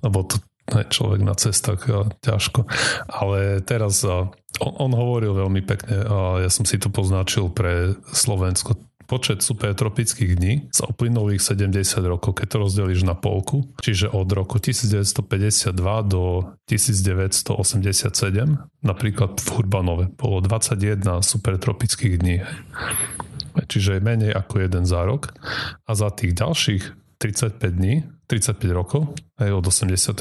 lebo 0.03 0.23
to 0.27 0.37
je 0.67 0.83
človek 0.91 1.23
na 1.23 1.31
cestách 1.31 1.87
ťažko. 2.19 2.67
Ale 3.07 3.63
teraz 3.63 4.03
on, 4.03 4.35
on 4.59 4.91
hovoril 4.91 5.31
veľmi 5.31 5.63
pekne 5.63 6.03
a 6.03 6.43
ja 6.43 6.49
som 6.51 6.67
si 6.67 6.75
to 6.75 6.91
poznačil 6.91 7.47
pre 7.47 7.95
Slovensko 8.11 8.75
počet 9.07 9.39
supertropických 9.39 10.31
dní 10.35 10.53
za 10.75 10.85
uplynulých 10.91 11.39
70 11.39 12.03
rokov, 12.03 12.43
keď 12.43 12.47
to 12.51 12.57
rozdelíš 12.67 13.01
na 13.07 13.15
polku, 13.15 13.71
čiže 13.79 14.11
od 14.11 14.27
roku 14.35 14.59
1952 14.59 15.71
do 16.05 16.53
1987, 16.67 17.55
napríklad 18.83 19.31
v 19.39 19.47
Hurbanove, 19.55 20.05
bolo 20.13 20.43
21 20.43 21.23
supertropických 21.23 22.13
dní. 22.19 22.43
Čiže 23.57 24.03
menej 24.03 24.35
ako 24.37 24.61
jeden 24.61 24.85
za 24.85 25.01
rok. 25.01 25.33
A 25.89 25.91
za 25.97 26.13
tých 26.13 26.37
ďalších 26.37 26.83
35 27.17 27.57
dní, 27.73 28.05
35 28.29 28.69
rokov, 28.69 29.17
aj 29.41 29.49
od 29.49 29.65
88. 29.65 30.13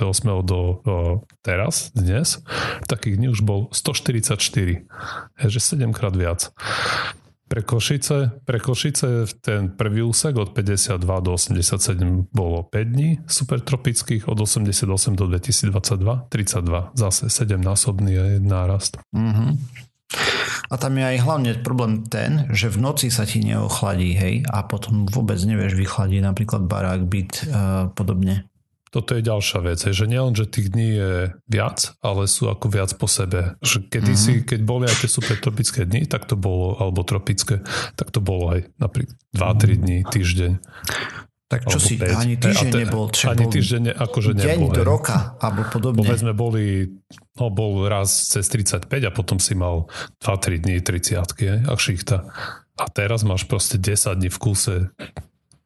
do 0.46 0.58
o, 0.80 1.26
teraz, 1.44 1.92
dnes, 1.92 2.40
takých 2.88 3.20
dní 3.20 3.28
už 3.28 3.44
bol 3.44 3.68
144. 3.74 4.88
Takže 5.36 5.58
7 5.60 5.92
krát 5.92 6.16
viac. 6.16 6.48
Pre 7.46 7.62
Košice, 7.62 8.42
pre 8.42 8.58
Košice 8.58 9.30
ten 9.38 9.70
prvý 9.70 10.02
úsek 10.02 10.34
od 10.34 10.50
52 10.50 10.98
do 11.22 11.30
87 11.38 12.26
bolo 12.34 12.66
5 12.66 12.82
dní 12.82 13.22
supertropických, 13.22 14.26
od 14.26 14.34
88 14.34 15.14
do 15.14 15.30
2022 15.30 16.26
32, 16.26 16.90
zase 16.98 17.30
7-násobný 17.30 18.42
nárast. 18.42 18.98
Mm-hmm. 19.14 19.50
A 20.70 20.74
tam 20.74 20.98
je 20.98 21.04
aj 21.06 21.18
hlavne 21.22 21.50
problém 21.62 22.02
ten, 22.10 22.50
že 22.50 22.66
v 22.66 22.82
noci 22.82 23.14
sa 23.14 23.22
ti 23.22 23.38
neochladí, 23.38 24.18
hej, 24.18 24.34
a 24.50 24.66
potom 24.66 25.06
vôbec 25.06 25.38
nevieš 25.38 25.78
vychladiť 25.78 26.20
napríklad 26.26 26.66
barák, 26.66 27.06
byt 27.06 27.46
a 27.54 27.94
podobne 27.94 28.50
toto 28.96 29.12
je 29.12 29.20
ďalšia 29.20 29.60
vec, 29.60 29.84
že 29.84 30.08
nielen, 30.08 30.32
že 30.32 30.48
tých 30.48 30.72
dní 30.72 30.88
je 30.96 31.12
viac, 31.52 31.92
ale 32.00 32.24
sú 32.24 32.48
ako 32.48 32.72
viac 32.72 32.96
po 32.96 33.04
sebe. 33.04 33.60
Že 33.60 33.92
kedy 33.92 34.12
mm-hmm. 34.16 34.48
keď 34.48 34.60
boli 34.64 34.88
aj 34.88 35.04
tie 35.04 35.10
super 35.12 35.36
tropické 35.36 35.84
dni, 35.84 36.08
tak 36.08 36.24
to 36.24 36.32
bolo, 36.40 36.80
alebo 36.80 37.04
tropické, 37.04 37.60
tak 37.92 38.08
to 38.08 38.24
bolo 38.24 38.56
aj 38.56 38.72
napríklad 38.80 39.12
2-3 39.36 39.36
mm-hmm. 39.36 39.76
dní, 39.84 39.98
týždeň. 40.08 40.52
Tak 41.46 41.60
čo 41.68 41.78
si, 41.78 42.00
5, 42.00 42.24
ani 42.24 42.34
týždeň 42.40 42.72
te, 42.72 42.78
nebol. 42.80 43.04
Ani 43.12 43.44
bol 43.44 43.52
týždeň 43.52 43.80
ne, 43.84 43.92
akože 43.92 44.32
deň 44.34 44.48
nebol. 44.56 44.72
do 44.72 44.82
roka, 44.82 45.36
alebo 45.44 45.60
podobne. 45.68 46.00
Povedzme, 46.00 46.32
boli, 46.32 46.88
no 47.36 47.52
bol 47.52 47.84
raz 47.86 48.32
cez 48.32 48.48
35 48.48 48.88
a 48.88 49.10
potom 49.12 49.36
si 49.36 49.52
mal 49.52 49.86
2-3 50.24 50.64
dní 50.64 50.80
30 50.80 51.68
a 51.68 51.72
šichta. 51.76 52.26
A 52.80 52.84
teraz 52.88 53.28
máš 53.28 53.44
proste 53.44 53.76
10 53.76 54.16
dní 54.16 54.32
v 54.32 54.38
kúse 54.40 54.74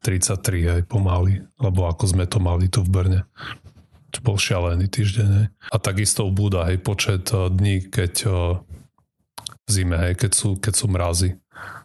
33 0.01 0.81
aj 0.81 0.83
pomaly, 0.89 1.45
lebo 1.61 1.85
ako 1.85 2.05
sme 2.09 2.25
to 2.25 2.41
mali 2.41 2.73
tu 2.73 2.81
v 2.81 2.89
Brne. 2.89 3.21
To 4.11 4.19
bol 4.25 4.41
šialený 4.41 4.89
týždeň. 4.89 5.29
Hej. 5.29 5.47
A 5.71 5.77
takisto 5.79 6.27
ubúda 6.27 6.67
aj 6.67 6.77
počet 6.81 7.29
eh, 7.31 7.53
dní, 7.53 7.87
keď 7.93 8.15
eh, 8.27 8.33
v 9.45 9.69
zime, 9.69 9.97
hej, 10.09 10.19
keď, 10.19 10.33
sú, 10.35 10.57
keď 10.59 10.73
sú 10.75 10.87
mrazy. 10.91 11.31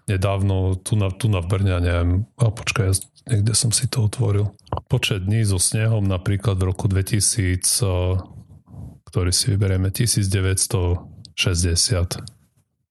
Nedávno 0.07 0.79
tu 0.79 0.95
na, 0.95 1.11
tu 1.11 1.27
na 1.27 1.43
v 1.43 1.65
neviem, 1.65 2.25
a 2.39 2.47
počkaj, 2.49 2.93
niekde 3.27 3.53
som 3.57 3.73
si 3.75 3.89
to 3.91 4.05
otvoril. 4.07 4.55
Počet 4.87 5.25
dní 5.25 5.43
so 5.43 5.59
snehom 5.59 6.05
napríklad 6.05 6.55
v 6.61 6.71
roku 6.71 6.87
2000, 6.87 7.51
ktorý 9.05 9.31
si 9.33 9.45
vyberieme, 9.53 9.91
1960 9.91 11.35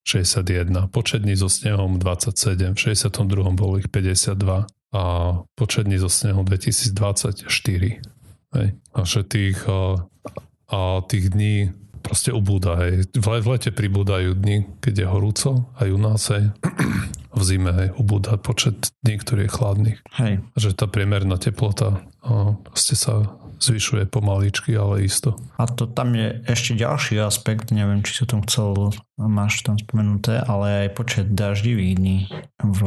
61. 0.05 0.93
Počet 0.93 1.25
dní 1.25 1.33
so 1.33 1.49
snehom 1.49 1.97
27, 1.97 2.77
v 2.77 2.77
62. 2.77 3.57
bolo 3.57 3.81
ich 3.81 3.89
52 3.89 4.69
a 4.93 5.03
počet 5.55 5.87
dní 5.87 5.97
so 5.97 6.09
snehom 6.09 6.45
2024. 6.45 7.45
Hej. 8.55 8.67
A 8.93 8.99
že 9.03 9.21
tých, 9.23 9.59
a, 9.67 10.05
a 10.71 10.79
tých 11.03 11.29
dní 11.29 11.73
proste 12.05 12.29
ubúda. 12.29 12.77
Hej. 12.85 13.09
V, 13.17 13.27
lete 13.49 13.73
pribúdajú 13.73 14.37
dni, 14.37 14.69
keď 14.77 14.93
je 14.93 15.07
horúco, 15.09 15.49
aj 15.81 15.87
u 15.89 15.99
nás, 15.99 16.21
hej. 16.29 16.53
V 17.35 17.41
zime, 17.43 17.73
hej, 17.75 17.89
ubúda 17.99 18.37
počet 18.39 18.93
dní, 19.03 19.19
ktorý 19.19 19.49
je 19.49 19.51
chladných. 19.51 19.99
Hej. 20.21 20.33
Že 20.55 20.69
tá 20.77 20.85
priemerná 20.87 21.35
teplota 21.35 22.05
a 22.23 22.55
proste 22.63 22.95
sa 22.95 23.35
zvyšuje 23.59 24.07
pomaličky, 24.07 24.75
ale 24.77 25.03
isto. 25.07 25.35
A 25.57 25.65
to 25.67 25.87
tam 25.87 26.13
je 26.13 26.43
ešte 26.45 26.75
ďalší 26.75 27.19
aspekt, 27.23 27.71
neviem, 27.71 28.03
či 28.03 28.21
si 28.21 28.21
o 28.23 28.29
tom 28.29 28.41
chcel, 28.45 28.93
máš 29.17 29.63
tam 29.63 29.79
spomenuté, 29.79 30.43
ale 30.43 30.87
aj 30.87 30.89
počet 30.95 31.25
daždivých 31.33 31.93
dní 31.97 32.17
v 32.61 32.79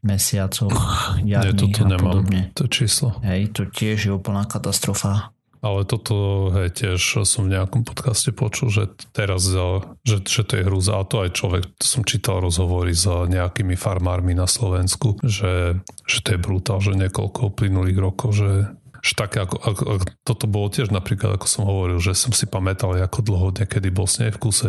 mesiacoch 0.00 0.74
jarných 1.20 1.54
Nie, 1.54 1.76
toto 1.76 1.80
a 1.84 1.88
nemám, 1.88 2.24
podobne. 2.24 2.40
to 2.56 2.64
číslo. 2.66 3.18
Hej, 3.20 3.52
to 3.52 3.68
tiež 3.68 4.08
je 4.08 4.12
úplná 4.12 4.48
katastrofa. 4.48 5.32
Ale 5.60 5.84
toto 5.84 6.48
hej, 6.56 6.72
tiež 6.72 7.20
som 7.28 7.44
v 7.44 7.52
nejakom 7.52 7.84
podcaste 7.84 8.32
počul, 8.32 8.72
že 8.72 8.88
teraz, 9.12 9.44
že, 10.08 10.16
že 10.24 10.40
to 10.40 10.56
je 10.56 10.64
hrúza. 10.64 10.96
A 10.96 11.04
to 11.04 11.20
aj 11.20 11.36
človek, 11.36 11.64
som 11.76 12.00
čítal 12.00 12.40
rozhovory 12.40 12.96
s 12.96 13.04
nejakými 13.04 13.76
farmármi 13.76 14.32
na 14.32 14.48
Slovensku, 14.48 15.20
že, 15.20 15.76
že 16.08 16.18
to 16.24 16.28
je 16.32 16.40
brutál, 16.40 16.80
že 16.80 16.96
niekoľko 16.96 17.52
uplynulých 17.52 17.98
rokov, 18.00 18.40
že 18.40 18.72
že 19.00 19.12
také 19.16 19.44
ako, 19.44 19.56
ako, 19.56 19.82
ako, 19.96 20.04
toto 20.24 20.44
bolo 20.44 20.68
tiež 20.68 20.92
napríklad, 20.92 21.36
ako 21.36 21.46
som 21.48 21.62
hovoril, 21.64 21.98
že 22.00 22.12
som 22.12 22.32
si 22.32 22.44
pamätal, 22.44 22.96
ako 22.96 23.20
dlho 23.24 23.48
niekedy 23.56 23.88
bol 23.88 24.04
sneh 24.04 24.32
v 24.36 24.38
kuse. 24.38 24.68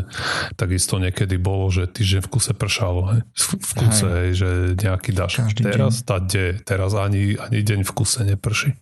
Takisto 0.56 0.98
niekedy 0.98 1.36
bolo, 1.36 1.68
že 1.72 1.88
týždeň 1.88 2.22
v 2.26 2.30
kuse 2.32 2.52
pršalo. 2.56 3.02
Hej. 3.12 3.20
V, 3.36 3.46
v 3.60 3.72
kuse, 3.76 4.08
hej. 4.08 4.30
Že 4.36 4.50
nejaký 4.80 5.12
dáš. 5.12 5.44
Každý 5.44 5.64
teraz 5.68 6.02
deň. 6.02 6.08
tá 6.08 6.18
de, 6.20 6.46
teraz 6.64 6.92
ani, 6.96 7.36
ani 7.36 7.60
deň 7.62 7.80
v 7.84 7.92
kuse 7.92 8.24
neprší. 8.24 8.76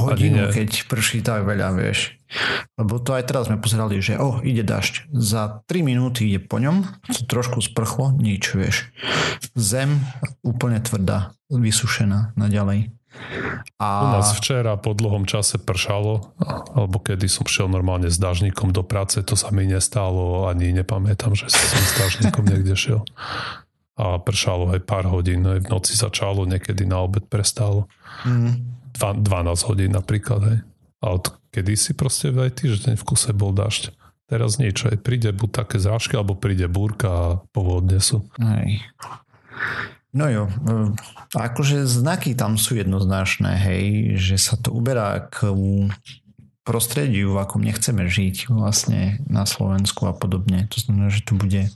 Hodinu, 0.00 0.48
keď 0.50 0.88
prší 0.88 1.20
tak 1.20 1.44
veľa, 1.44 1.76
vieš. 1.76 2.16
Lebo 2.74 2.98
to 2.98 3.14
aj 3.14 3.30
teraz 3.30 3.46
sme 3.46 3.60
pozerali, 3.60 4.00
že 4.02 4.18
oh, 4.18 4.42
ide 4.42 4.66
dažď. 4.66 5.06
Za 5.14 5.62
3 5.68 5.86
minúty 5.86 6.26
ide 6.32 6.40
po 6.42 6.58
ňom, 6.58 6.82
trošku 7.30 7.62
sprchlo, 7.62 8.16
nič, 8.16 8.56
vieš. 8.56 8.90
Zem 9.54 10.02
úplne 10.42 10.82
tvrdá, 10.82 11.36
vysušená 11.52 12.34
naďalej. 12.34 12.90
A... 13.78 13.86
U 13.86 14.06
nás 14.18 14.34
včera 14.36 14.78
po 14.78 14.94
dlhom 14.94 15.26
čase 15.26 15.58
pršalo, 15.58 16.34
alebo 16.74 17.02
kedy 17.02 17.26
som 17.26 17.46
šiel 17.48 17.66
normálne 17.66 18.08
s 18.12 18.18
dažníkom 18.20 18.70
do 18.70 18.86
práce, 18.86 19.18
to 19.22 19.34
sa 19.34 19.50
mi 19.50 19.66
nestalo, 19.66 20.46
ani 20.46 20.70
nepamätám, 20.70 21.34
že 21.34 21.50
som 21.50 21.80
s 21.82 21.94
dažníkom 21.98 22.44
niekde 22.46 22.74
šiel. 22.78 23.02
A 23.94 24.18
pršalo 24.18 24.74
aj 24.74 24.80
pár 24.86 25.06
hodín, 25.06 25.46
aj 25.46 25.66
v 25.66 25.70
noci 25.70 25.94
začalo, 25.94 26.46
niekedy 26.46 26.82
na 26.86 27.02
obed 27.02 27.26
prestalo. 27.30 27.86
Mm. 28.26 28.74
12 28.94 29.68
hodín 29.70 29.90
napríklad, 29.94 30.40
hej. 30.50 30.58
A 31.02 31.06
od 31.18 31.34
kedy 31.50 31.74
si 31.74 31.92
proste 31.94 32.30
aj 32.30 32.62
týždeň 32.62 32.94
v 32.98 33.06
kuse 33.06 33.34
bol 33.34 33.54
dažď. 33.54 33.94
Teraz 34.24 34.56
niečo, 34.56 34.88
aj 34.88 35.04
príde 35.04 35.30
buď 35.36 35.50
také 35.66 35.76
zrážky, 35.76 36.16
alebo 36.16 36.34
príde 36.34 36.64
búrka 36.64 37.08
a 37.10 37.26
povodne 37.52 38.00
sú. 38.00 38.24
Hej. 38.40 38.80
No 40.14 40.30
jo, 40.30 40.46
e, 40.46 40.52
akože 41.34 41.90
znaky 41.90 42.38
tam 42.38 42.54
sú 42.54 42.78
jednoznačné, 42.78 43.58
hej, 43.58 43.84
že 44.14 44.38
sa 44.38 44.54
to 44.54 44.70
uberá 44.70 45.26
k 45.26 45.50
prostrediu, 46.64 47.36
v 47.36 47.42
akom 47.44 47.60
nechceme 47.60 48.08
žiť 48.08 48.48
vlastne 48.48 49.20
na 49.28 49.44
Slovensku 49.44 50.08
a 50.08 50.16
podobne. 50.16 50.70
To 50.72 50.78
znamená, 50.80 51.12
že 51.12 51.26
tu 51.26 51.36
bude 51.36 51.68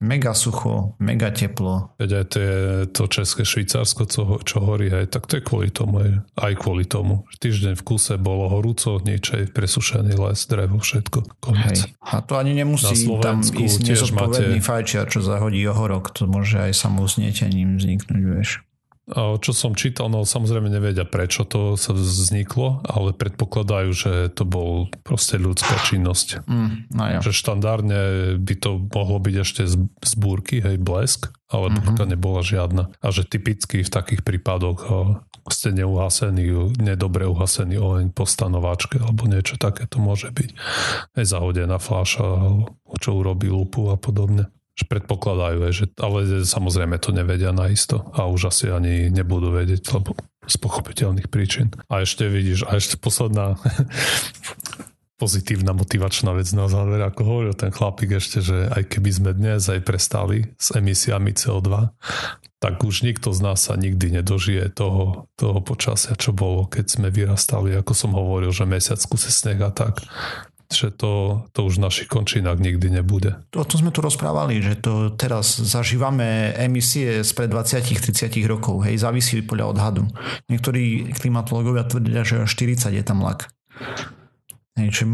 mega 0.00 0.32
sucho, 0.32 0.96
mega 0.96 1.28
teplo. 1.28 1.92
Veď 2.00 2.10
aj 2.24 2.24
to, 2.32 2.38
je 2.40 2.58
to 2.88 3.02
české 3.06 3.42
Švýcarsko, 3.44 4.02
čo, 4.08 4.22
čo 4.40 4.58
horí, 4.64 4.88
aj, 4.88 5.12
tak 5.12 5.28
to 5.28 5.38
je 5.38 5.42
kvôli 5.44 5.68
tomu, 5.68 6.00
aj, 6.00 6.10
aj 6.40 6.52
kvôli 6.56 6.88
tomu. 6.88 7.28
Týždeň 7.36 7.76
v 7.76 7.82
kuse 7.84 8.16
bolo 8.16 8.48
horúco, 8.48 8.96
nič 9.04 9.36
aj 9.36 9.52
presušený 9.52 10.16
les, 10.16 10.40
drevo, 10.48 10.80
všetko. 10.80 11.18
Konec. 11.44 11.76
Hej. 11.84 11.92
A 12.00 12.24
to 12.24 12.40
ani 12.40 12.56
nemusí 12.56 13.06
tam 13.20 13.44
ísť 13.44 13.80
nezodpovedný 13.84 14.58
máte... 14.58 14.66
fajčiar, 14.66 15.06
čo 15.06 15.20
zahodí 15.20 15.60
ohorok. 15.68 16.16
To 16.16 16.24
môže 16.24 16.56
aj 16.56 16.72
samoznietením 16.72 17.76
vzniknúť, 17.76 18.24
vieš. 18.24 18.50
Čo 19.14 19.50
som 19.50 19.72
čítal, 19.74 20.06
no 20.06 20.22
samozrejme 20.22 20.70
nevedia 20.70 21.02
prečo 21.02 21.42
to 21.42 21.74
sa 21.74 21.90
vzniklo, 21.90 22.86
ale 22.86 23.10
predpokladajú, 23.10 23.90
že 23.90 24.12
to 24.30 24.46
bol 24.46 24.86
proste 25.02 25.36
ľudská 25.36 25.82
činnosť. 25.82 26.46
Mm, 26.46 26.70
no 26.94 27.02
ja. 27.06 27.18
Že 27.18 27.32
štandardne 27.34 28.00
by 28.38 28.54
to 28.56 28.78
mohlo 28.78 29.18
byť 29.18 29.34
ešte 29.42 29.62
z, 29.66 29.74
z 29.86 30.12
búrky, 30.14 30.62
hej, 30.62 30.78
blesk, 30.78 31.34
ale 31.50 31.68
mm-hmm. 31.68 31.82
búrka 31.82 32.04
nebola 32.06 32.40
žiadna. 32.46 32.94
A 33.02 33.06
že 33.10 33.26
typicky 33.26 33.82
v 33.82 33.90
takých 33.90 34.22
prípadoch 34.22 34.78
o, 34.86 35.18
ste 35.50 35.74
neuhasený, 35.74 36.78
nedobre 36.78 37.26
uhasený 37.26 37.82
oheň 37.82 38.14
po 38.14 38.22
stanováčke 38.22 39.02
alebo 39.02 39.26
niečo 39.26 39.58
také 39.58 39.90
to 39.90 39.98
môže 39.98 40.30
byť. 40.30 40.50
Aj 41.18 41.24
zahodená 41.26 41.82
fláša, 41.82 42.22
čo 43.02 43.18
urobí 43.18 43.50
lupu 43.50 43.90
a 43.90 43.98
podobne 43.98 44.46
predpokladajú, 44.86 45.58
že, 45.74 45.84
ale 46.00 46.44
samozrejme 46.46 46.96
to 47.02 47.10
nevedia 47.10 47.50
naisto 47.50 48.08
a 48.14 48.28
už 48.30 48.52
asi 48.52 48.70
ani 48.70 49.12
nebudú 49.12 49.52
vedieť, 49.52 49.82
lebo 49.96 50.16
z 50.46 50.56
pochopiteľných 50.56 51.28
príčin. 51.28 51.70
A 51.92 52.02
ešte 52.02 52.26
vidíš, 52.26 52.66
a 52.66 52.78
ešte 52.80 52.96
posledná 52.96 53.60
pozitívna 55.20 55.76
motivačná 55.76 56.32
vec 56.32 56.48
na 56.56 56.64
záver, 56.66 57.04
ako 57.04 57.20
hovoril 57.22 57.54
ten 57.54 57.68
chlapík 57.68 58.16
ešte, 58.16 58.40
že 58.40 58.72
aj 58.72 58.88
keby 58.88 59.10
sme 59.12 59.30
dnes 59.36 59.68
aj 59.68 59.84
prestali 59.84 60.48
s 60.56 60.72
emisiami 60.72 61.36
CO2, 61.36 61.92
tak 62.60 62.80
už 62.80 63.04
nikto 63.04 63.32
z 63.32 63.40
nás 63.40 63.60
sa 63.60 63.76
nikdy 63.76 64.20
nedožije 64.20 64.72
toho, 64.72 65.28
toho 65.36 65.60
počasia, 65.60 66.16
čo 66.16 66.32
bolo, 66.32 66.64
keď 66.68 66.84
sme 66.88 67.08
vyrastali, 67.12 67.76
ako 67.76 67.92
som 67.92 68.16
hovoril, 68.16 68.52
že 68.52 68.64
mesiac 68.64 69.00
kuse 69.00 69.28
sneh 69.28 69.60
tak 69.76 70.00
že 70.70 70.94
to, 70.94 71.44
to 71.50 71.66
už 71.66 71.82
v 71.82 71.84
našich 71.84 72.08
končinách 72.08 72.62
nikdy 72.62 72.94
nebude. 72.94 73.42
O 73.58 73.66
tom 73.66 73.82
sme 73.82 73.90
tu 73.90 74.00
rozprávali, 74.00 74.62
že 74.62 74.78
to 74.78 75.10
teraz 75.18 75.58
zažívame 75.58 76.54
emisie 76.54 77.26
spred 77.26 77.50
20-30 77.50 78.30
rokov, 78.46 78.86
hej, 78.86 79.02
závisí 79.02 79.42
podľa 79.42 79.66
odhadu. 79.74 80.02
Niektorí 80.46 81.10
klimatológovia 81.18 81.84
tvrdia, 81.90 82.22
že 82.22 82.46
40 82.46 82.94
je 82.94 83.02
tam 83.02 83.20
lak. 83.26 83.50
Hej, 84.78 85.04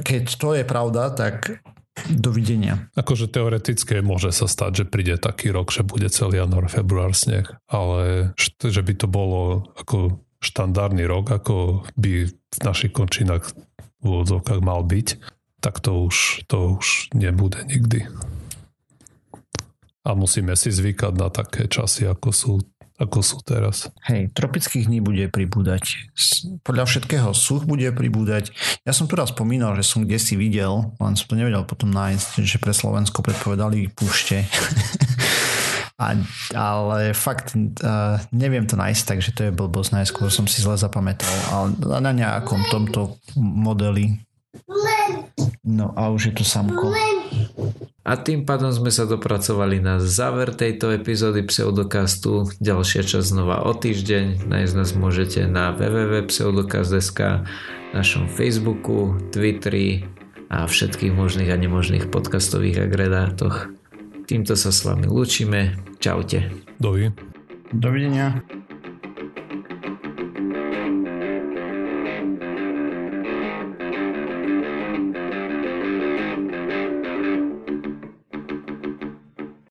keď 0.00 0.24
to 0.40 0.56
je 0.56 0.64
pravda, 0.64 1.12
tak 1.12 1.60
dovidenia. 2.08 2.88
Akože 2.96 3.28
teoretické 3.28 4.00
môže 4.00 4.32
sa 4.32 4.48
stať, 4.48 4.82
že 4.82 4.84
príde 4.88 5.20
taký 5.20 5.52
rok, 5.52 5.68
že 5.68 5.84
bude 5.84 6.08
celý 6.08 6.40
január, 6.40 6.72
február 6.72 7.12
sneh, 7.12 7.44
ale 7.68 8.32
že 8.40 8.80
by 8.80 8.94
to 8.96 9.06
bolo 9.12 9.68
ako 9.76 10.24
štandardný 10.42 11.04
rok, 11.06 11.30
ako 11.30 11.84
by 11.94 12.32
v 12.32 12.58
našich 12.64 12.90
končinách 12.90 13.52
v 14.02 14.04
úvodzovkách 14.04 14.60
mal 14.60 14.82
byť, 14.82 15.08
tak 15.62 15.78
to 15.78 16.10
už, 16.10 16.46
to 16.50 16.76
už 16.82 17.14
nebude 17.14 17.62
nikdy. 17.70 18.10
A 20.02 20.18
musíme 20.18 20.58
si 20.58 20.74
zvykať 20.74 21.14
na 21.14 21.30
také 21.30 21.70
časy, 21.70 22.10
ako 22.10 22.28
sú, 22.34 22.52
ako 22.98 23.22
sú 23.22 23.38
teraz. 23.46 23.86
Hej, 24.10 24.34
tropických 24.34 24.90
dní 24.90 24.98
bude 24.98 25.30
pribúdať. 25.30 26.10
Podľa 26.66 26.90
všetkého 26.90 27.30
such 27.30 27.62
bude 27.62 27.86
pribúdať. 27.94 28.50
Ja 28.82 28.90
som 28.90 29.06
tu 29.06 29.14
raz 29.14 29.30
spomínal, 29.30 29.78
že 29.78 29.86
som 29.86 30.02
kde 30.02 30.18
si 30.18 30.34
videl, 30.34 30.90
len 30.98 31.14
som 31.14 31.30
to 31.30 31.38
nevedel 31.38 31.62
potom 31.62 31.94
nájsť, 31.94 32.42
že 32.42 32.58
pre 32.58 32.74
Slovensko 32.74 33.22
predpovedali 33.22 33.94
púšte. 33.94 34.42
A, 36.02 36.18
ale 36.58 37.14
fakt 37.14 37.54
uh, 37.54 38.18
neviem 38.34 38.66
to 38.66 38.74
nájsť, 38.74 39.02
takže 39.06 39.30
to 39.30 39.40
je 39.46 39.52
blbosť. 39.54 40.02
Najskôr 40.02 40.28
som 40.34 40.50
si 40.50 40.58
zle 40.58 40.74
zapamätal. 40.74 41.30
Ale 41.54 42.02
na 42.02 42.10
nejakom 42.10 42.66
tomto 42.74 43.22
modeli. 43.38 44.18
No 45.62 45.94
a 45.94 46.10
už 46.10 46.34
je 46.34 46.42
tu 46.42 46.44
samko. 46.44 46.90
A 48.02 48.18
tým 48.18 48.42
pádom 48.42 48.74
sme 48.74 48.90
sa 48.90 49.06
dopracovali 49.06 49.78
na 49.78 50.02
záver 50.02 50.50
tejto 50.50 50.90
epizódy 50.90 51.46
Pseudokastu. 51.46 52.50
Ďalšia 52.58 53.06
časť 53.06 53.30
znova 53.30 53.62
o 53.62 53.70
týždeň. 53.70 54.42
Nájsť 54.50 54.74
nás 54.74 54.90
môžete 54.98 55.46
na 55.46 55.70
www.pseudokast.sk 55.70 57.46
našom 57.94 58.26
Facebooku, 58.26 59.22
Twitteri 59.30 60.02
a 60.50 60.66
všetkých 60.66 61.14
možných 61.14 61.54
a 61.54 61.56
nemožných 61.56 62.10
podcastových 62.10 62.90
agregátoch. 62.90 63.70
Týmto 64.26 64.54
sa 64.54 64.70
s 64.70 64.86
vami 64.86 65.10
lúčime. 65.10 65.76
Čaute. 65.98 66.50
Dovi. 66.78 67.10
Dovidenia. 67.72 68.42